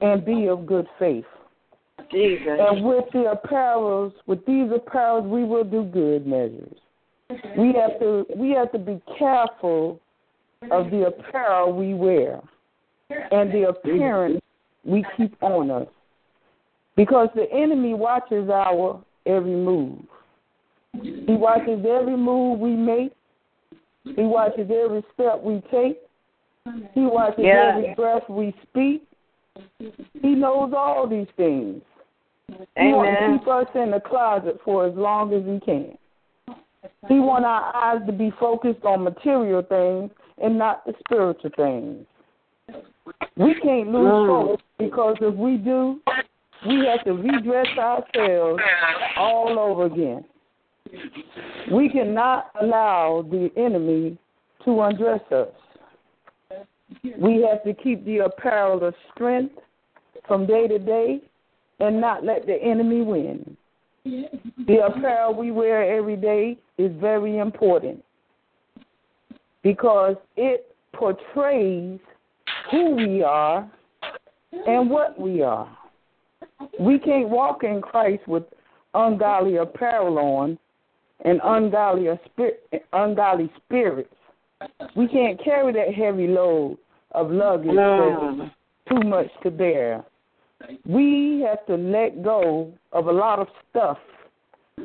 and 0.00 0.24
be 0.24 0.46
of 0.46 0.66
good 0.66 0.86
faith. 0.98 1.24
Jesus. 2.10 2.58
And 2.58 2.84
with 2.84 3.04
the 3.12 3.34
apparels, 3.34 4.12
with 4.26 4.44
these 4.46 4.68
apparels, 4.70 5.28
we 5.28 5.44
will 5.44 5.64
do 5.64 5.84
good 5.84 6.26
measures. 6.26 6.76
We 7.56 7.72
have 7.74 8.00
to 8.00 8.26
we 8.36 8.50
have 8.50 8.72
to 8.72 8.78
be 8.78 9.00
careful 9.18 10.00
of 10.70 10.90
the 10.90 11.06
apparel 11.06 11.72
we 11.72 11.94
wear 11.94 12.40
and 13.30 13.52
the 13.52 13.68
appearance 13.68 14.40
we 14.84 15.04
keep 15.16 15.40
on 15.42 15.70
us, 15.70 15.86
because 16.96 17.28
the 17.34 17.46
enemy 17.52 17.94
watches 17.94 18.48
our 18.50 19.00
every 19.26 19.54
move. 19.54 20.00
He 21.02 21.24
watches 21.28 21.84
every 21.88 22.16
move 22.16 22.58
we 22.58 22.70
make. 22.70 23.12
He 24.04 24.22
watches 24.22 24.68
every 24.70 25.04
step 25.14 25.40
we 25.42 25.62
take. 25.70 26.00
He 26.94 27.00
watches 27.06 27.44
Yeah. 27.44 27.74
every 27.76 27.94
breath 27.94 28.28
we 28.28 28.54
speak. 28.62 29.06
He 29.78 30.34
knows 30.34 30.72
all 30.72 31.06
these 31.06 31.28
things. 31.36 31.82
He 32.76 32.92
wants 32.92 33.20
to 33.20 33.38
keep 33.38 33.48
us 33.48 33.68
in 33.74 33.90
the 33.90 34.00
closet 34.00 34.60
for 34.64 34.84
as 34.84 34.94
long 34.94 35.32
as 35.32 35.44
he 35.44 35.60
can. 35.60 35.96
He 37.08 37.20
wants 37.20 37.46
our 37.46 37.74
eyes 37.74 38.02
to 38.06 38.12
be 38.12 38.30
focused 38.32 38.84
on 38.84 39.04
material 39.04 39.62
things 39.62 40.10
and 40.38 40.58
not 40.58 40.84
the 40.84 40.94
spiritual 41.00 41.50
things. 41.56 42.06
We 43.36 43.54
can't 43.54 43.92
lose 43.92 44.10
Mm. 44.10 44.26
focus 44.26 44.66
because 44.78 45.16
if 45.20 45.34
we 45.34 45.56
do, 45.56 46.00
we 46.66 46.84
have 46.86 47.04
to 47.04 47.14
redress 47.14 47.78
ourselves 47.78 48.62
all 49.16 49.58
over 49.58 49.84
again. 49.84 50.24
We 51.70 51.88
cannot 51.88 52.50
allow 52.60 53.22
the 53.22 53.50
enemy 53.56 54.18
to 54.64 54.82
undress 54.82 55.22
us. 55.32 55.48
We 57.18 57.46
have 57.48 57.62
to 57.64 57.74
keep 57.74 58.04
the 58.04 58.18
apparel 58.18 58.84
of 58.84 58.94
strength 59.14 59.54
from 60.26 60.46
day 60.46 60.68
to 60.68 60.78
day 60.78 61.20
and 61.78 62.00
not 62.00 62.24
let 62.24 62.46
the 62.46 62.54
enemy 62.62 63.02
win. 63.02 63.56
The 64.04 64.86
apparel 64.86 65.34
we 65.34 65.50
wear 65.50 65.96
every 65.98 66.16
day 66.16 66.58
is 66.78 66.90
very 67.00 67.38
important 67.38 68.02
because 69.62 70.16
it 70.36 70.74
portrays 70.94 72.00
who 72.70 72.96
we 72.96 73.22
are 73.22 73.70
and 74.66 74.90
what 74.90 75.20
we 75.20 75.42
are. 75.42 75.76
We 76.78 76.98
can't 76.98 77.28
walk 77.28 77.62
in 77.62 77.80
Christ 77.80 78.26
with 78.26 78.44
ungodly 78.94 79.56
apparel 79.56 80.18
on 80.18 80.58
and 81.24 81.40
ungodly 81.44 82.08
ungodly 82.92 83.50
spirits. 83.64 84.14
We 84.96 85.08
can't 85.08 85.42
carry 85.42 85.72
that 85.72 85.94
heavy 85.94 86.26
load 86.26 86.78
of 87.12 87.30
luggage 87.30 87.74
that's 87.74 88.50
too 88.88 89.08
much 89.08 89.28
to 89.42 89.50
bear. 89.50 90.04
We 90.84 91.44
have 91.46 91.64
to 91.66 91.76
let 91.76 92.22
go 92.22 92.72
of 92.92 93.06
a 93.06 93.12
lot 93.12 93.38
of 93.38 93.48
stuff 93.70 93.98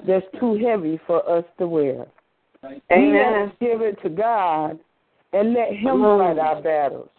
that's 0.07 0.25
too 0.39 0.57
heavy 0.65 0.99
for 1.05 1.27
us 1.29 1.43
to 1.59 1.67
wear. 1.67 2.05
Amen. 2.63 2.81
We 2.89 3.17
have 3.17 3.49
to 3.49 3.55
give 3.59 3.81
it 3.81 4.01
to 4.03 4.09
God 4.09 4.79
and 5.33 5.53
let 5.53 5.73
Him 5.73 6.01
fight 6.01 6.39
our 6.39 6.61
battles 6.61 7.09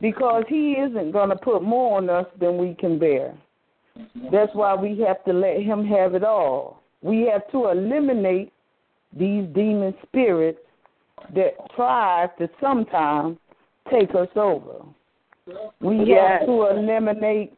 because 0.00 0.44
He 0.48 0.72
isn't 0.72 1.12
going 1.12 1.30
to 1.30 1.36
put 1.36 1.62
more 1.62 1.98
on 1.98 2.10
us 2.10 2.26
than 2.40 2.58
we 2.58 2.74
can 2.74 2.98
bear. 2.98 3.34
That's 4.30 4.54
why 4.54 4.74
we 4.74 4.98
have 5.00 5.24
to 5.24 5.32
let 5.32 5.62
Him 5.62 5.86
have 5.86 6.14
it 6.14 6.24
all. 6.24 6.82
We 7.02 7.28
have 7.32 7.50
to 7.52 7.68
eliminate 7.68 8.52
these 9.12 9.46
demon 9.54 9.94
spirits 10.06 10.60
that 11.34 11.54
try 11.74 12.28
to 12.38 12.48
sometimes 12.60 13.38
take 13.90 14.14
us 14.14 14.28
over. 14.36 14.84
We 15.80 16.04
Yes. 16.04 16.40
have 16.40 16.46
to 16.46 16.66
eliminate 16.66 17.52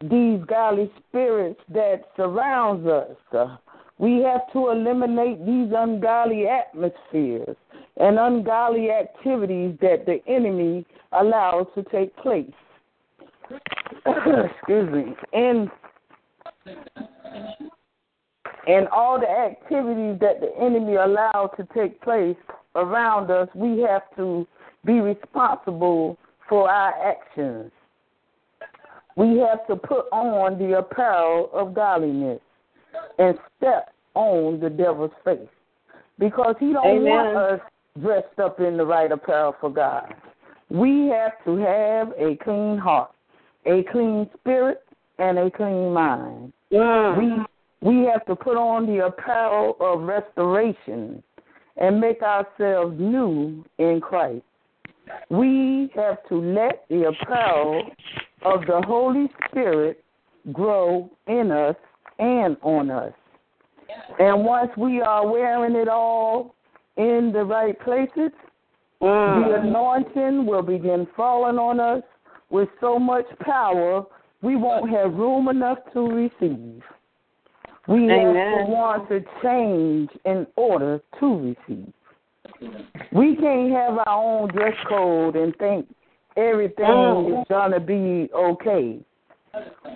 these 0.00 0.42
godly 0.44 0.90
spirits 1.08 1.60
that 1.68 2.04
surrounds 2.16 2.86
us. 2.86 3.16
We 3.98 4.22
have 4.22 4.50
to 4.52 4.70
eliminate 4.70 5.44
these 5.44 5.72
ungodly 5.72 6.48
atmospheres 6.48 7.56
and 7.96 8.18
ungodly 8.18 8.90
activities 8.90 9.78
that 9.80 10.04
the 10.04 10.20
enemy 10.26 10.84
allows 11.12 11.66
to 11.74 11.82
take 11.84 12.14
place. 12.16 12.50
Excuse 14.06 14.90
me. 14.90 15.14
And 15.32 15.70
and 18.66 18.88
all 18.88 19.20
the 19.20 19.28
activities 19.28 20.18
that 20.20 20.40
the 20.40 20.52
enemy 20.60 20.96
allowed 20.96 21.50
to 21.56 21.66
take 21.74 22.00
place 22.00 22.36
around 22.74 23.30
us, 23.30 23.48
we 23.54 23.80
have 23.80 24.02
to 24.16 24.46
be 24.84 25.00
responsible 25.00 26.18
for 26.48 26.70
our 26.70 26.94
actions. 27.04 27.70
We 29.16 29.38
have 29.38 29.66
to 29.68 29.76
put 29.76 30.06
on 30.12 30.58
the 30.58 30.78
apparel 30.78 31.50
of 31.52 31.74
godliness 31.74 32.40
and 33.18 33.38
step 33.58 33.92
on 34.14 34.60
the 34.60 34.70
devil's 34.70 35.12
face. 35.24 35.38
Because 36.18 36.54
he 36.58 36.72
don't 36.72 36.86
Amen. 36.86 37.04
want 37.04 37.36
us 37.36 37.60
dressed 38.00 38.38
up 38.42 38.60
in 38.60 38.76
the 38.76 38.84
right 38.84 39.10
apparel 39.10 39.54
for 39.60 39.70
God. 39.70 40.14
We 40.70 41.08
have 41.08 41.32
to 41.44 41.56
have 41.56 42.08
a 42.18 42.36
clean 42.42 42.78
heart, 42.78 43.10
a 43.66 43.84
clean 43.92 44.28
spirit, 44.40 44.82
and 45.18 45.38
a 45.38 45.50
clean 45.50 45.92
mind. 45.92 46.52
Mm. 46.72 47.18
We 47.18 47.44
we 47.80 48.04
have 48.12 48.24
to 48.26 48.36
put 48.36 48.56
on 48.56 48.86
the 48.86 49.06
apparel 49.06 49.76
of 49.80 50.02
restoration 50.02 51.22
and 51.76 52.00
make 52.00 52.22
ourselves 52.22 52.96
new 52.98 53.64
in 53.78 54.00
Christ. 54.00 54.44
We 55.28 55.90
have 55.94 56.18
to 56.28 56.36
let 56.36 56.86
the 56.88 57.08
apparel 57.08 57.90
of 58.42 58.60
the 58.66 58.82
Holy 58.86 59.28
Spirit 59.48 60.02
grow 60.52 61.10
in 61.26 61.50
us 61.50 61.76
and 62.18 62.56
on 62.62 62.90
us. 62.90 63.12
And 64.18 64.44
once 64.44 64.70
we 64.76 65.00
are 65.00 65.26
wearing 65.26 65.74
it 65.74 65.88
all 65.88 66.54
in 66.96 67.32
the 67.32 67.44
right 67.44 67.78
places, 67.80 68.30
the 69.00 69.06
Mm. 69.06 69.64
anointing 69.64 70.46
will 70.46 70.62
begin 70.62 71.06
falling 71.16 71.58
on 71.58 71.80
us 71.80 72.02
with 72.50 72.68
so 72.80 72.98
much 72.98 73.26
power 73.40 74.06
we 74.42 74.56
won't 74.56 74.88
have 74.90 75.18
room 75.18 75.48
enough 75.48 75.78
to 75.92 76.08
receive. 76.08 76.82
We 77.86 78.06
have 78.08 78.34
to 78.34 78.64
want 78.66 79.08
to 79.10 79.20
change 79.42 80.10
in 80.24 80.46
order 80.56 81.00
to 81.20 81.54
receive. 81.68 81.92
We 83.12 83.36
can't 83.36 83.72
have 83.72 83.98
our 84.06 84.08
own 84.08 84.48
dress 84.48 84.74
code 84.88 85.36
and 85.36 85.54
think 85.56 85.86
everything 86.36 86.86
Mm. 86.86 87.40
is 87.42 87.48
going 87.48 87.72
to 87.72 87.80
be 87.80 88.30
okay. 88.34 89.00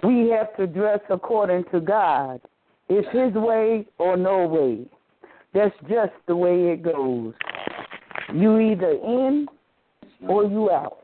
We 0.04 0.28
have 0.30 0.54
to 0.56 0.66
dress 0.66 1.00
according 1.08 1.64
to 1.72 1.80
God. 1.80 2.40
It's 2.88 3.08
His 3.08 3.32
way 3.34 3.86
or 3.98 4.16
no 4.16 4.46
way. 4.46 4.86
That's 5.54 5.74
just 5.88 6.12
the 6.26 6.36
way 6.36 6.70
it 6.72 6.82
goes. 6.82 7.34
You 8.32 8.58
either 8.60 8.90
in 8.90 9.48
or 10.28 10.44
you 10.44 10.70
out. 10.70 10.98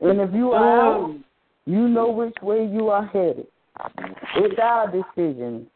And 0.00 0.20
if 0.20 0.32
you 0.32 0.52
are 0.52 0.80
out, 0.80 1.10
Mm. 1.10 1.24
you 1.66 1.88
know 1.88 2.10
which 2.10 2.40
way 2.42 2.64
you 2.64 2.90
are 2.90 3.04
headed. 3.04 3.46
It's 4.36 4.58
our 4.58 4.88
decision. 4.88 5.68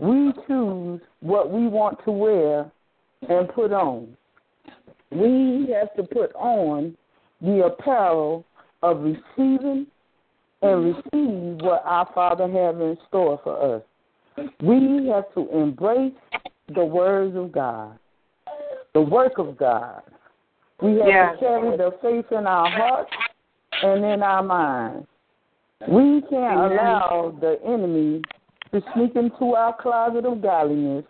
We 0.00 0.32
choose 0.46 1.00
what 1.20 1.50
we 1.50 1.68
want 1.68 1.98
to 2.04 2.10
wear 2.10 2.70
and 3.28 3.48
put 3.50 3.72
on. 3.72 4.16
We 5.10 5.72
have 5.72 5.94
to 5.94 6.02
put 6.02 6.34
on 6.34 6.96
the 7.40 7.66
apparel 7.66 8.44
of 8.82 9.02
receiving 9.02 9.86
and 10.62 10.84
receive 10.84 11.60
what 11.60 11.82
our 11.84 12.08
Father 12.14 12.48
has 12.48 12.74
in 12.76 12.98
store 13.08 13.40
for 13.44 13.76
us. 13.76 13.82
We 14.60 15.08
have 15.08 15.32
to 15.34 15.48
embrace 15.56 16.14
the 16.74 16.84
words 16.84 17.36
of 17.36 17.52
God, 17.52 17.96
the 18.94 19.00
work 19.00 19.38
of 19.38 19.56
God. 19.56 20.02
We 20.82 20.98
have 20.98 21.06
Yes. 21.06 21.32
to 21.34 21.38
carry 21.38 21.76
the 21.76 21.92
faith 22.02 22.32
in 22.32 22.46
our 22.46 22.68
hearts 22.68 23.12
and 23.82 24.04
in 24.04 24.22
our 24.22 24.42
minds. 24.42 25.06
We 25.86 26.22
can't 26.22 26.72
allow 26.72 27.30
the 27.40 27.60
enemy 27.64 28.22
to 28.74 28.82
sneak 28.92 29.14
into 29.14 29.54
our 29.54 29.74
closet 29.80 30.26
of 30.26 30.42
godliness 30.42 31.04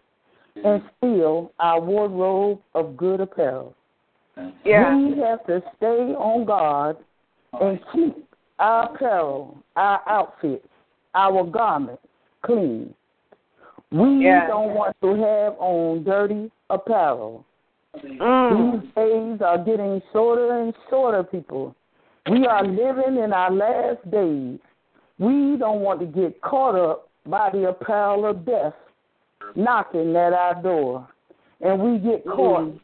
and 0.62 0.82
steal 0.98 1.50
our 1.58 1.80
wardrobe 1.80 2.60
of 2.74 2.94
good 2.94 3.20
apparel. 3.20 3.74
Yeah. 4.64 4.94
We 4.94 5.18
have 5.20 5.46
to 5.46 5.62
stay 5.76 5.86
on 6.14 6.44
guard 6.44 6.98
and 7.58 7.80
keep 7.92 8.28
our 8.58 8.94
apparel, 8.94 9.56
our 9.76 10.02
outfits, 10.06 10.68
our 11.14 11.42
garments 11.44 12.02
clean. 12.42 12.94
We 13.90 14.26
Yeah. 14.26 14.46
don't 14.46 14.74
want 14.74 14.94
to 15.00 15.14
have 15.14 15.54
on 15.58 16.04
dirty 16.04 16.50
apparel. 16.68 17.44
Mm. 17.96 18.82
These 18.82 18.94
days 18.94 19.40
are 19.40 19.58
getting 19.58 20.02
shorter 20.12 20.60
and 20.60 20.74
shorter, 20.90 21.22
people. 21.22 21.74
We 22.28 22.46
are 22.46 22.64
living 22.64 23.16
in 23.16 23.32
our 23.32 23.50
last 23.50 24.10
days. 24.10 24.58
We 25.18 25.56
don't 25.56 25.80
want 25.80 26.00
to 26.00 26.06
get 26.06 26.40
caught 26.42 26.74
up 26.74 27.08
by 27.26 27.50
the 27.50 27.68
apparel 27.68 28.26
of 28.26 28.44
death 28.44 28.74
knocking 29.54 30.16
at 30.16 30.32
our 30.32 30.60
door. 30.62 31.08
And 31.60 31.80
we 31.80 31.98
get 31.98 32.24
caught 32.24 32.74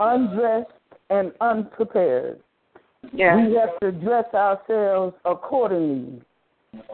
undressed 0.00 0.70
and 1.10 1.32
unprepared. 1.40 2.40
We 3.12 3.54
have 3.54 3.78
to 3.80 3.92
dress 3.92 4.32
ourselves 4.32 5.14
accordingly. 5.24 6.22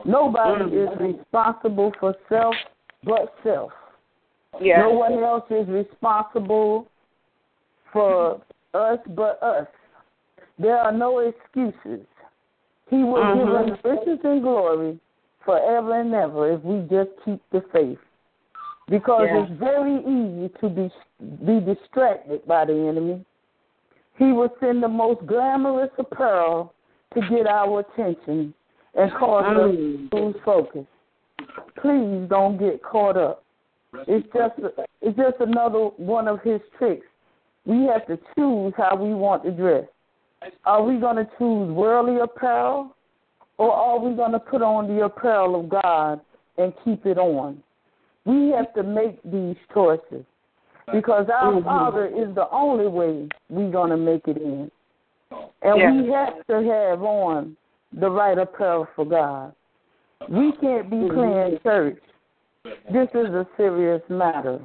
Nobody 0.05 0.65
Mm. 0.65 0.93
is 0.93 1.01
responsible 1.01 1.93
for 2.01 2.15
self 2.29 2.57
but 3.05 3.33
self. 3.43 3.73
No 4.61 4.91
one 4.91 5.23
else 5.23 5.49
is 5.51 5.69
responsible 5.69 6.89
for 7.93 8.41
us 8.75 8.99
but 9.09 9.41
us. 9.43 9.69
There 10.59 10.77
are 10.77 10.91
no 10.91 11.19
excuses. 11.19 12.05
He 12.91 13.05
will 13.05 13.35
give 13.35 13.49
Mhm. 13.49 13.73
us 13.73 13.85
riches 13.85 14.25
and 14.25 14.43
glory 14.43 14.99
forever 15.49 15.99
and 15.99 16.13
ever 16.13 16.53
if 16.53 16.63
we 16.63 16.81
just 16.91 17.09
keep 17.25 17.41
the 17.53 17.63
faith. 17.73 17.99
Because 18.87 19.29
Yeah. 19.29 19.43
it's 19.43 19.53
very 19.53 19.97
easy 20.05 20.49
to 20.61 20.69
be 20.69 20.91
be 21.45 21.59
distracted 21.61 22.47
by 22.47 22.65
the 22.67 22.75
enemy. 22.75 23.25
He 24.19 24.33
will 24.33 24.53
send 24.61 24.83
the 24.83 24.89
most 24.89 25.27
glamorous 25.27 25.91
apparel 25.99 26.73
to 27.15 27.21
get 27.29 27.47
our 27.47 27.81
attention 27.81 28.53
and 28.95 29.13
cause 29.15 29.45
us 29.45 29.75
Mm. 29.75 30.11
to 30.11 30.17
lose 30.17 30.37
focus. 30.45 30.87
Please 31.77 32.29
don't 32.29 32.57
get 32.59 32.83
caught 32.83 33.17
up. 33.17 33.43
It's 34.07 34.29
just 34.33 34.55
it's 35.01 35.17
just 35.17 35.41
another 35.41 35.85
one 35.97 36.29
of 36.29 36.43
his 36.43 36.61
tricks. 36.77 37.07
We 37.65 37.85
have 37.87 38.07
to 38.07 38.19
choose 38.35 38.75
how 38.77 38.97
we 38.97 39.15
want 39.15 39.43
to 39.45 39.51
dress. 39.51 39.87
Are 40.65 40.83
we 40.83 40.99
going 40.99 41.17
to 41.17 41.29
choose 41.39 41.71
worldly 41.73 42.19
apparel 42.21 42.95
or 43.59 43.73
are 43.73 43.99
we 43.99 44.15
going 44.15 44.33
to 44.33 44.39
put 44.39 44.63
on 44.63 44.87
the 44.89 45.05
apparel 45.05 45.61
of 45.61 45.69
God 45.69 46.21
and 46.57 46.73
keep 46.85 47.05
it 47.07 47.19
on? 47.19 47.63
We 48.25 48.51
have 48.51 48.73
to 48.75 48.83
make 48.83 49.21
these 49.25 49.57
choices 49.75 50.25
because 50.93 51.29
our 51.29 51.53
Mhm. 51.53 51.65
Father 51.65 52.07
is 52.07 52.35
the 52.35 52.49
only 52.51 52.87
way 52.87 53.29
we're 53.51 53.71
going 53.71 53.91
to 53.91 53.97
make 53.97 54.27
it 54.29 54.37
in. 54.37 54.71
And 55.63 55.77
Yeah. 55.77 55.91
we 55.91 56.11
have 56.13 56.47
to 56.47 56.63
have 56.63 57.03
on 57.03 57.57
the 57.93 58.11
right 58.11 58.39
apparel 58.39 58.87
for 58.95 59.05
God. 59.05 59.53
We 60.29 60.53
can't 60.53 60.89
be 60.91 61.09
playing 61.09 61.59
church. 61.61 62.03
This 62.91 63.09
is 63.15 63.35
a 63.35 63.47
serious 63.57 64.03
matter. 64.09 64.61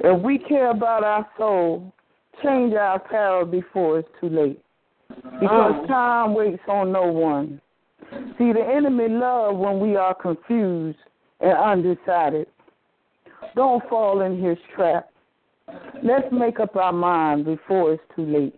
If 0.00 0.20
we 0.22 0.38
care 0.38 0.70
about 0.70 1.04
our 1.04 1.26
soul, 1.36 1.92
change 2.42 2.74
our 2.74 2.96
apparel 2.96 3.44
before 3.44 3.98
it's 3.98 4.20
too 4.20 4.28
late. 4.28 4.62
Because 5.40 5.74
Mm. 5.74 5.86
time 5.86 6.34
waits 6.34 6.62
on 6.68 6.92
no 6.92 7.10
one. 7.10 7.60
See, 8.38 8.52
the 8.52 8.66
enemy 8.66 9.08
love 9.08 9.56
when 9.56 9.78
we 9.78 9.96
are 9.96 10.14
confused 10.14 10.98
and 11.40 11.56
undecided. 11.56 12.46
Don't 13.54 13.86
fall 13.88 14.22
in 14.22 14.42
his 14.42 14.58
trap. 14.74 15.10
Let's 16.02 16.26
make 16.32 16.58
up 16.60 16.76
our 16.76 16.92
mind 16.92 17.44
before 17.44 17.92
it's 17.92 18.02
too 18.16 18.26
late. 18.26 18.54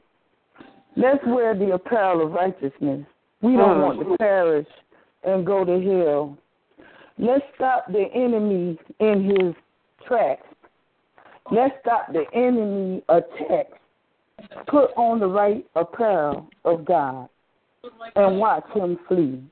Let's 0.97 1.25
wear 1.27 1.55
the 1.55 1.73
apparel 1.73 2.27
of 2.27 2.33
righteousness. 2.33 3.07
We 3.43 3.57
don't 3.57 3.81
want 3.81 4.01
to 4.01 4.17
perish 4.19 4.69
and 5.25 5.45
go 5.45 5.65
to 5.65 5.81
hell. 5.81 6.39
Let's 7.19 7.45
stop 7.55 7.87
the 7.89 8.07
enemy 8.15 8.79
in 9.01 9.25
his 9.25 9.55
tracks. 10.07 10.47
Let's 11.51 11.75
stop 11.81 12.13
the 12.13 12.25
enemy 12.35 13.03
attacks. 13.09 13.79
Put 14.69 14.91
on 14.97 15.21
the 15.21 15.27
right 15.27 15.65
apparel 15.75 16.49
of 16.65 16.85
God 16.85 17.29
and 18.17 18.39
watch 18.39 18.69
him 18.75 18.99
flee. 19.09 19.43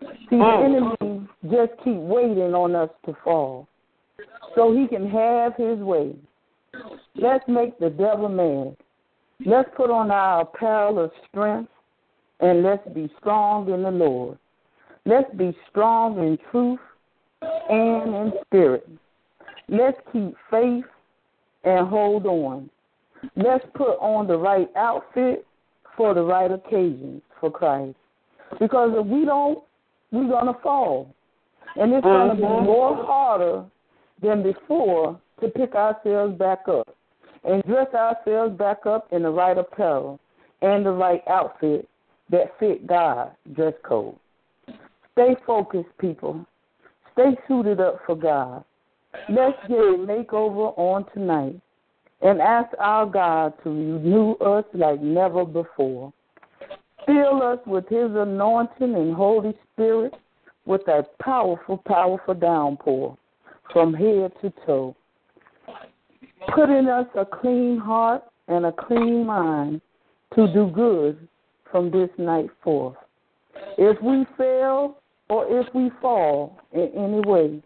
See, 0.00 0.06
the 0.30 0.36
Mm. 0.36 0.64
enemy 0.64 1.28
just 1.50 1.76
keep 1.82 1.98
waiting 1.98 2.54
on 2.54 2.74
us 2.74 2.90
to 3.04 3.14
fall 3.24 3.66
so 4.54 4.72
he 4.72 4.86
can 4.86 5.08
have 5.08 5.54
his 5.56 5.78
way. 5.80 6.14
Let's 7.14 7.46
make 7.48 7.78
the 7.78 7.90
devil 7.90 8.28
mad. 8.28 8.76
Let's 9.44 9.70
put 9.74 9.90
on 9.90 10.10
our 10.10 10.42
apparel 10.42 10.98
of 10.98 11.12
strength 11.28 11.72
and 12.40 12.62
let's 12.62 12.86
be 12.88 13.08
strong 13.18 13.68
in 13.70 13.82
the 13.82 13.90
Lord. 13.90 14.38
Let's 15.04 15.32
be 15.34 15.56
strong 15.68 16.18
in 16.18 16.38
truth 16.50 16.80
and 17.42 18.14
in 18.14 18.32
spirit. 18.46 18.88
Let's 19.68 19.98
keep 20.12 20.36
faith 20.50 20.84
and 21.64 21.88
hold 21.88 22.26
on. 22.26 22.70
Let's 23.36 23.64
put 23.74 23.96
on 23.98 24.26
the 24.26 24.36
right 24.36 24.70
outfit 24.76 25.46
for 25.96 26.14
the 26.14 26.22
right 26.22 26.50
occasions 26.50 27.22
for 27.40 27.50
Christ. 27.50 27.96
Because 28.58 28.90
if 28.94 29.06
we 29.06 29.24
don't, 29.24 29.62
we're 30.10 30.28
going 30.28 30.46
to 30.46 30.60
fall. 30.60 31.14
And 31.76 31.92
it's 31.92 32.04
going 32.04 32.30
to 32.30 32.34
be 32.34 32.42
Mhm. 32.42 32.64
more 32.64 32.94
harder 32.94 33.64
than 34.20 34.42
before 34.42 35.20
to 35.40 35.48
pick 35.48 35.74
ourselves 35.74 36.34
back 36.36 36.66
up 36.68 36.88
and 37.44 37.62
dress 37.64 37.92
ourselves 37.94 38.56
back 38.56 38.86
up 38.86 39.12
in 39.12 39.22
the 39.22 39.30
right 39.30 39.56
apparel 39.56 40.18
and 40.62 40.84
the 40.84 40.92
right 40.92 41.22
outfit 41.28 41.88
that 42.30 42.58
fit 42.58 42.86
God's 42.86 43.30
dress 43.52 43.74
code. 43.82 44.16
Stay 45.12 45.36
focused, 45.46 45.96
people. 45.98 46.44
Stay 47.12 47.36
suited 47.46 47.80
up 47.80 48.00
for 48.06 48.16
God. 48.16 48.64
Let's 49.28 49.58
get 49.66 49.78
a 49.78 49.98
makeover 49.98 50.72
on 50.76 51.04
tonight 51.12 51.60
and 52.20 52.40
ask 52.40 52.74
our 52.78 53.06
God 53.06 53.52
to 53.62 53.70
renew 53.70 54.32
us 54.34 54.64
like 54.74 55.00
never 55.00 55.44
before. 55.44 56.12
Fill 57.08 57.42
us 57.42 57.58
with 57.64 57.88
His 57.88 58.10
anointing 58.14 58.94
and 58.94 59.14
Holy 59.14 59.54
Spirit 59.72 60.12
with 60.66 60.86
a 60.88 61.06
powerful, 61.22 61.78
powerful 61.78 62.34
downpour 62.34 63.16
from 63.72 63.94
head 63.94 64.30
to 64.42 64.52
toe. 64.66 64.94
Put 66.54 66.68
in 66.68 66.86
us 66.86 67.06
a 67.16 67.24
clean 67.24 67.78
heart 67.78 68.24
and 68.48 68.66
a 68.66 68.72
clean 68.72 69.24
mind 69.24 69.80
to 70.34 70.52
do 70.52 70.70
good 70.70 71.26
from 71.70 71.90
this 71.90 72.10
night 72.18 72.50
forth. 72.62 72.96
If 73.78 73.96
we 74.02 74.26
fail 74.36 74.98
or 75.30 75.46
if 75.48 75.66
we 75.74 75.90
fall 76.02 76.60
in 76.72 76.90
any 76.94 77.20
way, 77.20 77.62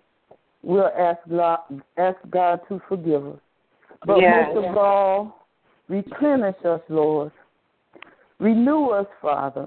we'll 0.62 0.92
ask 0.96 1.18
God, 1.28 1.59
ask 1.96 2.16
God 2.31 2.61
to 2.68 2.81
forgive 2.88 3.26
us. 3.26 3.40
But 4.07 4.20
Yes. 4.20 4.55
most 4.55 4.66
of 4.66 4.76
all, 4.76 5.46
replenish 5.88 6.64
us, 6.64 6.81
Lord. 6.88 7.33
Renew 8.38 8.88
us, 8.88 9.07
Father. 9.21 9.66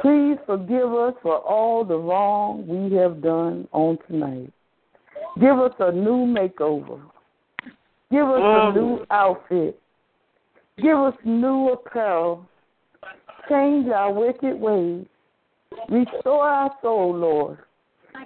Please 0.00 0.38
forgive 0.46 0.92
us 0.92 1.14
for 1.22 1.38
all 1.38 1.84
the 1.84 1.96
wrong 1.96 2.66
we 2.66 2.96
have 2.96 3.22
done 3.22 3.68
on 3.72 3.98
tonight. 4.06 4.52
Give 5.38 5.58
us 5.58 5.72
a 5.78 5.92
new 5.92 6.26
makeover. 6.26 7.00
Give 8.10 8.26
us 8.26 8.40
a 8.40 8.72
new 8.72 9.04
outfit. 9.10 9.80
Give 10.80 10.96
us 10.96 11.14
new 11.24 11.70
apparel. 11.70 12.46
Change 13.48 13.88
our 13.88 14.12
wicked 14.12 14.58
ways. 14.58 15.04
Restore 15.90 16.48
our 16.48 16.70
soul, 16.80 17.14
Lord. 17.14 17.58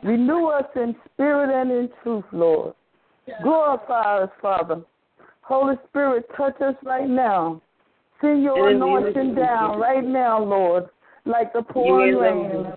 Renew 0.03 0.47
us 0.47 0.65
in 0.77 0.95
spirit 1.13 1.51
and 1.51 1.71
in 1.71 1.89
truth, 2.03 2.25
Lord. 2.33 2.75
Glorify 3.43 4.23
us, 4.23 4.31
Father. 4.41 4.83
Holy 5.43 5.75
Spirit, 5.89 6.25
touch 6.37 6.61
us 6.61 6.75
right 6.85 7.09
now. 7.09 7.61
Send 8.23 8.43
your 8.43 8.71
In 8.71 8.79
the 8.79 8.87
name 8.87 8.97
of 8.97 9.05
anointing 9.05 9.35
down 9.35 9.79
right 9.79 10.05
now, 10.05 10.43
Lord, 10.43 10.89
like 11.27 11.53
the 11.53 11.63
pouring 11.63 12.15
In 12.15 12.15
the 12.15 12.23
name 12.23 12.63
rain. 12.65 12.73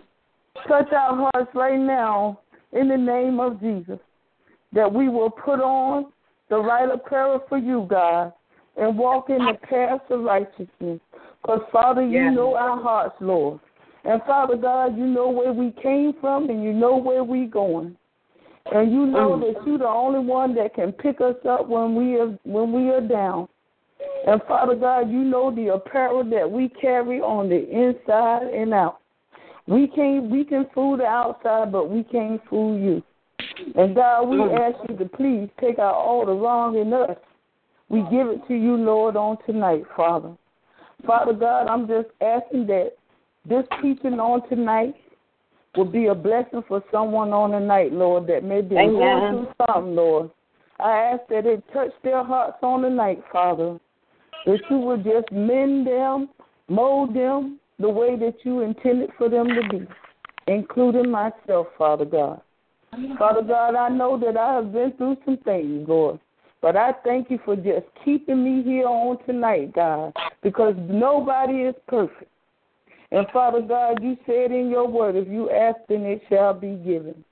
Touch 0.68 0.92
our 0.92 1.30
hearts 1.32 1.52
right 1.54 1.80
now 1.80 2.40
in 2.74 2.90
the 2.90 2.98
name 2.98 3.40
of 3.40 3.60
Jesus. 3.62 4.00
That 4.74 4.92
we 4.92 5.08
will 5.08 5.30
put 5.30 5.62
on 5.62 6.12
the 6.50 6.58
right 6.58 6.90
apparel 6.92 7.44
for 7.48 7.60
you, 7.60 7.86
God, 7.90 8.34
and 8.76 8.98
walk 8.98 9.30
in 9.30 9.38
the 9.38 9.54
path 9.70 10.02
of 10.10 10.22
righteousness. 10.22 11.00
Because, 11.42 11.62
Father, 11.72 12.02
you 12.02 12.10
Yes. 12.10 12.36
know 12.36 12.56
our 12.56 12.82
hearts, 12.82 13.16
Lord. 13.22 13.60
And, 14.04 14.22
Father 14.24 14.56
God, 14.58 14.98
you 14.98 15.06
know 15.06 15.30
where 15.30 15.54
we 15.54 15.72
came 15.72 16.14
from 16.14 16.50
and 16.50 16.64
you 16.64 16.74
know 16.74 16.98
where 16.98 17.24
we're 17.24 17.48
going. 17.48 17.96
And 18.72 18.92
you 18.92 19.06
know 19.06 19.36
Mm. 19.38 19.42
that 19.54 19.66
you're 19.68 19.78
the 19.78 19.88
only 19.88 20.20
one 20.20 20.56
that 20.56 20.74
can 20.74 20.92
pick 20.92 21.22
us 21.22 21.36
up 21.46 21.68
when 21.68 21.96
we 21.96 22.20
are 22.20 22.38
when 22.44 22.72
we 22.72 22.90
are 22.90 23.02
down. 23.02 23.48
And 24.28 24.42
Father 24.48 24.76
God, 24.76 25.10
you 25.12 25.20
know 25.20 25.54
the 25.54 25.74
apparel 25.74 26.24
that 26.32 26.50
we 26.50 26.70
carry 26.70 27.20
on 27.22 27.50
the 27.50 27.70
inside 27.70 28.48
and 28.54 28.74
out. 28.74 29.00
We 29.68 29.88
can't 29.88 30.30
we 30.30 30.44
can 30.44 30.68
fool 30.74 30.98
the 30.98 31.06
outside, 31.06 31.72
but 31.72 31.90
we 31.90 32.04
can't 32.04 32.42
fool 32.50 32.78
you. 32.78 33.04
And 33.76 33.96
God, 33.96 34.30
we 34.30 34.38
Mm. 34.38 34.60
ask 34.60 34.90
you 34.90 34.98
to 34.98 35.06
please 35.06 35.50
take 35.60 35.80
out 35.80 35.96
all 35.96 36.26
the 36.26 36.34
wrong 36.34 36.76
in 36.78 36.94
us. 36.94 37.18
We 37.90 38.02
give 38.04 38.28
it 38.28 38.46
to 38.48 38.56
you, 38.56 38.76
Lord, 38.78 39.16
on 39.16 39.38
tonight, 39.46 39.86
Father. 39.96 40.32
Father 41.06 41.34
God, 41.34 41.68
I'm 41.68 41.88
just 41.88 42.10
asking 42.22 42.68
that 42.68 42.94
this 43.46 43.66
teaching 43.82 44.20
on 44.20 44.48
tonight 44.50 44.96
will 45.76 45.86
be 45.86 46.08
a 46.08 46.16
blessing 46.16 46.64
for 46.68 46.84
someone 46.92 47.32
on 47.32 47.52
the 47.52 47.60
night, 47.60 47.92
Lord, 47.92 48.28
that 48.28 48.44
may 48.44 48.62
be 48.62 48.76
going 48.76 49.30
through 49.30 49.48
something, 49.68 49.96
Lord. 49.96 50.32
I 50.80 50.92
ask 50.92 51.28
that 51.30 51.46
it 51.46 51.64
touch 51.74 51.92
their 52.04 52.24
hearts 52.24 52.58
on 52.62 52.82
the 52.82 52.90
night, 52.90 53.24
Father. 53.32 53.80
That 54.46 54.60
you 54.70 54.78
would 54.78 55.04
just 55.04 55.32
mend 55.32 55.88
them, 55.88 56.30
mold 56.68 57.16
them 57.16 57.60
the 57.80 57.90
way 57.90 58.16
that 58.18 58.36
you 58.44 58.62
intended 58.62 59.10
for 59.18 59.30
them 59.30 59.48
to 59.48 59.70
be, 59.70 59.88
including 60.48 61.10
myself, 61.10 61.68
Father 61.78 62.06
God. 62.06 62.42
Father 63.18 63.42
God, 63.42 63.76
I 63.76 63.90
know 63.90 64.18
that 64.20 64.38
I 64.38 64.54
have 64.54 64.72
been 64.72 64.94
through 64.94 65.18
some 65.26 65.38
things, 65.38 65.88
Lord. 65.88 66.20
But 66.62 66.76
I 66.76 66.94
thank 67.04 67.30
you 67.30 67.40
for 67.46 67.56
just 67.56 67.86
keeping 68.04 68.44
me 68.44 68.64
here 68.64 68.88
on 68.88 69.24
tonight, 69.26 69.74
God, 69.76 70.14
because 70.42 70.74
nobody 70.78 71.62
is 71.62 71.76
perfect. 71.88 72.32
And 73.12 73.28
Father 73.32 73.62
God, 73.62 74.02
you 74.02 74.18
said 74.26 74.52
in 74.52 74.70
your 74.70 74.88
word, 74.88 75.16
if 75.16 75.28
you 75.28 75.50
ask, 75.52 75.78
then 75.88 76.02
it 76.04 76.22
shall 76.30 76.54
be 76.54 76.76
given. 76.78 77.24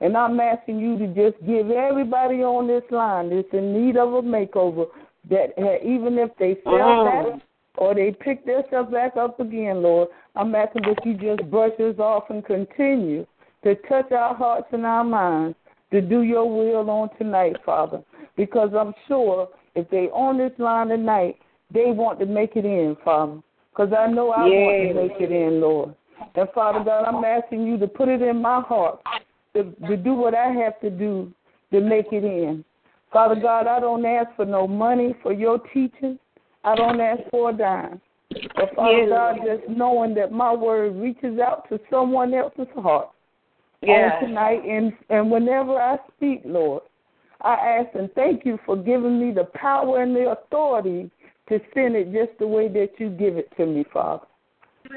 And 0.00 0.16
I'm 0.16 0.38
asking 0.40 0.78
you 0.80 0.98
to 0.98 1.06
just 1.06 1.42
give 1.46 1.70
everybody 1.70 2.42
on 2.42 2.66
this 2.66 2.82
line 2.90 3.30
that's 3.30 3.48
in 3.52 3.72
need 3.72 3.96
of 3.96 4.12
a 4.12 4.22
makeover, 4.22 4.86
that 5.30 5.52
even 5.84 6.18
if 6.18 6.30
they 6.36 6.54
fell 6.56 6.94
Mm. 6.96 7.04
back 7.04 7.40
or 7.78 7.94
they 7.94 8.12
pick 8.12 8.44
themselves 8.44 8.90
back 8.90 9.16
up 9.16 9.40
again, 9.40 9.82
Lord, 9.82 10.08
I'm 10.36 10.54
asking 10.54 10.82
that 10.82 11.04
you 11.06 11.14
just 11.14 11.48
brush 11.50 11.78
us 11.80 11.98
off 11.98 12.30
and 12.30 12.44
continue 12.44 13.26
to 13.64 13.74
touch 13.88 14.10
our 14.12 14.34
hearts 14.34 14.68
and 14.72 14.84
our 14.84 15.04
minds 15.04 15.56
to 15.90 16.00
do 16.00 16.22
your 16.22 16.44
will 16.44 16.90
on 16.90 17.08
tonight, 17.16 17.56
Father. 17.64 18.02
Because 18.36 18.74
I'm 18.74 18.94
sure 19.06 19.48
if 19.74 19.88
they 19.90 20.08
on 20.10 20.38
this 20.38 20.52
line 20.58 20.88
tonight, 20.88 21.38
they 21.70 21.92
want 21.92 22.18
to 22.20 22.26
make 22.26 22.56
it 22.56 22.64
in, 22.64 22.96
Father. 23.04 23.40
Because 23.70 23.92
I 23.92 24.06
know 24.06 24.30
I 24.30 24.44
want 24.44 24.78
Yes. 24.78 24.88
to 24.88 24.94
make 24.94 25.20
it 25.20 25.30
in, 25.30 25.60
Lord. 25.60 25.94
And 26.34 26.48
Father 26.50 26.80
God, 26.84 27.04
I'm 27.04 27.24
asking 27.24 27.66
you 27.66 27.78
to 27.78 27.86
put 27.86 28.08
it 28.08 28.22
in 28.22 28.40
my 28.40 28.60
heart 28.60 29.00
to, 29.54 29.64
to 29.86 29.96
do 29.96 30.14
what 30.14 30.34
I 30.34 30.48
have 30.48 30.80
to 30.80 30.90
do 30.90 31.32
to 31.72 31.80
make 31.80 32.12
it 32.12 32.24
in. 32.24 32.64
Father 33.12 33.34
God, 33.34 33.66
I 33.66 33.78
don't 33.78 34.04
ask 34.06 34.34
for 34.36 34.46
no 34.46 34.66
money 34.66 35.14
for 35.22 35.32
your 35.32 35.58
teaching. 35.74 36.18
I 36.64 36.74
don't 36.74 37.00
ask 37.00 37.20
for 37.30 37.50
a 37.50 37.52
dime. 37.52 38.00
But 38.56 38.74
Father 38.74 38.98
Yes. 38.98 39.08
God, 39.08 39.38
just 39.44 39.68
knowing 39.68 40.14
that 40.14 40.32
my 40.32 40.54
word 40.54 40.96
reaches 40.96 41.38
out 41.38 41.68
to 41.68 41.78
someone 41.90 42.32
else's 42.32 42.68
heart 42.74 43.10
Yes. 43.82 44.14
on 44.14 44.28
tonight, 44.28 44.64
and 44.64 44.92
and 45.10 45.30
whenever 45.30 45.78
I 45.78 45.98
speak, 46.16 46.42
Lord, 46.44 46.82
I 47.42 47.54
ask 47.54 47.94
and 47.94 48.12
thank 48.14 48.46
you 48.46 48.58
for 48.64 48.76
giving 48.76 49.20
me 49.20 49.32
the 49.32 49.44
power 49.44 50.02
and 50.02 50.14
the 50.14 50.30
authority 50.30 51.10
to 51.48 51.60
send 51.74 51.96
it 51.96 52.12
just 52.12 52.38
the 52.38 52.46
way 52.46 52.68
that 52.68 52.98
you 52.98 53.10
give 53.10 53.36
it 53.36 53.50
to 53.56 53.66
me, 53.66 53.84
Father. 53.92 54.26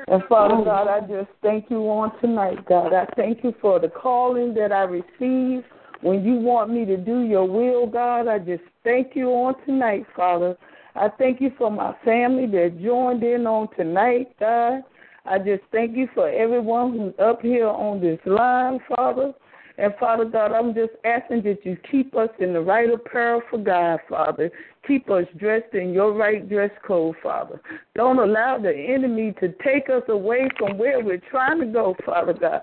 And 0.08 0.24
Father 0.30 0.56
oh. 0.56 0.64
God, 0.64 0.88
I 0.88 1.02
just 1.02 1.30
thank 1.42 1.70
you 1.70 1.90
on 1.90 2.18
tonight, 2.20 2.66
God. 2.66 2.94
I 2.94 3.06
thank 3.16 3.44
you 3.44 3.54
for 3.62 3.80
the 3.80 3.90
calling 3.90 4.54
that 4.54 4.72
I 4.72 4.84
received 4.84 5.66
when 6.02 6.24
you 6.24 6.36
want 6.36 6.72
me 6.72 6.86
to 6.86 6.98
do 6.98 7.22
your 7.22 7.46
will, 7.46 7.88
God. 7.88 8.28
I 8.28 8.40
just 8.40 8.64
thank 8.84 9.16
you 9.16 9.30
on 9.30 9.56
tonight, 9.66 10.06
Father. 10.16 10.58
I 10.96 11.10
thank 11.18 11.42
you 11.42 11.52
for 11.58 11.70
my 11.70 11.94
family 12.06 12.46
that 12.48 12.82
joined 12.82 13.24
in 13.24 13.46
on 13.46 13.68
tonight, 13.76 14.36
God. 14.40 14.84
I 15.26 15.40
just 15.40 15.64
thank 15.72 15.98
you 15.98 16.08
for 16.14 16.30
everyone 16.30 16.98
who's 16.98 17.14
up 17.20 17.42
here 17.42 17.68
on 17.68 18.00
this 18.00 18.20
line, 18.26 18.80
Father. 18.96 19.34
And 19.78 19.94
Father 20.00 20.24
God, 20.24 20.54
I'm 20.54 20.74
just 20.74 20.94
asking 21.04 21.44
that 21.44 21.66
you 21.66 21.78
keep 21.92 22.16
us 22.16 22.30
in 22.40 22.54
the 22.54 22.62
right 22.62 22.90
apparel 22.90 23.42
for 23.50 23.58
God, 23.58 24.00
Father. 24.08 24.50
Keep 24.88 25.10
us 25.10 25.26
dressed 25.38 25.74
in 25.74 25.92
your 25.92 26.14
right 26.14 26.48
dress 26.48 26.72
code, 26.88 27.16
Father. 27.22 27.60
Don't 27.94 28.20
allow 28.20 28.58
the 28.58 28.72
enemy 28.74 29.34
to 29.42 29.54
take 29.64 29.90
us 29.90 30.04
away 30.08 30.48
from 30.58 30.78
where 30.78 31.04
we're 31.04 31.22
trying 31.30 31.60
to 31.60 31.66
go, 31.66 31.96
Father 32.06 32.34
God. 32.34 32.62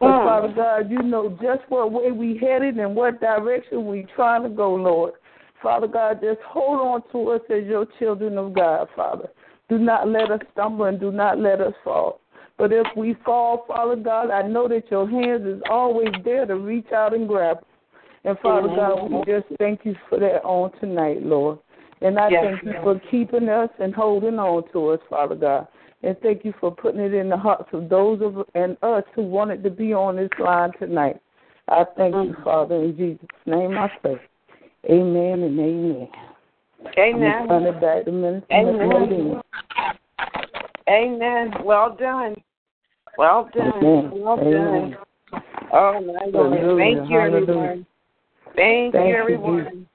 But 0.00 0.10
Mm. 0.10 0.24
Father 0.24 0.48
God, 0.48 0.90
you 0.90 1.02
know 1.02 1.30
just 1.40 1.68
what 1.68 1.90
way 1.90 2.12
we 2.12 2.36
headed 2.36 2.78
and 2.78 2.94
what 2.94 3.20
direction 3.20 3.86
we 3.86 4.04
trying 4.14 4.44
to 4.44 4.48
go, 4.48 4.74
Lord. 4.74 5.14
Father 5.60 5.88
God, 5.88 6.20
just 6.20 6.40
hold 6.42 6.80
on 6.80 7.02
to 7.10 7.32
us 7.32 7.42
as 7.50 7.64
your 7.64 7.84
children 7.98 8.38
of 8.38 8.52
God, 8.52 8.88
Father. 8.94 9.28
Do 9.68 9.78
not 9.78 10.08
let 10.08 10.30
us 10.30 10.40
stumble 10.52 10.84
and 10.86 11.00
do 11.00 11.10
not 11.10 11.38
let 11.38 11.60
us 11.60 11.74
fall. 11.82 12.20
But 12.56 12.72
if 12.72 12.86
we 12.96 13.14
fall, 13.24 13.64
Father 13.66 13.96
God, 13.96 14.30
I 14.30 14.42
know 14.42 14.68
that 14.68 14.90
your 14.90 15.08
hands 15.08 15.46
is 15.46 15.62
always 15.68 16.12
there 16.24 16.46
to 16.46 16.56
reach 16.56 16.90
out 16.92 17.14
and 17.14 17.26
grab. 17.26 17.58
us. 17.58 17.64
And 18.24 18.38
Father 18.40 18.68
God, 18.68 19.10
we 19.10 19.22
just 19.24 19.46
thank 19.58 19.84
you 19.84 19.94
for 20.08 20.18
that 20.18 20.42
on 20.44 20.72
tonight, 20.80 21.22
Lord. 21.22 21.58
And 22.00 22.18
I 22.18 22.28
Yes, 22.28 22.44
thank 22.44 22.64
you 22.64 22.72
for 22.82 23.00
keeping 23.10 23.48
us 23.48 23.70
and 23.78 23.94
holding 23.94 24.38
on 24.38 24.64
to 24.72 24.90
us, 24.90 25.00
Father 25.08 25.34
God. 25.34 25.66
And 26.02 26.16
thank 26.22 26.44
you 26.44 26.54
for 26.60 26.70
putting 26.70 27.00
it 27.00 27.12
in 27.12 27.28
the 27.28 27.36
hearts 27.36 27.68
of 27.72 27.88
those 27.88 28.20
of 28.22 28.46
and 28.54 28.76
us 28.82 29.04
who 29.14 29.22
wanted 29.22 29.64
to 29.64 29.70
be 29.70 29.92
on 29.92 30.16
this 30.16 30.30
line 30.38 30.70
tonight. 30.78 31.20
I 31.68 31.84
thank 31.96 32.14
you, 32.14 32.32
mm-hmm. 32.32 32.42
Father, 32.44 32.76
in 32.76 32.96
Jesus' 32.96 33.26
name 33.46 33.76
I 33.76 33.90
pray. 34.00 34.20
Amen 34.88 35.42
and 35.42 35.58
amen. 35.58 36.08
I'm 36.86 36.94
turn 36.94 37.50
Amen. 37.50 37.74
it 37.74 37.80
back 37.80 38.04
to 38.04 38.12
Minister 38.12 38.46
Amen. 38.52 39.42
Amen. 40.88 41.54
Well 41.64 41.96
done. 41.96 42.36
Well 43.18 43.50
done. 43.54 43.72
Amen. 43.76 44.10
Well 44.14 44.38
Amen. 44.38 44.90
done. 44.90 45.42
Oh 45.72 46.00
my 46.00 46.26
Lord. 46.32 46.78
Thank 46.78 47.10
you, 47.10 47.20
everyone. 47.20 47.86
Thank, 48.56 48.94
Thank 48.94 48.94
you, 48.94 49.12
you, 49.12 49.16
everyone. 49.16 49.86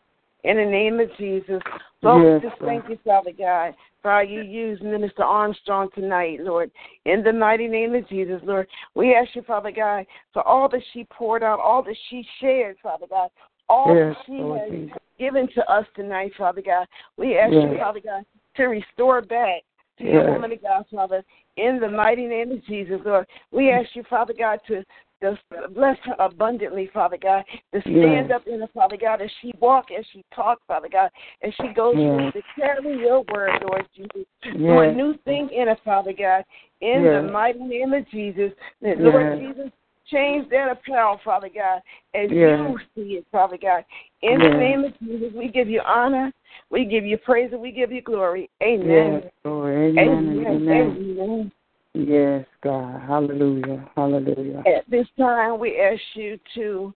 In 0.44 0.58
the 0.58 0.66
name 0.66 1.00
of 1.00 1.10
Jesus. 1.18 1.62
Lord, 2.02 2.22
Yes, 2.22 2.42
we 2.44 2.50
just 2.50 2.62
thank 2.62 2.90
you, 2.90 3.00
Father 3.06 3.32
God, 3.32 3.74
for 4.02 4.12
how 4.12 4.20
you 4.20 4.42
used 4.42 4.84
Minister 4.84 5.24
Armstrong 5.24 5.88
tonight, 5.96 6.40
Lord. 6.42 6.70
In 7.06 7.24
the 7.24 7.32
mighty 7.32 7.68
name 7.68 7.96
of 7.96 8.08
Jesus, 8.10 8.42
Lord, 8.44 8.68
we 8.94 9.16
ask 9.16 9.34
you, 9.36 9.42
Father 9.44 9.72
God, 9.72 10.06
for 10.34 10.46
all 10.46 10.68
that 10.70 10.82
she 10.92 11.06
poured 11.06 11.44
out, 11.44 11.60
all 11.60 11.82
that 11.84 11.96
she 12.10 12.28
shared, 12.42 12.76
Father 12.84 13.06
God, 13.10 13.30
all 13.70 13.96
Yes, 13.96 14.16
that 14.18 14.26
she 14.26 14.34
Lord 14.34 14.60
has 14.60 14.70
Jesus. 14.70 14.98
given 15.18 15.48
to 15.56 15.72
us 15.72 15.86
tonight, 15.96 16.34
Father 16.38 16.62
God. 16.62 16.88
We 17.18 17.38
ask 17.38 17.54
Yes. 17.54 17.64
you, 17.72 17.78
Father 17.80 18.02
God, 18.04 18.26
to 18.56 18.64
restore 18.66 19.22
back 19.22 19.62
to 20.00 20.04
Yes. 20.04 20.14
your 20.14 20.32
woman 20.32 20.52
of 20.52 20.62
God, 20.62 20.86
Father, 20.92 21.24
in 21.56 21.80
the 21.80 21.88
mighty 21.88 22.26
name 22.26 22.52
of 22.52 22.66
Jesus, 22.66 23.00
Lord. 23.06 23.28
We 23.52 23.72
ask 23.72 23.96
you, 23.96 24.04
Father 24.10 24.34
God, 24.38 24.60
to 24.68 24.84
just 25.24 25.74
bless 25.74 25.98
her 26.04 26.16
abundantly, 26.20 26.90
Father 26.94 27.18
God, 27.18 27.44
to 27.74 27.82
stand 27.82 28.30
Yes. 28.30 28.32
up 28.32 28.48
in 28.48 28.60
her, 28.60 28.68
Father 28.74 28.98
God, 28.98 29.22
as 29.22 29.32
she 29.42 29.54
walk, 29.60 29.86
as 29.98 30.06
she 30.12 30.24
talk, 30.36 30.60
Father 30.68 30.90
God, 30.90 31.10
as 31.42 31.54
she 31.56 31.70
goes 31.70 31.96
Yes. 31.98 32.34
to 32.34 32.42
carry 32.56 33.00
your 33.00 33.22
word, 33.34 33.64
Lord 33.64 33.88
Jesus. 33.96 34.26
Do 34.44 34.80
a 34.80 34.92
new 34.92 35.14
thing 35.26 35.50
in 35.50 35.70
her, 35.70 35.78
Father 35.86 36.12
God, 36.12 36.44
in 36.82 37.04
Yes. 37.04 37.14
the 37.14 37.32
mighty 37.32 37.64
name 37.64 37.94
of 37.94 38.08
Jesus. 38.10 38.54
That, 38.82 39.00
Lord 39.00 39.40
Jesus, 39.40 39.72
change 40.08 40.50
that 40.50 40.70
apparel, 40.70 41.18
Father 41.24 41.50
God, 41.50 41.82
as 42.14 42.30
Yes. 42.30 42.60
you 42.60 42.80
see 42.94 43.16
it, 43.18 43.26
Father 43.32 43.58
God. 43.58 43.86
In 44.22 44.40
the 44.42 44.50
name 44.50 44.84
of 44.84 45.00
Jesus, 45.00 45.32
we 45.34 45.48
give 45.48 45.70
you 45.70 45.80
honor, 45.82 46.34
we 46.70 46.84
give 46.84 47.06
you 47.06 47.18
praise, 47.18 47.54
and 47.54 47.62
we 47.62 47.72
give 47.72 47.94
you 47.94 48.02
glory. 48.02 48.50
Amen. 48.62 49.24
Yes. 49.24 49.32
Amen. 49.46 50.46
Amen. 50.46 50.68
Amen. 50.68 51.52
Yes, 51.94 52.46
God. 52.64 53.02
Hallelujah. 53.08 53.90
Hallelujah. 53.96 54.64
At 54.66 54.90
this 54.90 55.08
time, 55.18 55.60
we 55.60 55.80
ask 55.80 56.02
you 56.16 56.40
to 56.56 56.94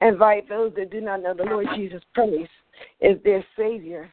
invite 0.00 0.48
those 0.48 0.72
that 0.76 0.90
do 0.90 1.00
not 1.00 1.22
know 1.22 1.34
the 1.34 1.44
Lord 1.44 1.66
Jesus 1.76 2.02
Christ 2.14 2.50
as 3.02 3.16
their 3.24 3.44
Savior 3.56 4.10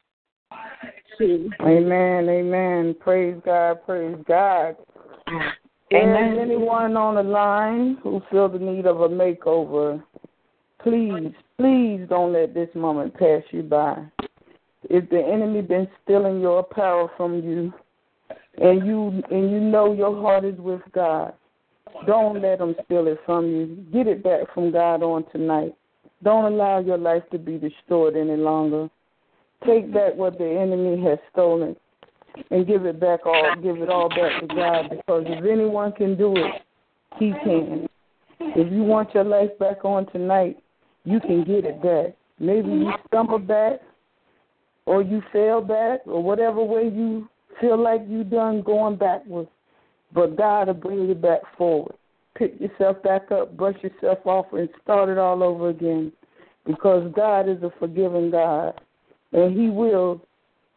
to. 1.17 1.49
Amen. 1.61 2.29
Amen. 2.29 2.95
Praise 2.99 3.39
God. 3.45 3.85
Praise 3.85 4.17
God. 4.27 4.75
Amen. 5.93 6.39
anyone 6.39 6.97
on 6.97 7.15
the 7.15 7.23
line 7.23 7.97
who 8.01 8.21
feel 8.31 8.49
the 8.49 8.59
need 8.59 8.85
of 8.85 9.01
a 9.01 9.09
makeover, 9.09 10.03
please, 10.81 11.33
please 11.57 12.05
don't 12.09 12.33
let 12.33 12.53
this 12.53 12.69
moment 12.75 13.13
pass 13.13 13.43
you 13.51 13.63
by. 13.63 14.03
If 14.89 15.09
the 15.09 15.21
enemy 15.21 15.61
been 15.61 15.87
stealing 16.03 16.41
your 16.41 16.59
apparel 16.59 17.09
from 17.15 17.35
you, 17.43 17.73
and 18.57 18.85
you 18.85 19.23
and 19.31 19.51
you 19.51 19.59
know 19.59 19.93
your 19.93 20.19
heart 20.21 20.45
is 20.45 20.57
with 20.57 20.81
God, 20.93 21.33
don't 22.05 22.41
let 22.41 22.59
them 22.59 22.75
steal 22.85 23.07
it 23.07 23.19
from 23.25 23.47
you. 23.47 23.85
Get 23.91 24.07
it 24.07 24.23
back 24.23 24.53
from 24.53 24.71
God 24.71 25.03
on 25.03 25.25
tonight. 25.31 25.73
Don't 26.23 26.45
allow 26.51 26.79
your 26.79 26.97
life 26.97 27.23
to 27.31 27.37
be 27.37 27.57
destroyed 27.57 28.15
any 28.15 28.37
longer. 28.37 28.89
Take 29.65 29.93
back 29.93 30.15
what 30.15 30.37
the 30.37 30.47
enemy 30.47 31.01
has 31.03 31.19
stolen 31.31 31.75
and 32.51 32.67
give 32.67 32.85
it 32.85 32.99
back 32.99 33.25
all 33.25 33.55
give 33.61 33.77
it 33.77 33.89
all 33.89 34.09
back 34.09 34.41
to 34.41 34.47
God 34.47 34.89
because 34.89 35.23
if 35.27 35.45
anyone 35.45 35.91
can 35.93 36.17
do 36.17 36.35
it, 36.35 36.61
he 37.17 37.31
can. 37.43 37.87
If 38.39 38.71
you 38.71 38.83
want 38.83 39.13
your 39.13 39.23
life 39.23 39.57
back 39.59 39.85
on 39.85 40.05
tonight, 40.11 40.57
you 41.03 41.19
can 41.19 41.43
get 41.43 41.65
it 41.65 41.81
back. 41.81 42.15
Maybe 42.39 42.69
you 42.69 42.91
stumble 43.07 43.39
back 43.39 43.79
or 44.85 45.01
you 45.01 45.21
fell 45.31 45.61
back 45.61 46.01
or 46.05 46.21
whatever 46.21 46.63
way 46.63 46.83
you 46.83 47.27
feel 47.59 47.81
like 47.81 48.01
you 48.07 48.23
done 48.23 48.61
going 48.61 48.97
backwards. 48.97 49.49
But 50.13 50.37
God 50.37 50.67
will 50.67 50.75
bring 50.75 51.07
you 51.07 51.15
back 51.15 51.41
forward. 51.57 51.95
Pick 52.37 52.59
yourself 52.59 53.01
back 53.03 53.31
up, 53.31 53.55
brush 53.55 53.75
yourself 53.81 54.19
off 54.25 54.47
and 54.53 54.69
start 54.83 55.09
it 55.09 55.17
all 55.17 55.41
over 55.43 55.69
again. 55.69 56.11
Because 56.65 57.11
God 57.15 57.47
is 57.49 57.61
a 57.63 57.71
forgiving 57.79 58.31
God. 58.31 58.73
And 59.31 59.57
he 59.57 59.69
will 59.69 60.21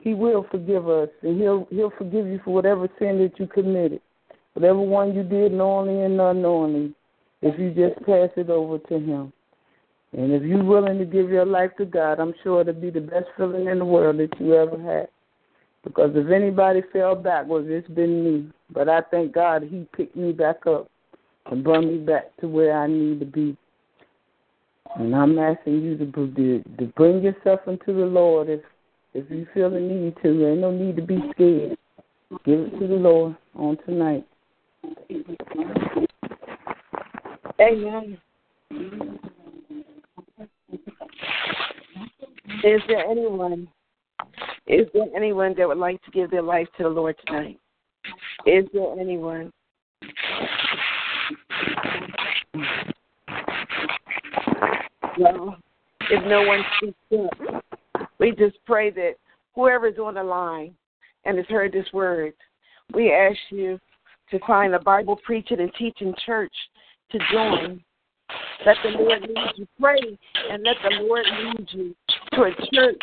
he 0.01 0.14
will 0.14 0.47
forgive 0.51 0.89
us, 0.89 1.09
and 1.22 1.41
he'll 1.41 1.66
he'll 1.70 1.93
forgive 1.99 2.26
you 2.26 2.41
for 2.45 2.55
whatever 2.55 2.89
sin 2.99 3.18
that 3.18 3.39
you 3.39 3.47
committed, 3.47 4.01
whatever 4.55 4.79
one 4.79 5.14
you 5.14 5.22
did 5.22 5.53
knowingly 5.53 6.03
and 6.03 6.20
unknowingly, 6.20 6.95
if 7.43 7.59
you 7.59 7.70
just 7.70 7.99
pass 8.07 8.31
it 8.37 8.49
over 8.49 8.79
to 8.79 8.95
him. 8.95 9.33
And 10.12 10.33
if 10.33 10.43
you're 10.43 10.64
willing 10.64 10.99
to 10.99 11.05
give 11.05 11.29
your 11.29 11.45
life 11.45 11.72
to 11.79 11.85
God, 11.85 12.18
I'm 12.18 12.33
sure 12.43 12.62
it'll 12.62 12.72
be 12.72 12.91
the 12.91 13.01
best 13.01 13.26
feeling 13.37 13.66
in 13.66 13.79
the 13.79 13.85
world 13.85 14.18
that 14.18 14.41
you 14.41 14.55
ever 14.55 14.81
had. 14.81 15.09
Because 15.85 16.11
if 16.14 16.31
anybody 16.31 16.83
fell 16.93 17.14
backwards, 17.14 17.68
it's 17.70 17.89
been 17.89 18.24
me. 18.24 18.51
But 18.70 18.89
I 18.89 19.01
thank 19.11 19.33
God 19.33 19.62
He 19.62 19.87
picked 19.97 20.16
me 20.16 20.33
back 20.33 20.66
up 20.66 20.91
and 21.47 21.64
brought 21.64 21.85
me 21.85 21.99
back 21.99 22.37
to 22.41 22.49
where 22.49 22.79
I 22.79 22.87
need 22.87 23.20
to 23.20 23.26
be. 23.26 23.57
And 24.97 25.14
I'm 25.14 25.39
asking 25.39 25.83
you 25.83 25.97
to, 25.99 26.07
to, 26.07 26.64
to 26.79 26.87
bring 26.97 27.22
yourself 27.22 27.61
into 27.66 27.93
the 27.93 28.07
Lord 28.07 28.49
if 28.49 28.61
if 29.14 29.31
you 29.31 29.47
feel 29.55 29.70
the 29.70 29.81
need 29.81 30.16
to. 30.22 30.39
There 30.39 30.51
ain't 30.51 30.61
no 30.61 30.70
need 30.70 30.97
to 30.97 31.03
be 31.03 31.18
scared. 31.33 31.79
Give 32.45 32.61
it 32.61 32.79
to 32.79 32.87
the 32.87 32.95
Lord 32.95 33.37
on 33.55 33.79
tonight. 33.87 34.26
Amen. 37.61 38.18
Is 42.64 42.81
there 42.87 43.05
anyone? 43.07 43.68
Is 44.69 44.87
there 44.93 45.07
anyone 45.16 45.55
that 45.57 45.66
would 45.66 45.79
like 45.79 46.03
to 46.05 46.11
give 46.11 46.31
their 46.31 46.43
life 46.43 46.66
to 46.77 46.83
the 46.83 46.91
Lord 46.91 47.16
tonight? 47.27 47.59
Is 48.45 48.66
there 48.75 49.01
anyone? 49.01 49.51
Well, 55.19 55.57
if 56.11 56.25
no 56.27 56.43
one 56.43 56.62
speaks 56.77 56.99
up, 57.14 58.09
we 58.19 58.33
just 58.33 58.57
pray 58.66 58.91
that 58.91 59.14
whoever's 59.55 59.99
on 59.99 60.14
the 60.14 60.23
line 60.23 60.75
and 61.25 61.39
has 61.39 61.47
heard 61.47 61.73
this 61.73 61.91
word, 61.95 62.35
we 62.93 63.11
ask 63.11 63.39
you 63.51 63.79
to 64.31 64.39
find 64.47 64.75
a 64.75 64.81
Bible 64.81 65.19
preaching 65.25 65.61
and 65.61 65.73
teaching 65.79 66.14
church 66.27 66.53
to 67.11 67.19
join. 67.33 67.83
Let 68.66 68.77
the 68.85 68.91
Lord 68.91 69.23
lead 69.23 69.53
you. 69.57 69.66
Pray 69.81 70.19
and 70.51 70.62
let 70.62 70.77
the 70.83 71.05
Lord 71.05 71.25
lead 71.43 71.69
you 71.73 71.95
to 72.35 72.43
a 72.43 72.51
church 72.75 73.03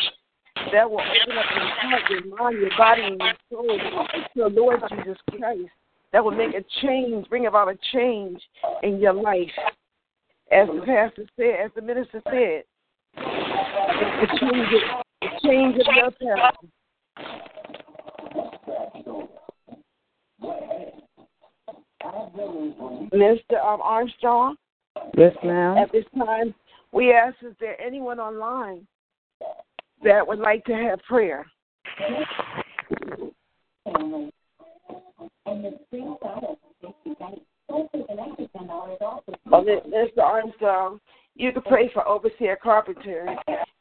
that 0.72 0.90
will 0.90 1.00
open 1.00 1.38
up 1.38 1.46
your 1.54 1.68
heart, 1.68 2.02
your 2.10 2.36
mind, 2.36 2.58
your 2.58 2.70
body, 2.76 3.02
and 3.02 3.20
your 3.20 3.34
soul 3.50 3.78
to 3.78 4.42
the 4.42 4.60
Lord 4.60 4.80
Jesus 4.90 5.18
Christ. 5.30 5.70
That 6.12 6.24
will 6.24 6.32
make 6.32 6.54
a 6.54 6.64
change, 6.82 7.28
bring 7.28 7.46
about 7.46 7.68
a 7.68 7.76
change 7.92 8.40
in 8.82 8.98
your 9.00 9.12
life. 9.12 9.50
As 10.50 10.68
the 10.68 10.82
pastor 10.86 11.26
said, 11.36 11.64
as 11.64 11.70
the 11.74 11.82
minister 11.82 12.22
said, 12.24 12.62
the 13.16 14.26
change 14.40 14.68
of, 14.74 15.30
change 15.42 15.76
of 15.76 15.86
your 15.94 16.10
pastor. 16.10 16.68
Mr. 23.12 23.64
Um, 23.64 23.80
Armstrong? 23.82 24.56
Yes, 25.16 25.34
ma'am. 25.42 25.78
At 25.78 25.92
this 25.92 26.04
time, 26.16 26.54
we 26.92 27.12
ask 27.12 27.36
is 27.42 27.54
there 27.60 27.80
anyone 27.80 28.20
online 28.20 28.86
that 30.04 30.26
would 30.26 30.38
like 30.38 30.64
to 30.64 30.74
have 30.74 31.00
prayer? 31.02 31.46
Oh, 39.52 39.64
Mr. 39.64 40.18
Armstrong, 40.18 41.00
you 41.34 41.52
can 41.52 41.62
pray 41.62 41.90
for 41.92 42.06
Overseer 42.06 42.56
Carpenter 42.62 43.26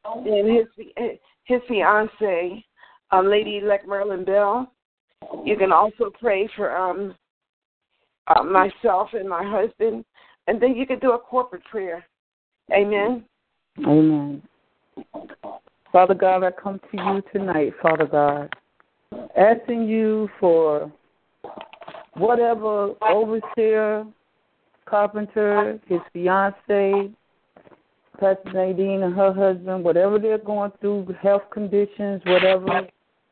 and 0.06 0.58
his 0.58 0.88
his 1.46 1.62
fiance, 1.68 2.66
um, 3.12 3.30
Lady 3.30 3.58
Elect 3.58 3.88
Merlin 3.88 4.26
Bell. 4.26 4.72
You 5.44 5.58
can 5.58 5.72
also 5.72 6.12
pray 6.20 6.50
for 6.56 6.76
um, 6.76 7.16
uh, 8.28 8.44
myself 8.44 9.10
and 9.14 9.30
my 9.30 9.44
husband, 9.44 10.06
and 10.48 10.62
then 10.62 10.76
you 10.76 10.86
can 10.86 11.00
do 11.00 11.12
a 11.12 11.20
corporate 11.20 11.64
prayer. 11.66 12.06
Amen. 12.72 13.24
Amen. 13.80 14.42
Father 15.96 16.14
God, 16.14 16.44
I 16.44 16.52
come 16.52 16.82
to 16.92 16.98
you 16.98 17.24
tonight, 17.32 17.72
Father 17.82 18.06
God, 18.06 18.54
asking 19.38 19.88
you 19.88 20.28
for 20.42 20.92
whatever 22.16 22.96
overseer, 23.02 24.06
carpenter, 24.86 25.80
his 25.88 26.02
fiance, 26.12 27.10
Pastor 28.20 28.52
Nadine 28.54 29.04
and 29.04 29.16
her 29.16 29.32
husband, 29.32 29.86
whatever 29.86 30.20
they're 30.20 30.38
going 30.38 30.74
through, 30.82 31.16
health 31.22 31.44
conditions, 31.50 32.22
whatever 32.26 32.82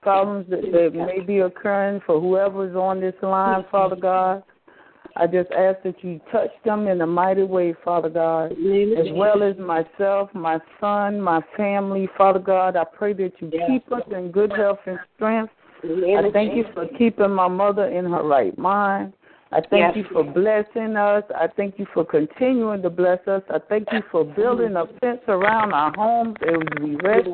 problems 0.02 0.50
that, 0.50 0.62
that 0.62 0.94
may 0.94 1.20
be 1.20 1.40
occurring 1.40 2.00
for 2.06 2.22
whoever's 2.22 2.78
on 2.78 3.02
this 3.02 3.16
line, 3.22 3.66
Father 3.72 3.98
God. 3.98 4.42
I 5.16 5.28
just 5.28 5.52
ask 5.52 5.82
that 5.84 6.04
you 6.04 6.20
touch 6.32 6.50
them 6.66 6.88
in 6.88 7.02
a 7.02 7.08
mighty 7.08 7.44
way, 7.44 7.76
Father 7.86 8.10
God, 8.10 8.52
as 8.52 9.08
well 9.14 9.44
as 9.44 9.56
myself, 9.58 10.30
my 10.34 10.60
son, 10.80 11.22
my 11.22 11.42
family, 11.56 12.10
Father 12.18 12.40
God. 12.40 12.76
I 12.76 12.84
pray 12.84 13.14
that 13.14 13.34
you 13.40 13.52
keep 13.68 13.92
us 13.92 14.02
in 14.12 14.32
good 14.32 14.52
health 14.52 14.80
and 14.88 14.98
strength. 15.16 15.54
I 15.84 16.30
thank 16.32 16.56
you 16.56 16.66
for 16.74 16.88
keeping 16.98 17.32
my 17.32 17.48
mother 17.48 17.86
in 17.86 18.06
her 18.06 18.24
right 18.24 18.58
mind. 18.58 19.14
I 19.52 19.62
thank 19.70 19.96
you 19.96 20.06
for 20.12 20.24
blessing 20.24 20.98
us. 20.98 21.24
I 21.36 21.48
thank 21.56 21.78
you 21.78 21.86
for 21.94 22.04
continuing 22.04 22.82
to 22.82 22.90
bless 22.90 23.20
us. 23.28 23.44
I 23.52 23.60
thank 23.70 23.88
you 23.92 24.02
for 24.12 24.26
building 24.26 24.76
a 24.76 24.88
fence 25.00 25.22
around 25.28 25.74
our 25.74 25.94
homes 25.96 26.36
as 26.42 26.82
we 26.82 26.96
rest 26.96 27.30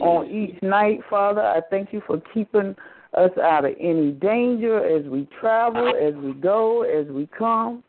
on 0.00 0.30
each 0.30 0.62
night, 0.62 1.00
Father. 1.08 1.40
I 1.40 1.62
thank 1.70 1.94
you 1.94 2.02
for 2.06 2.20
keeping 2.34 2.76
us 3.16 3.30
out 3.42 3.64
of 3.64 3.74
any 3.80 4.12
danger 4.12 4.84
as 4.84 5.04
we 5.06 5.28
travel, 5.40 5.88
as 5.88 6.14
we 6.14 6.32
go, 6.34 6.82
as 6.82 7.06
we 7.06 7.28
come. 7.36 7.82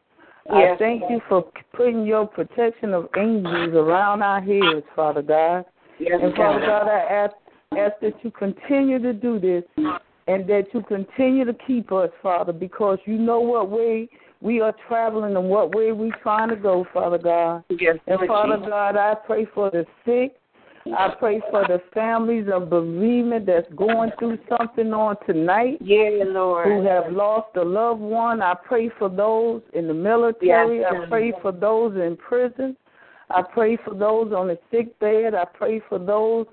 I 0.50 0.76
thank 0.80 1.04
you 1.10 1.20
for 1.28 1.46
putting 1.74 2.06
your 2.06 2.26
protection 2.26 2.94
of 2.94 3.10
angels 3.18 3.74
around 3.74 4.24
our 4.24 4.40
heads, 4.40 4.86
Father 4.96 5.22
God. 5.22 5.66
Yes, 6.00 6.20
and 6.22 6.34
Father 6.36 6.62
God, 6.62 6.88
I 6.88 7.00
ask, 7.00 7.34
ask 7.78 8.00
that 8.02 8.14
you 8.24 8.32
continue 8.32 9.00
to 9.00 9.12
do 9.12 9.40
this 9.40 9.64
and 10.28 10.48
that 10.48 10.68
you 10.74 10.82
continue 10.84 11.44
to 11.44 11.54
keep 11.54 11.92
us, 11.92 12.10
Father, 12.22 12.54
because 12.54 12.98
you 13.06 13.18
know 13.18 13.40
what 13.42 13.70
way 13.70 14.08
we 14.42 14.62
are 14.62 14.74
traveling 14.88 15.36
and 15.36 15.50
what 15.50 15.76
way 15.76 15.92
we're 15.92 16.16
trying 16.22 16.50
to 16.50 16.56
go, 16.56 16.86
Father 16.94 17.18
God. 17.18 17.64
Yes, 17.70 17.98
and 18.08 18.20
Father 18.28 18.58
God, 18.58 18.96
I 18.96 19.16
pray 19.16 19.48
for 19.54 19.70
the 19.70 19.86
sick. 20.06 20.38
I 20.94 21.16
pray 21.18 21.42
for 21.50 21.64
the 21.68 21.82
families 21.94 22.48
of 22.52 22.70
bereavement 22.70 23.46
that's 23.46 23.68
going 23.76 24.12
through 24.20 24.38
something 24.50 24.94
on 24.94 25.16
tonight. 25.26 25.78
Yeah, 25.82 26.24
Lord. 26.26 26.68
Who 26.68 26.84
have 26.86 27.12
lost 27.12 27.56
a 27.56 27.64
loved 27.64 28.02
one. 28.02 28.42
I 28.42 28.54
pray 28.54 28.90
for 28.98 29.10
those 29.10 29.62
in 29.74 29.88
the 29.88 29.94
military. 29.94 30.80
Yes, 30.80 30.94
I 30.94 31.06
pray 31.08 31.34
for 31.42 31.52
those 31.52 31.96
in 31.96 32.18
prison. 32.18 32.76
I 33.30 33.42
pray 33.42 33.78
for 33.84 33.94
those 33.94 34.32
on 34.34 34.48
the 34.48 34.58
sick 34.72 34.98
bed. 35.00 35.36
I 35.36 35.46
pray 35.46 35.82
for 35.90 36.00
those 36.00 36.46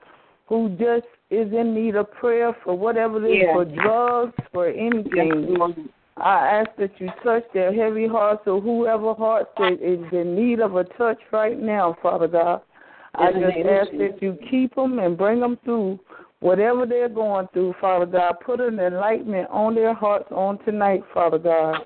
who 0.46 0.70
just 0.70 1.06
is 1.30 1.52
in 1.52 1.74
need 1.74 1.96
of 1.96 2.10
prayer 2.12 2.54
for 2.64 2.76
whatever 2.76 3.24
it 3.24 3.30
is, 3.30 3.42
Yeah. 3.44 3.52
for 3.54 3.64
drugs, 3.64 4.34
for 4.52 4.66
anything. 4.66 5.88
I 6.16 6.60
ask 6.60 6.70
that 6.76 7.00
you 7.00 7.10
touch 7.22 7.44
their 7.52 7.72
heavy 7.72 8.06
hearts 8.06 8.46
or 8.46 8.60
whoever 8.60 9.14
hearts 9.14 9.50
that 9.58 9.80
is 9.80 10.00
in 10.12 10.36
need 10.36 10.60
of 10.60 10.76
a 10.76 10.84
touch 10.84 11.18
right 11.32 11.58
now, 11.58 11.96
Father 12.02 12.28
God. 12.28 12.60
I 13.16 13.32
just 13.32 13.56
ask 13.58 13.90
that 13.92 14.18
you 14.20 14.38
keep 14.50 14.74
them 14.74 14.98
and 14.98 15.16
bring 15.16 15.40
them 15.40 15.58
through 15.64 15.98
whatever 16.40 16.86
they're 16.86 17.08
going 17.08 17.48
through, 17.52 17.74
Father 17.80 18.06
God. 18.06 18.36
Put 18.44 18.60
an 18.60 18.78
enlightenment 18.78 19.48
on 19.50 19.74
their 19.74 19.94
hearts 19.94 20.28
on 20.30 20.58
tonight, 20.64 21.02
Father 21.12 21.38
God. 21.38 21.76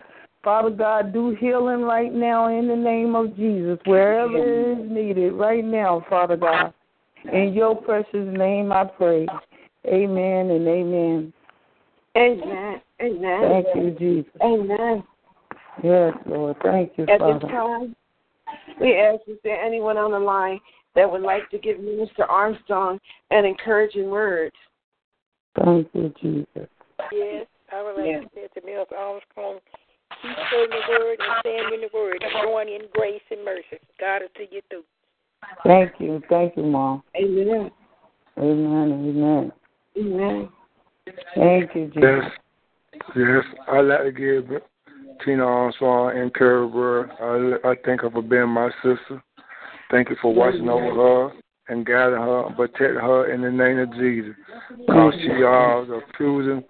Father 0.43 0.71
God, 0.71 1.13
do 1.13 1.37
healing 1.39 1.83
right 1.83 2.13
now 2.13 2.49
in 2.49 2.69
the 2.69 2.77
name 2.77 3.15
of 3.15 3.37
Jesus, 3.37 3.79
wherever 3.85 4.39
it 4.39 4.79
is 4.79 4.91
needed 4.91 5.33
right 5.33 5.65
now, 5.65 6.05
Father 6.09 6.37
God. 6.37 6.73
In 7.33 7.53
your 7.53 7.77
precious 7.77 8.27
name 8.37 8.73
I 8.73 8.85
pray. 8.85 9.27
Amen 9.87 10.51
and 10.51 10.69
amen. 10.69 11.33
Amen. 12.17 12.81
Amen. 13.01 13.41
Thank 13.43 13.67
you, 13.77 13.91
Jesus. 13.99 14.33
Amen. 14.43 15.05
Yes, 15.83 16.15
Lord. 16.27 16.57
Thank 16.63 16.93
you, 16.97 17.05
At 17.05 17.21
this 17.21 17.51
time, 17.51 17.95
we 18.81 18.97
ask 18.97 19.21
is 19.27 19.39
there 19.45 19.61
anyone 19.61 19.97
on 19.97 20.13
the 20.13 20.19
line 20.19 20.61
that 20.99 21.11
would 21.11 21.23
like 21.23 21.49
to 21.51 21.59
give 21.59 21.79
Minister 21.79 22.25
Armstrong 22.25 22.99
an 23.31 23.45
encouraging 23.45 24.11
word? 24.11 24.51
Thank 25.65 25.89
you, 25.95 26.13
Jesus. 26.21 26.69
Yes, 27.13 27.47
I 27.73 27.83
would 27.83 27.97
like 27.97 28.07
Yeah. 28.07 28.21
to 28.21 28.29
say 28.35 28.49
to 28.49 28.67
Mills 28.67 28.89
Armstrong, 28.91 29.61
keep 30.21 30.37
saying 30.51 30.71
the 30.71 30.83
word 30.89 31.21
and 31.21 31.41
stand 31.41 31.73
in 31.73 31.81
the 31.83 31.91
word 31.95 32.21
and 32.21 32.33
growing 32.43 32.69
in 32.69 32.89
grace 32.93 33.23
and 33.31 33.45
mercy. 33.45 33.79
God 34.01 34.23
will 34.23 34.29
see 34.37 34.49
you 34.51 34.61
through. 34.69 34.85
Thank 35.63 36.01
you. 36.01 36.21
Thank 36.29 36.57
you, 36.57 36.65
Mom. 36.65 37.05
Amen. 37.15 37.71
Amen. 38.37 38.93
Amen. 38.93 39.53
Amen. 39.97 40.49
Thank 41.37 41.75
you, 41.77 41.87
Jesus. 41.87 42.03
Yes, 42.03 43.05
yes. 43.15 43.45
I'd 43.69 43.83
like 43.83 44.03
to 44.03 44.11
give 44.11 44.63
Tina 45.25 45.45
Armstrong 45.45 46.19
and 46.19 46.35
Carrie 46.35 46.67
Burr. 46.67 47.61
I, 47.63 47.71
I 47.71 47.77
thank 47.85 48.01
her 48.01 48.11
for 48.11 48.23
being 48.23 48.49
my 48.49 48.71
sister. 48.83 49.23
Thank 49.91 50.11
you 50.11 50.17
for 50.21 50.35
watching 50.35 50.69
over 50.69 50.95
her 50.95 51.33
and 51.69 51.85
guiding 51.85 52.19
her 52.19 52.47
and 52.47 52.57
protecting 52.57 53.01
her 53.01 53.33
in 53.33 53.43
the 53.43 53.51
name 53.51 53.79
of 53.79 53.93
Jesus. 53.95 54.35
Because 54.87 55.15
she 55.21 55.29
is 55.29 55.89
a 55.91 56.01
choosing 56.17 56.65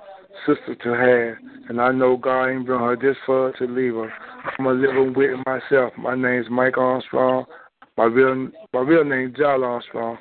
sister 0.47 0.75
to 0.75 0.91
have. 0.91 1.69
And 1.69 1.81
I 1.81 1.93
know 1.93 2.17
God 2.17 2.47
ain't 2.47 2.67
bring 2.67 2.81
her 2.81 2.97
this 2.97 3.17
far 3.27 3.53
to 3.53 3.67
leave 3.67 3.95
her. 3.95 4.13
I'm 4.59 4.67
a 4.67 4.73
living 4.73 5.15
witness 5.15 5.41
myself. 5.47 5.93
My 5.99 6.15
name's 6.15 6.47
Mike 6.51 6.79
Armstrong. 6.79 7.45
My 7.97 8.05
real 8.05 8.51
my 8.73 8.81
real 8.81 9.05
name 9.05 9.35
Jal 9.37 9.65
Armstrong. 9.65 10.19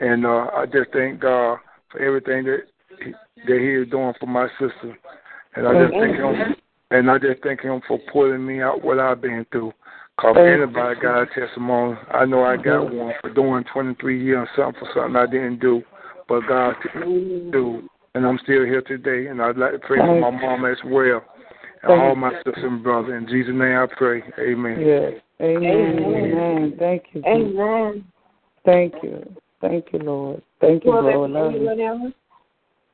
And 0.00 0.26
uh, 0.26 0.46
I 0.54 0.66
just 0.66 0.90
thank 0.92 1.20
God 1.20 1.58
for 1.90 2.00
everything 2.00 2.44
that 2.44 2.60
he, 3.04 3.12
that 3.46 3.58
He 3.60 3.74
is 3.74 3.90
doing 3.90 4.12
for 4.18 4.26
my 4.26 4.48
sister. 4.58 4.96
And 5.54 5.66
I 5.66 5.86
just 5.86 5.94
thank 5.94 6.16
Him. 6.16 6.56
And 6.90 7.10
I 7.10 7.18
just 7.18 7.42
thank 7.42 7.60
Him 7.60 7.80
for 7.86 7.98
pulling 8.12 8.44
me 8.44 8.60
out 8.60 8.82
what 8.82 8.98
I've 8.98 9.20
been 9.20 9.46
through. 9.52 9.72
Cause 10.18 10.34
if 10.36 10.60
anybody 10.60 11.00
got 11.00 11.22
a 11.22 11.26
testimony, 11.26 11.96
I 12.10 12.24
know 12.24 12.42
I 12.42 12.56
got 12.56 12.88
mm-hmm. 12.88 12.96
one 12.96 13.14
for 13.20 13.32
doing 13.32 13.64
23 13.72 14.24
years 14.24 14.48
something 14.56 14.80
for 14.80 14.88
something 14.92 15.14
I 15.14 15.26
didn't 15.26 15.60
do, 15.60 15.82
but 16.28 16.40
God 16.48 16.74
do. 16.92 17.88
And 18.14 18.26
I'm 18.26 18.38
still 18.42 18.64
here 18.64 18.82
today. 18.82 19.28
And 19.28 19.40
I'd 19.40 19.56
like 19.56 19.72
to 19.72 19.78
pray 19.78 19.98
for 19.98 20.20
my 20.20 20.30
mom 20.30 20.64
as 20.64 20.78
well. 20.84 21.22
And 21.84 21.92
all 21.92 22.16
my 22.16 22.32
sisters 22.38 22.64
and 22.64 22.82
brothers. 22.82 23.14
In 23.16 23.28
Jesus' 23.28 23.54
name 23.54 23.78
I 23.78 23.86
pray. 23.96 24.22
Amen. 24.40 24.80
Yes. 24.80 25.12
Amen. 25.40 25.64
Amen. 25.64 26.32
Amen. 26.32 26.76
Thank 26.80 27.04
you. 27.12 27.22
Jesus. 27.22 27.56
Amen. 27.56 28.04
Thank 28.66 28.94
you. 29.04 29.36
Thank 29.60 29.86
you, 29.92 29.98
Lord. 30.00 30.42
Thank 30.60 30.84
you, 30.84 30.90
Will 30.90 31.02
Lord. 31.02 31.30
Love 31.30 31.52
you. 31.52 32.12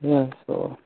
Yes, 0.03 0.31
Lord. 0.47 0.77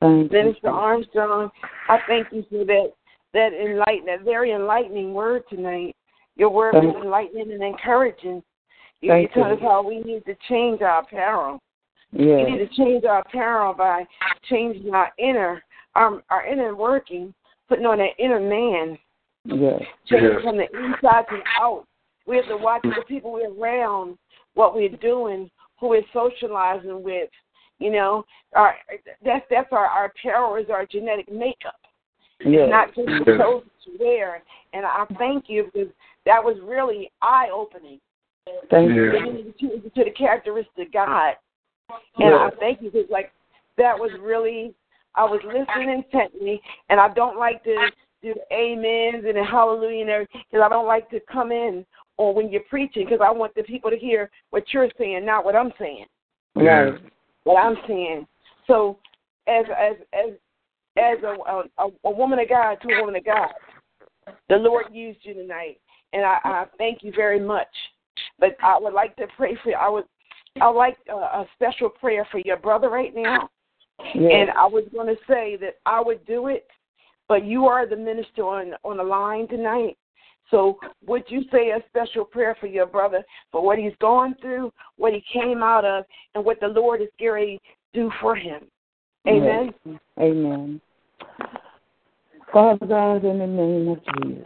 Thank 0.00 0.32
you. 0.32 0.38
Minister 0.38 0.68
Armstrong, 0.70 1.50
I 1.88 1.98
thank 2.08 2.26
you 2.32 2.44
for 2.50 2.64
that 2.64 2.92
that 3.34 3.52
enlighten 3.52 4.06
that 4.06 4.22
very 4.22 4.52
enlightening 4.52 5.12
word 5.12 5.42
tonight. 5.50 5.94
Your 6.36 6.48
word 6.50 6.74
was 6.74 6.84
Thank- 6.92 7.04
enlightening 7.04 7.52
and 7.52 7.62
encouraging. 7.62 8.42
You, 9.00 9.14
you 9.14 9.28
told 9.34 9.52
us 9.52 9.58
how 9.60 9.82
we 9.86 9.98
need 10.00 10.24
to 10.24 10.34
change 10.48 10.80
our 10.80 11.00
apparel. 11.02 11.60
We 12.12 12.24
need 12.24 12.58
to 12.58 12.68
change 12.76 13.04
our 13.04 13.18
apparel 13.20 13.74
by 13.74 14.06
changing 14.48 14.94
our 14.94 15.12
inner 15.18 15.62
our 15.94 16.22
our 16.30 16.46
inner 16.46 16.74
working, 16.74 17.34
putting 17.68 17.86
on 17.86 17.98
that 17.98 18.14
inner 18.18 18.40
man, 18.40 18.98
Yes. 19.44 19.82
changing 20.06 20.30
Yes. 20.32 20.42
from 20.42 20.56
the 20.56 20.64
inside 20.72 21.24
to 21.28 21.36
the 21.36 21.42
out. 21.60 21.84
We 22.26 22.36
have 22.36 22.46
to 22.48 22.56
watch 22.56 22.82
the 22.82 23.04
people 23.06 23.32
we're 23.32 23.52
around 23.52 24.16
what 24.54 24.74
we're 24.74 24.88
doing, 24.88 25.50
who 25.78 25.88
we're 25.88 26.02
socializing 26.12 27.02
with. 27.02 27.28
You 27.78 27.90
know, 27.90 28.24
our 28.54 28.74
that's 29.24 29.44
that's 29.50 29.72
our 29.72 29.86
our 29.86 30.06
apparel 30.06 30.54
is 30.56 30.70
our 30.70 30.86
genetic 30.86 31.30
makeup. 31.30 31.74
Yes. 32.40 32.68
Not 32.70 32.94
just 32.94 33.08
the 33.24 33.36
clothes 33.36 33.64
to 33.84 33.90
wear. 33.98 34.42
And 34.72 34.84
I 34.84 35.04
thank 35.18 35.44
you 35.48 35.70
because 35.72 35.88
that 36.26 36.42
was 36.42 36.56
really 36.62 37.10
eye 37.22 37.48
opening. 37.52 38.00
Thank 38.70 38.90
Yeah. 38.90 39.24
you. 39.24 39.54
To, 39.60 39.90
to 39.90 40.04
the 40.04 40.10
characteristic 40.10 40.92
God. 40.92 41.34
And 42.18 42.34
I 42.34 42.50
thank 42.58 42.82
you 42.82 42.90
because 42.90 43.08
like 43.10 43.32
that 43.76 43.98
was 43.98 44.10
really 44.20 44.74
I 45.14 45.24
was 45.24 45.40
listening 45.44 45.90
intently, 45.90 46.60
and 46.88 46.98
I 46.98 47.08
don't 47.14 47.38
like 47.38 47.62
to 47.64 47.90
do 48.20 48.34
the 48.34 48.54
amens 48.54 49.24
and 49.26 49.36
the 49.36 49.44
hallelujah 49.44 50.00
and 50.00 50.10
everything 50.10 50.42
because 50.50 50.64
I 50.64 50.68
don't 50.68 50.86
like 50.86 51.08
to 51.10 51.20
come 51.30 51.52
in 51.52 51.86
or 52.16 52.34
when 52.34 52.50
you're 52.50 52.62
preaching 52.68 53.04
because 53.04 53.20
I 53.24 53.30
want 53.30 53.54
the 53.54 53.62
people 53.62 53.90
to 53.90 53.98
hear 53.98 54.30
what 54.50 54.64
you're 54.72 54.88
saying, 54.98 55.24
not 55.24 55.44
what 55.44 55.54
I'm 55.54 55.72
saying. 55.78 56.06
Right. 56.56 56.94
What 57.44 57.60
I'm 57.60 57.76
saying. 57.86 58.26
So, 58.66 58.98
as 59.46 59.66
as 59.78 59.96
as 60.12 60.30
as 60.96 61.18
a 61.22 61.62
a, 61.78 61.88
a 62.04 62.10
woman 62.10 62.38
of 62.38 62.48
God 62.48 62.76
to 62.82 62.94
a 62.94 63.00
woman 63.00 63.16
of 63.16 63.24
God, 63.24 63.52
the 64.48 64.56
Lord 64.56 64.86
used 64.92 65.20
you 65.22 65.34
tonight, 65.34 65.80
and 66.12 66.24
I, 66.24 66.38
I 66.44 66.64
thank 66.78 67.02
you 67.02 67.12
very 67.14 67.40
much. 67.40 67.68
But 68.38 68.56
I 68.62 68.78
would 68.78 68.94
like 68.94 69.16
to 69.16 69.26
pray 69.36 69.56
for 69.62 69.70
you. 69.70 69.76
I 69.76 69.88
would 69.88 70.04
I 70.60 70.70
would 70.70 70.78
like 70.78 70.96
a, 71.10 71.14
a 71.14 71.46
special 71.54 71.88
prayer 71.88 72.26
for 72.30 72.38
your 72.38 72.56
brother 72.56 72.88
right 72.88 73.14
now. 73.14 73.48
Yes. 74.14 74.32
And 74.32 74.50
I 74.50 74.66
was 74.66 74.84
going 74.92 75.06
to 75.06 75.20
say 75.28 75.56
that 75.60 75.76
I 75.86 76.00
would 76.00 76.24
do 76.26 76.48
it, 76.48 76.66
but 77.28 77.44
you 77.44 77.66
are 77.66 77.88
the 77.88 77.96
minister 77.96 78.42
on 78.42 78.74
on 78.84 78.96
the 78.96 79.02
line 79.02 79.48
tonight. 79.48 79.96
So 80.50 80.78
would 81.06 81.24
you 81.28 81.42
say 81.50 81.70
a 81.70 81.82
special 81.88 82.24
prayer 82.24 82.56
for 82.60 82.66
your 82.66 82.86
brother 82.86 83.24
for 83.50 83.64
what 83.64 83.78
he's 83.78 83.94
gone 84.00 84.36
through, 84.40 84.72
what 84.96 85.12
he 85.12 85.24
came 85.32 85.62
out 85.62 85.84
of, 85.84 86.04
and 86.34 86.44
what 86.44 86.60
the 86.60 86.68
Lord 86.68 87.00
is 87.00 87.08
going 87.18 87.58
to 87.94 88.00
do 88.00 88.10
for 88.20 88.36
him? 88.36 88.62
Amen. 89.26 89.74
Yes. 89.84 89.98
Amen. 90.20 90.80
Father 92.52 92.86
God, 92.86 93.24
in 93.24 93.38
the 93.38 93.46
name 93.46 93.88
of 93.88 94.04
Jesus. 94.04 94.44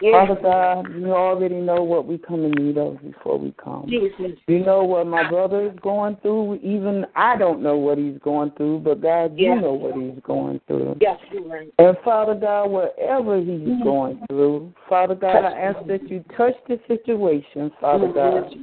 Yes. 0.00 0.12
Father 0.12 0.40
God, 0.42 0.94
you 0.94 1.12
already 1.12 1.56
know 1.56 1.82
what 1.82 2.06
we 2.06 2.18
come 2.18 2.44
in 2.44 2.52
need 2.52 2.78
of 2.78 3.00
before 3.02 3.38
we 3.38 3.54
come. 3.62 3.86
Jesus. 3.88 4.38
You 4.46 4.60
know 4.60 4.84
what 4.84 5.06
my 5.06 5.28
brother 5.28 5.66
is 5.66 5.78
going 5.80 6.16
through. 6.22 6.56
Even 6.56 7.06
I 7.14 7.36
don't 7.36 7.62
know 7.62 7.76
what 7.76 7.98
he's 7.98 8.18
going 8.22 8.52
through, 8.56 8.80
but 8.80 9.00
God, 9.00 9.36
you 9.36 9.60
know 9.60 9.72
what 9.72 9.96
he's 9.96 10.20
going 10.22 10.60
through. 10.66 10.96
Yes, 11.00 11.18
Lord. 11.32 11.72
And 11.78 11.96
Father 12.04 12.34
God, 12.34 12.66
whatever 12.66 13.38
he's 13.38 13.46
Mm-hmm. 13.46 13.82
going 13.82 14.20
through, 14.28 14.72
Father 14.88 15.14
God, 15.14 15.44
I 15.44 15.58
ask 15.58 15.86
that 15.86 16.08
you 16.08 16.24
touch 16.36 16.54
the 16.68 16.78
situation, 16.86 17.70
Father 17.80 18.12
God. 18.12 18.54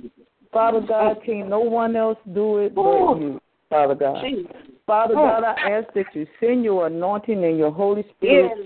Father 0.51 0.81
God, 0.81 1.17
can't 1.25 1.49
no 1.49 1.59
one 1.59 1.95
else 1.95 2.17
do 2.33 2.59
it 2.59 2.75
but 2.75 2.81
Ooh. 2.81 3.19
you, 3.19 3.41
Father 3.69 3.95
God. 3.95 4.23
Jesus. 4.23 4.51
Father 4.85 5.15
Oh. 5.17 5.23
God, 5.23 5.43
I 5.43 5.71
ask 5.71 5.93
that 5.93 6.13
you 6.13 6.27
send 6.39 6.63
your 6.63 6.87
anointing 6.87 7.43
and 7.43 7.57
your 7.57 7.71
Holy 7.71 8.03
Spirit 8.17 8.57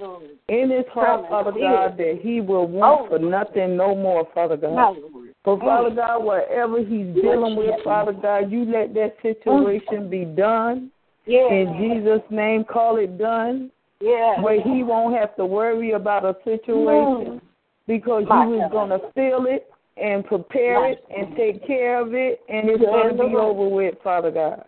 in 0.48 0.72
his 0.72 0.88
heart, 0.88 1.30
Father. 1.30 1.52
God, 1.52 1.98
that 1.98 2.20
he 2.22 2.42
will 2.42 2.66
want 2.66 3.02
Oh. 3.02 3.06
for 3.08 3.20
nothing 3.20 3.78
no 3.78 3.94
more, 3.94 4.26
Father 4.34 4.58
God. 4.58 4.98
Lord. 4.98 5.34
For 5.44 5.60
Father 5.60 5.92
God, 5.92 6.24
whatever 6.24 6.80
he's 6.80 7.14
dealing 7.14 7.56
with, 7.56 7.82
Father 7.84 8.14
God, 8.14 8.52
you 8.52 8.66
let 8.66 8.94
that 8.96 9.16
situation 9.22 10.10
be 10.10 10.26
done. 10.26 10.92
In 11.26 11.78
Jesus' 11.78 12.24
name, 12.30 12.64
call 12.64 12.98
it 12.98 13.18
done. 13.18 13.72
Yes. 14.00 14.42
Where 14.42 14.62
he 14.62 14.84
won't 14.84 15.16
have 15.16 15.36
to 15.36 15.46
worry 15.46 15.92
about 15.92 16.24
a 16.26 16.36
situation 16.44 17.42
because 17.88 18.26
My 18.28 18.46
you 18.46 18.64
is 18.64 18.72
going 18.72 18.90
to 18.90 19.00
feel 19.14 19.46
it 19.46 19.70
and 19.98 20.26
prepare 20.26 20.92
it 20.92 21.04
and 21.16 21.36
take 21.36 21.66
care 21.66 22.00
of 22.00 22.14
it, 22.14 22.42
and 22.50 22.70
it's 22.70 22.84
going 22.84 23.18
to 23.18 23.24
be 23.28 23.36
over 23.36 23.68
with, 23.68 23.96
Father 24.04 24.32
God. 24.32 24.66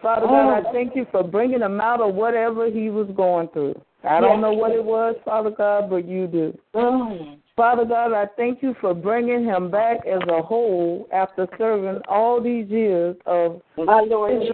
Father 0.00 0.26
God. 0.26 0.66
I 0.66 0.72
thank 0.72 0.96
you 0.96 1.06
for 1.10 1.22
bringing 1.22 1.60
him 1.60 1.80
out 1.80 2.00
of 2.00 2.14
whatever 2.14 2.70
he 2.70 2.90
was 2.90 3.08
going 3.14 3.48
through. 3.48 3.80
I 4.08 4.20
don't 4.20 4.40
know 4.40 4.52
what 4.52 4.72
it 4.72 4.84
was, 4.84 5.14
Father 5.24 5.50
God, 5.50 5.88
but 5.90 6.08
you 6.08 6.26
do. 6.26 6.58
Mm. 6.74 7.38
Father 7.54 7.84
God, 7.84 8.12
I 8.12 8.26
thank 8.36 8.62
you 8.62 8.74
for 8.80 8.94
bringing 8.94 9.44
him 9.44 9.70
back 9.70 9.98
as 10.06 10.20
a 10.28 10.42
whole 10.42 11.06
after 11.12 11.46
serving 11.58 12.00
all 12.08 12.42
these 12.42 12.68
years 12.68 13.14
of 13.26 13.60
his 13.76 13.86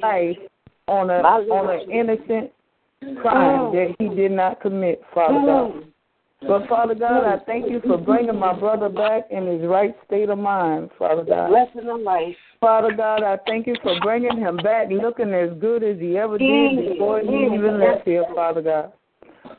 life 0.03 0.37
on 0.89 1.11
a 1.11 1.19
on 1.23 1.81
an 1.81 1.91
innocent 1.91 2.51
crime 3.23 3.73
that 3.73 3.95
he 3.99 4.09
did 4.09 4.33
not 4.33 4.61
commit, 4.61 5.01
Father 5.15 5.41
God. 5.47 5.85
Mm. 6.43 6.49
But 6.49 6.69
Father 6.69 6.95
God, 6.95 7.25
I 7.25 7.39
thank 7.45 7.71
you 7.71 7.81
for 7.87 7.99
bringing 7.99 8.39
my 8.39 8.53
brother 8.59 8.89
back 8.89 9.25
in 9.31 9.47
his 9.47 9.63
right 9.69 9.95
state 10.07 10.29
of 10.29 10.39
mind, 10.39 10.91
Father 10.99 11.25
God. 11.25 11.49
Blessing 11.49 11.89
of 11.89 12.01
life. 12.01 12.37
Father 12.61 12.93
God, 12.93 13.23
I 13.23 13.39
thank 13.47 13.67
you 13.67 13.77
for 13.83 13.99
bringing 14.01 14.37
him 14.37 14.57
back 14.57 14.89
looking 14.91 15.33
as 15.33 15.51
good 15.61 15.83
as 15.83 15.99
he 15.99 16.19
ever 16.19 16.39
did 16.39 16.49
Mm. 16.49 16.89
before 16.89 17.21
he 17.21 17.27
Mm. 17.27 17.55
even 17.55 17.81
left 17.81 18.05
here, 18.05 18.25
Father 18.35 18.63
God. 18.63 18.93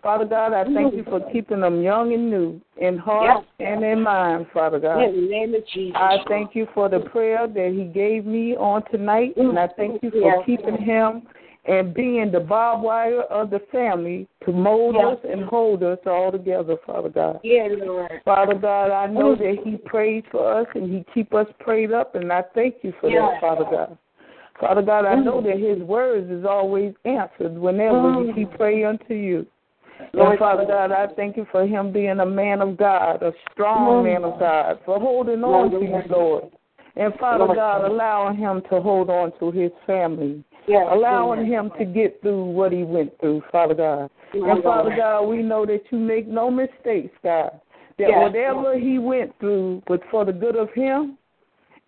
Father 0.01 0.25
God, 0.25 0.53
I 0.53 0.63
thank 0.73 0.93
you 0.93 1.03
for 1.03 1.19
keeping 1.31 1.61
him 1.61 1.81
young 1.81 2.13
and 2.13 2.29
new 2.29 2.61
in 2.77 2.97
heart 2.97 3.43
and 3.59 3.83
in 3.83 4.01
mind, 4.01 4.47
Father 4.53 4.79
God. 4.79 5.01
In 5.01 5.15
the 5.15 5.29
name 5.29 5.55
of 5.55 5.65
Jesus. 5.67 5.95
I 5.99 6.19
thank 6.27 6.55
you 6.55 6.67
for 6.73 6.87
the 6.87 7.01
prayer 7.01 7.47
that 7.47 7.71
he 7.71 7.85
gave 7.85 8.25
me 8.25 8.55
on 8.55 8.83
tonight, 8.83 9.35
and 9.35 9.59
I 9.59 9.67
thank 9.67 10.01
you 10.03 10.11
for 10.11 10.19
Yes. 10.19 10.45
keeping 10.45 10.77
him 10.77 11.23
and 11.65 11.93
being 11.93 12.31
the 12.31 12.39
barbed 12.39 12.83
wire 12.83 13.21
of 13.23 13.49
the 13.49 13.59
family 13.71 14.27
to 14.45 14.51
mold 14.51 14.95
Yes. 14.95 15.17
us 15.17 15.25
and 15.25 15.43
hold 15.43 15.83
us 15.83 15.99
all 16.05 16.31
together, 16.31 16.77
Father 16.85 17.09
God. 17.09 17.39
Yeah, 17.43 17.67
Lord. 17.69 18.21
Father 18.25 18.55
God, 18.55 18.91
I 18.91 19.07
know 19.07 19.35
Mm. 19.35 19.39
that 19.39 19.63
he 19.63 19.77
prays 19.77 20.23
for 20.31 20.51
us 20.51 20.67
and 20.73 20.91
he 20.91 21.03
keep 21.13 21.33
us 21.33 21.47
prayed 21.59 21.91
up, 21.91 22.15
and 22.15 22.31
I 22.31 22.41
thank 22.41 22.83
you 22.83 22.91
for 22.93 23.09
Yes. 23.09 23.33
that, 23.33 23.41
Father 23.41 23.65
God. 23.65 23.97
Father 24.59 24.81
God, 24.81 25.05
I 25.05 25.15
know 25.15 25.39
Mm. 25.39 25.43
that 25.45 25.57
his 25.57 25.79
words 25.83 26.29
is 26.29 26.45
always 26.45 26.93
answered 27.05 27.57
whenever 27.57 28.11
Mm. 28.11 28.33
he 28.33 28.45
pray 28.45 28.83
unto 28.83 29.13
you. 29.13 29.45
Lord 30.13 30.31
and 30.31 30.39
Father 30.39 30.65
God, 30.65 30.91
I 30.91 31.07
thank 31.07 31.37
you 31.37 31.45
for 31.45 31.65
him 31.65 31.91
being 31.91 32.19
a 32.19 32.25
man 32.25 32.61
of 32.61 32.77
God, 32.77 33.21
a 33.21 33.33
strong 33.51 34.03
man 34.03 34.23
of 34.23 34.39
God, 34.39 34.79
for 34.85 34.99
holding 34.99 35.43
on 35.43 35.71
to 35.71 35.83
you, 35.83 36.03
Lord. 36.09 36.45
And 36.95 37.13
Father. 37.15 37.53
God, 37.53 37.85
allowing 37.85 38.37
him 38.37 38.61
to 38.69 38.81
hold 38.81 39.09
on 39.09 39.31
to 39.39 39.51
his 39.51 39.71
family, 39.85 40.43
Yes, 40.67 40.87
allowing 40.91 41.45
him 41.45 41.71
to 41.79 41.85
get 41.85 42.21
through 42.21 42.43
what 42.43 42.71
he 42.71 42.83
went 42.83 43.17
through, 43.19 43.41
Father 43.51 43.73
God. 43.73 44.09
And 44.33 44.63
Father 44.63 44.93
God, 44.95 45.23
we 45.23 45.41
know 45.41 45.65
that 45.65 45.81
you 45.91 45.97
make 45.97 46.27
no 46.27 46.51
mistakes, 46.51 47.15
God. 47.23 47.59
That 47.97 48.09
Yes. 48.09 48.21
whatever 48.21 48.77
he 48.77 48.99
went 48.99 49.37
through 49.39 49.81
was 49.87 49.99
for 50.11 50.25
the 50.25 50.33
good 50.33 50.55
of 50.55 50.71
him, 50.73 51.17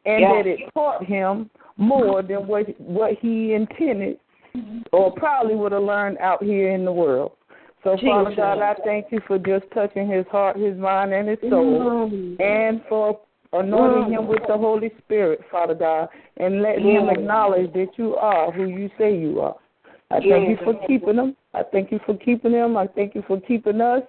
and 0.05 0.21
Yes. 0.21 0.33
that 0.35 0.47
it 0.47 0.73
taught 0.73 1.03
him 1.03 1.49
more 1.77 2.21
than 2.21 2.47
what 2.47 2.67
what 2.79 3.13
he 3.13 3.53
intended, 3.53 4.19
or 4.91 5.11
probably 5.11 5.55
would 5.55 5.71
have 5.71 5.83
learned 5.83 6.17
out 6.19 6.43
here 6.43 6.69
in 6.69 6.85
the 6.85 6.91
world. 6.91 7.33
So, 7.83 7.97
Father 7.97 8.35
God, 8.35 8.59
I 8.59 8.75
thank 8.83 9.11
you 9.11 9.19
for 9.21 9.39
just 9.39 9.69
touching 9.71 10.07
his 10.07 10.27
heart, 10.27 10.55
his 10.55 10.77
mind, 10.77 11.13
and 11.13 11.27
his 11.29 11.39
soul, 11.49 12.09
Mm. 12.09 12.39
and 12.39 12.83
for 12.85 13.19
anointing 13.53 14.13
Mm. 14.13 14.19
him 14.19 14.27
with 14.27 14.45
the 14.47 14.57
Holy 14.57 14.91
Spirit, 14.99 15.43
Father 15.51 15.73
God, 15.73 16.09
and 16.37 16.61
letting 16.61 16.85
him 16.89 17.09
acknowledge 17.09 17.71
that 17.73 17.97
you 17.97 18.15
are 18.15 18.51
who 18.51 18.65
you 18.65 18.89
say 18.97 19.15
you 19.15 19.41
are. 19.41 19.55
I 20.09 20.19
thank 20.19 20.49
you 20.49 20.57
for 20.57 20.73
keeping 20.87 21.15
him. 21.15 21.35
I 21.53 21.63
thank 21.63 21.91
you 21.91 21.99
for 22.05 22.15
keeping 22.15 22.51
him. 22.51 22.77
I 22.77 22.87
thank 22.87 23.15
you 23.15 23.23
for 23.27 23.39
keeping 23.41 23.81
us 23.81 24.03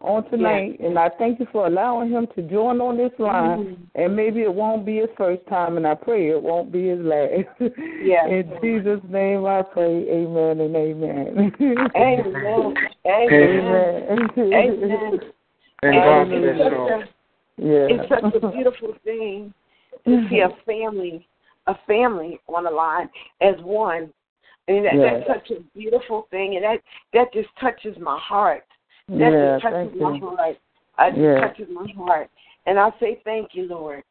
on 0.00 0.28
tonight. 0.30 0.78
And 0.80 0.98
I 0.98 1.08
thank 1.18 1.40
you 1.40 1.46
for 1.52 1.66
allowing 1.66 2.10
him 2.10 2.26
to 2.36 2.42
join 2.42 2.80
on 2.80 2.96
this 2.96 3.12
line. 3.18 3.58
Mm. 3.58 3.76
And 3.94 4.16
maybe 4.16 4.42
it 4.42 4.52
won't 4.52 4.84
be 4.84 4.98
his 4.98 5.08
first 5.16 5.46
time, 5.48 5.76
and 5.76 5.86
I 5.86 5.94
pray 5.94 6.28
it 6.30 6.42
won't 6.42 6.70
be 6.70 6.88
his 6.88 7.00
last. 7.00 7.72
Yes. 8.02 8.26
In 8.30 8.52
Jesus' 8.62 9.00
name 9.08 9.46
I 9.46 9.62
pray, 9.62 10.06
amen 10.08 10.60
and 10.60 10.76
amen. 10.76 11.52
Amen. 11.58 11.90
Amen. 11.96 12.76
Amen. 13.06 14.28
Amen. 14.38 15.20
And 15.82 15.92
God 15.92 16.32
It's 16.32 16.56
bless 16.56 16.58
such 16.58 16.72
you. 16.72 17.15
Yeah. 17.56 17.86
It's 17.88 18.08
such 18.08 18.22
a 18.22 18.38
mm-hmm. 18.38 18.56
beautiful 18.56 18.94
thing 19.04 19.52
to 20.04 20.26
see 20.28 20.40
a 20.40 20.48
mm-hmm. 20.48 20.70
family, 20.70 21.26
a 21.66 21.74
family 21.86 22.38
on 22.48 22.64
the 22.64 22.70
line 22.70 23.08
as 23.40 23.54
one. 23.62 24.12
And 24.68 24.84
that, 24.84 24.94
Yes. 24.94 25.24
that's 25.28 25.48
such 25.48 25.58
a 25.58 25.60
beautiful 25.78 26.26
thing, 26.30 26.56
and 26.56 26.64
that 26.64 26.80
that 27.12 27.32
just 27.32 27.48
touches 27.60 27.96
my 27.98 28.18
heart. 28.18 28.64
That 29.08 29.32
Yeah, 29.32 29.58
just 29.60 29.62
touches 29.62 30.00
my 30.00 30.14
you. 30.14 30.26
heart. 30.26 30.56
It 30.98 31.10
just 31.10 31.18
Yeah. 31.18 31.40
touches 31.40 31.68
my 31.70 31.86
heart. 31.96 32.30
And 32.66 32.78
I 32.78 32.90
say 32.98 33.20
thank 33.24 33.54
you, 33.54 33.68
Lord. 33.68 34.02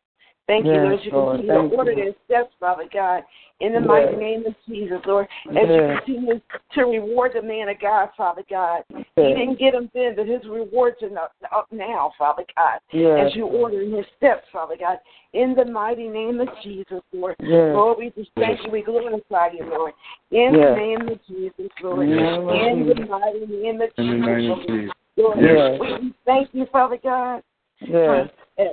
Thank 0.47 0.65
you, 0.65 0.73
Lord, 0.73 1.03
you 1.03 1.11
Lord. 1.11 1.37
continue 1.39 1.69
to 1.69 1.75
order 1.75 1.91
you. 1.91 2.03
their 2.03 2.13
steps, 2.25 2.53
Father 2.59 2.87
God, 2.93 3.23
in 3.61 3.73
the 3.73 3.79
Yes. 3.79 3.87
mighty 3.87 4.15
name 4.17 4.45
of 4.45 4.53
Jesus, 4.67 4.99
Lord. 5.05 5.27
As 5.49 5.69
you 5.69 5.97
continue 5.97 6.41
to 6.73 6.85
reward 6.85 7.33
the 7.33 7.41
man 7.41 7.69
of 7.69 7.79
God, 7.79 8.09
Father 8.17 8.43
God. 8.49 8.83
He 8.89 9.03
didn't 9.15 9.59
get 9.59 9.73
him 9.73 9.89
then, 9.93 10.15
but 10.15 10.27
his 10.27 10.45
rewards 10.45 11.01
are 11.03 11.09
not- 11.09 11.31
up 11.51 11.71
now, 11.71 12.11
Father 12.17 12.43
God. 12.57 12.79
Yes. 12.91 13.27
As 13.27 13.35
you 13.35 13.45
order 13.45 13.81
in 13.81 13.91
his 13.91 14.05
steps, 14.17 14.47
Father 14.49 14.75
God, 14.75 14.99
in 15.33 15.55
the 15.55 15.65
mighty 15.65 16.09
name 16.09 16.41
of 16.41 16.49
Jesus, 16.61 17.01
Lord. 17.13 17.35
Yes. 17.39 17.75
Lord, 17.75 17.97
we 17.97 18.09
just 18.09 18.31
thank 18.35 18.63
you. 18.65 18.71
We 18.71 18.81
glorify 18.81 19.51
you, 19.51 19.63
Lord. 19.65 19.93
In 20.31 20.53
Yes. 20.55 20.69
the 20.69 20.75
name 20.75 21.07
of 21.07 21.25
Jesus, 21.25 21.71
Lord. 21.81 21.99
In 21.99 22.09
the 22.09 22.15
name 22.15 22.49
of 22.49 22.55
In 22.55 22.87
the 22.87 22.95
Jesus. 22.95 23.09
mighty 23.09 23.45
name 23.45 23.81
of 23.81 23.91
In 23.97 24.07
the 24.07 24.13
Jesus, 24.15 24.25
name 24.27 24.51
of 24.51 24.57
Lord. 24.57 24.67
Jesus. 24.67 24.95
Lord, 25.17 25.39
Yes. 25.39 25.79
we 25.79 25.93
we 25.93 26.13
thank 26.25 26.53
you, 26.53 26.65
Father 26.65 26.97
God. 26.97 27.41
Yes. 27.79 28.29
Uh, 28.57 28.63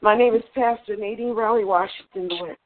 My 0.00 0.16
name 0.16 0.34
is 0.34 0.42
Pastor 0.54 0.96
Nadine 0.96 1.32
Rowley 1.34 1.64
Washington, 1.64 2.28
Lord. 2.28 2.56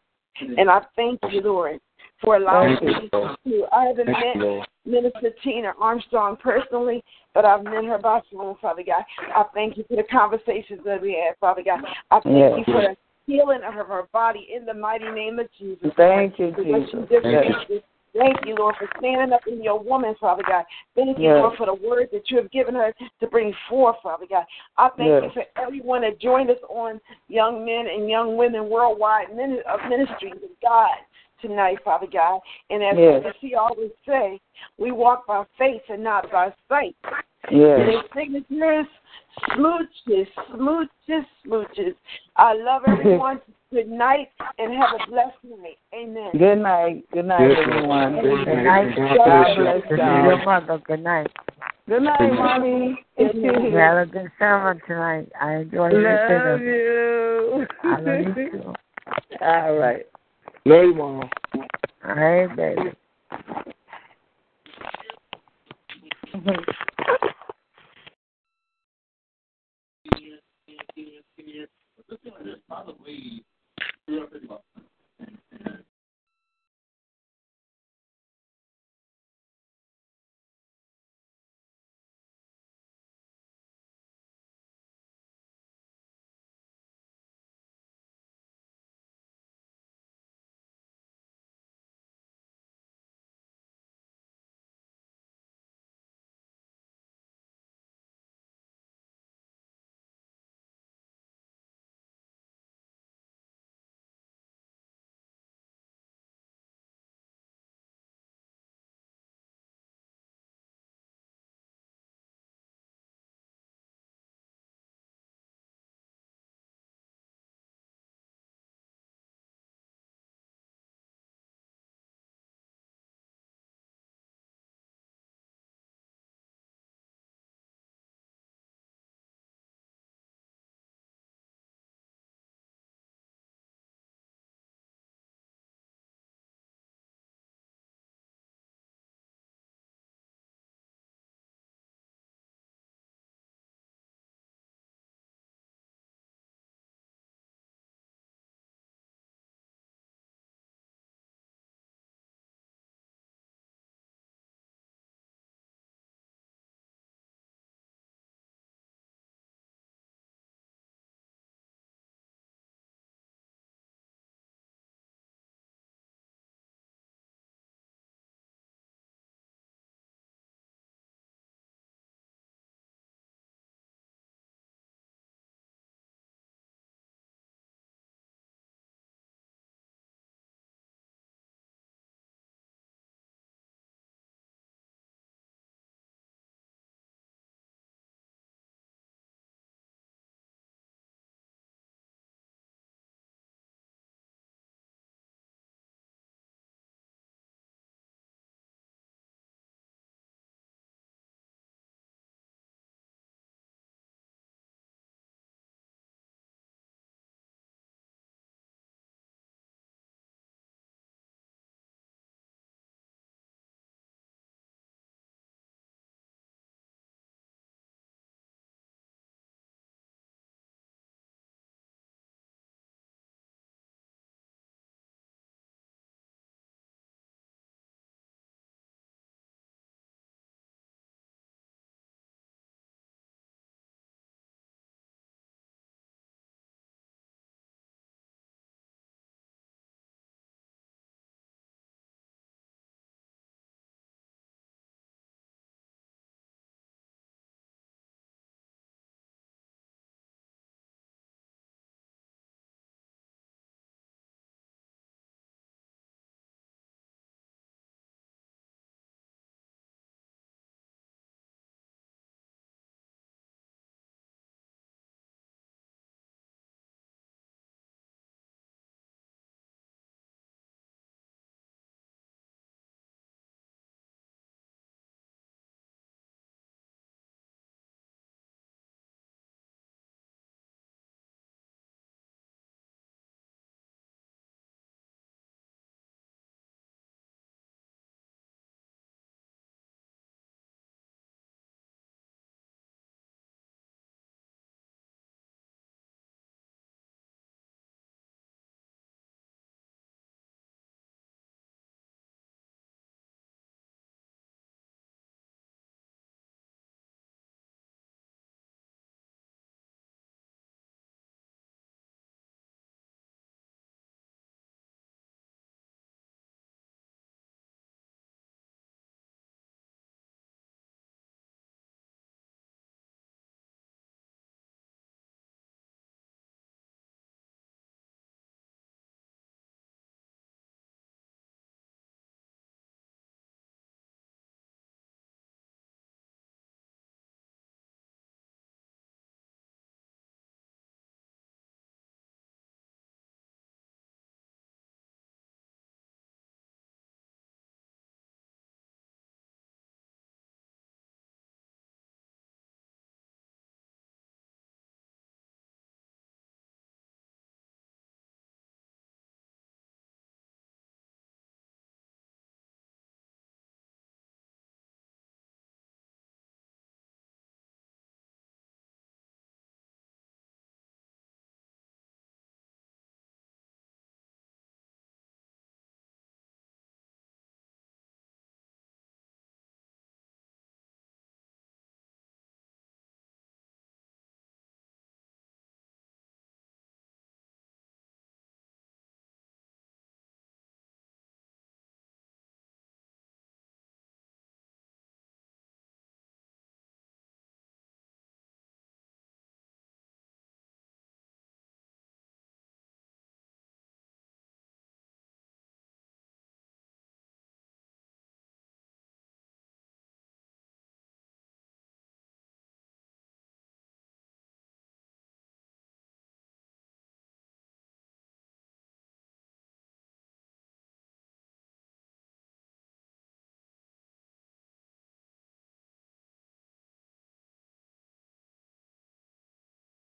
Mm-hmm. 0.42 0.58
And 0.58 0.70
I 0.70 0.80
thank 0.96 1.20
you, 1.30 1.40
Lord, 1.42 1.80
for 2.22 2.36
allowing 2.36 2.78
me 2.82 3.08
to. 3.12 3.66
I 3.72 3.84
haven't 3.86 4.06
met 4.06 4.66
Minister 4.84 5.30
Tina 5.42 5.72
Armstrong 5.80 6.36
personally, 6.36 7.02
but 7.34 7.44
I've 7.44 7.64
met 7.64 7.84
her 7.84 7.98
by 7.98 8.20
phone, 8.32 8.56
Father 8.60 8.82
God. 8.86 9.04
I 9.34 9.44
thank 9.54 9.76
you 9.76 9.84
for 9.88 9.96
the 9.96 10.04
conversations 10.04 10.80
that 10.84 11.00
we 11.02 11.12
had, 11.12 11.36
Father 11.40 11.62
God. 11.62 11.80
I 12.10 12.20
thank 12.20 12.36
Yes. 12.36 12.58
you 12.58 12.64
for 12.64 12.80
the 12.82 12.96
healing 13.26 13.62
of 13.66 13.74
her 13.74 14.08
body 14.12 14.48
in 14.54 14.64
the 14.64 14.74
mighty 14.74 15.10
name 15.10 15.38
of 15.38 15.48
Jesus. 15.58 15.92
Thank 15.96 16.38
you, 16.38 16.52
Jesus. 16.52 17.06
Yes. 17.10 17.54
needs 17.68 17.84
Thank 18.18 18.46
you, 18.46 18.54
Lord, 18.54 18.74
for 18.78 18.88
standing 18.98 19.32
up 19.32 19.42
in 19.46 19.62
your 19.62 19.78
woman, 19.78 20.14
Father 20.20 20.42
God. 20.46 20.64
Thank 20.94 21.18
you, 21.18 21.24
Yes. 21.24 21.42
Lord, 21.42 21.56
for 21.56 21.66
the 21.66 21.74
word 21.74 22.08
that 22.12 22.30
you 22.30 22.38
have 22.38 22.50
given 22.50 22.74
her 22.74 22.94
to 23.20 23.26
bring 23.26 23.54
forth, 23.68 23.96
Father 24.02 24.26
God. 24.26 24.44
I 24.76 24.88
thank 24.90 25.08
Yes. 25.08 25.22
you 25.24 25.30
for 25.42 25.62
everyone 25.62 26.02
that 26.02 26.18
joined 26.18 26.50
us 26.50 26.58
on 26.68 27.00
Young 27.28 27.64
Men 27.64 27.86
and 27.88 28.08
Young 28.08 28.36
Women 28.36 28.70
Worldwide 28.70 29.30
of 29.30 29.88
Ministries 29.88 30.42
of 30.42 30.60
God 30.62 30.96
tonight, 31.40 31.78
Father 31.84 32.06
God. 32.12 32.40
And 32.70 32.82
as 32.82 32.94
Yes. 32.98 33.34
she 33.40 33.54
always 33.54 33.90
say, 34.06 34.40
we 34.78 34.90
walk 34.92 35.26
by 35.26 35.44
faith 35.58 35.82
and 35.88 36.02
not 36.02 36.30
by 36.30 36.52
sight. 36.68 36.96
Yes. 37.50 37.78
Their 37.86 38.02
signatures, 38.14 38.86
smooches, 39.50 40.26
smooches, 40.52 41.24
smooches. 41.46 41.94
I 42.36 42.54
love 42.54 42.82
everyone. 42.88 43.40
Good 43.72 43.88
night 43.88 44.28
and 44.58 44.72
have 44.74 44.90
a 44.94 45.10
blessed 45.10 45.36
night. 45.60 45.76
Amen. 45.92 46.30
Good 46.38 46.56
night. 46.62 47.04
Good 47.12 47.24
night, 47.26 47.48
Yes, 47.50 47.58
everyone. 47.66 48.14
Good 48.14 48.44
Good 48.44 48.54
night. 48.54 48.64
night. 48.64 48.96
God 48.96 49.16
God 49.16 49.24
bless 49.26 49.56
you. 49.56 49.62
bless 49.64 49.88
Good 49.88 49.98
y'all. 49.98 50.36
night. 50.36 50.44
mother, 50.44 50.82
good 50.86 51.02
night. 51.02 51.26
Good 51.88 52.02
night, 52.02 52.32
mommy. 52.32 53.04
You 53.18 53.76
had 53.76 53.98
a 53.98 54.06
good 54.06 54.30
sermon 54.38 54.80
tonight. 54.86 55.28
I 55.40 55.54
enjoyed 55.56 55.92
listening. 55.94 56.44
Love 56.44 56.60
you. 56.60 57.66
I 57.82 58.00
love 58.00 58.36
you 58.38 58.50
too. 58.50 58.74
All 59.40 59.76
right. 59.76 60.06
Love 60.66 60.82
you, 60.82 60.94
Mom. 60.96 61.30
All 62.04 62.14
right, 62.16 62.56
baby. 62.56 62.90
Mm-hmm. 66.34 66.70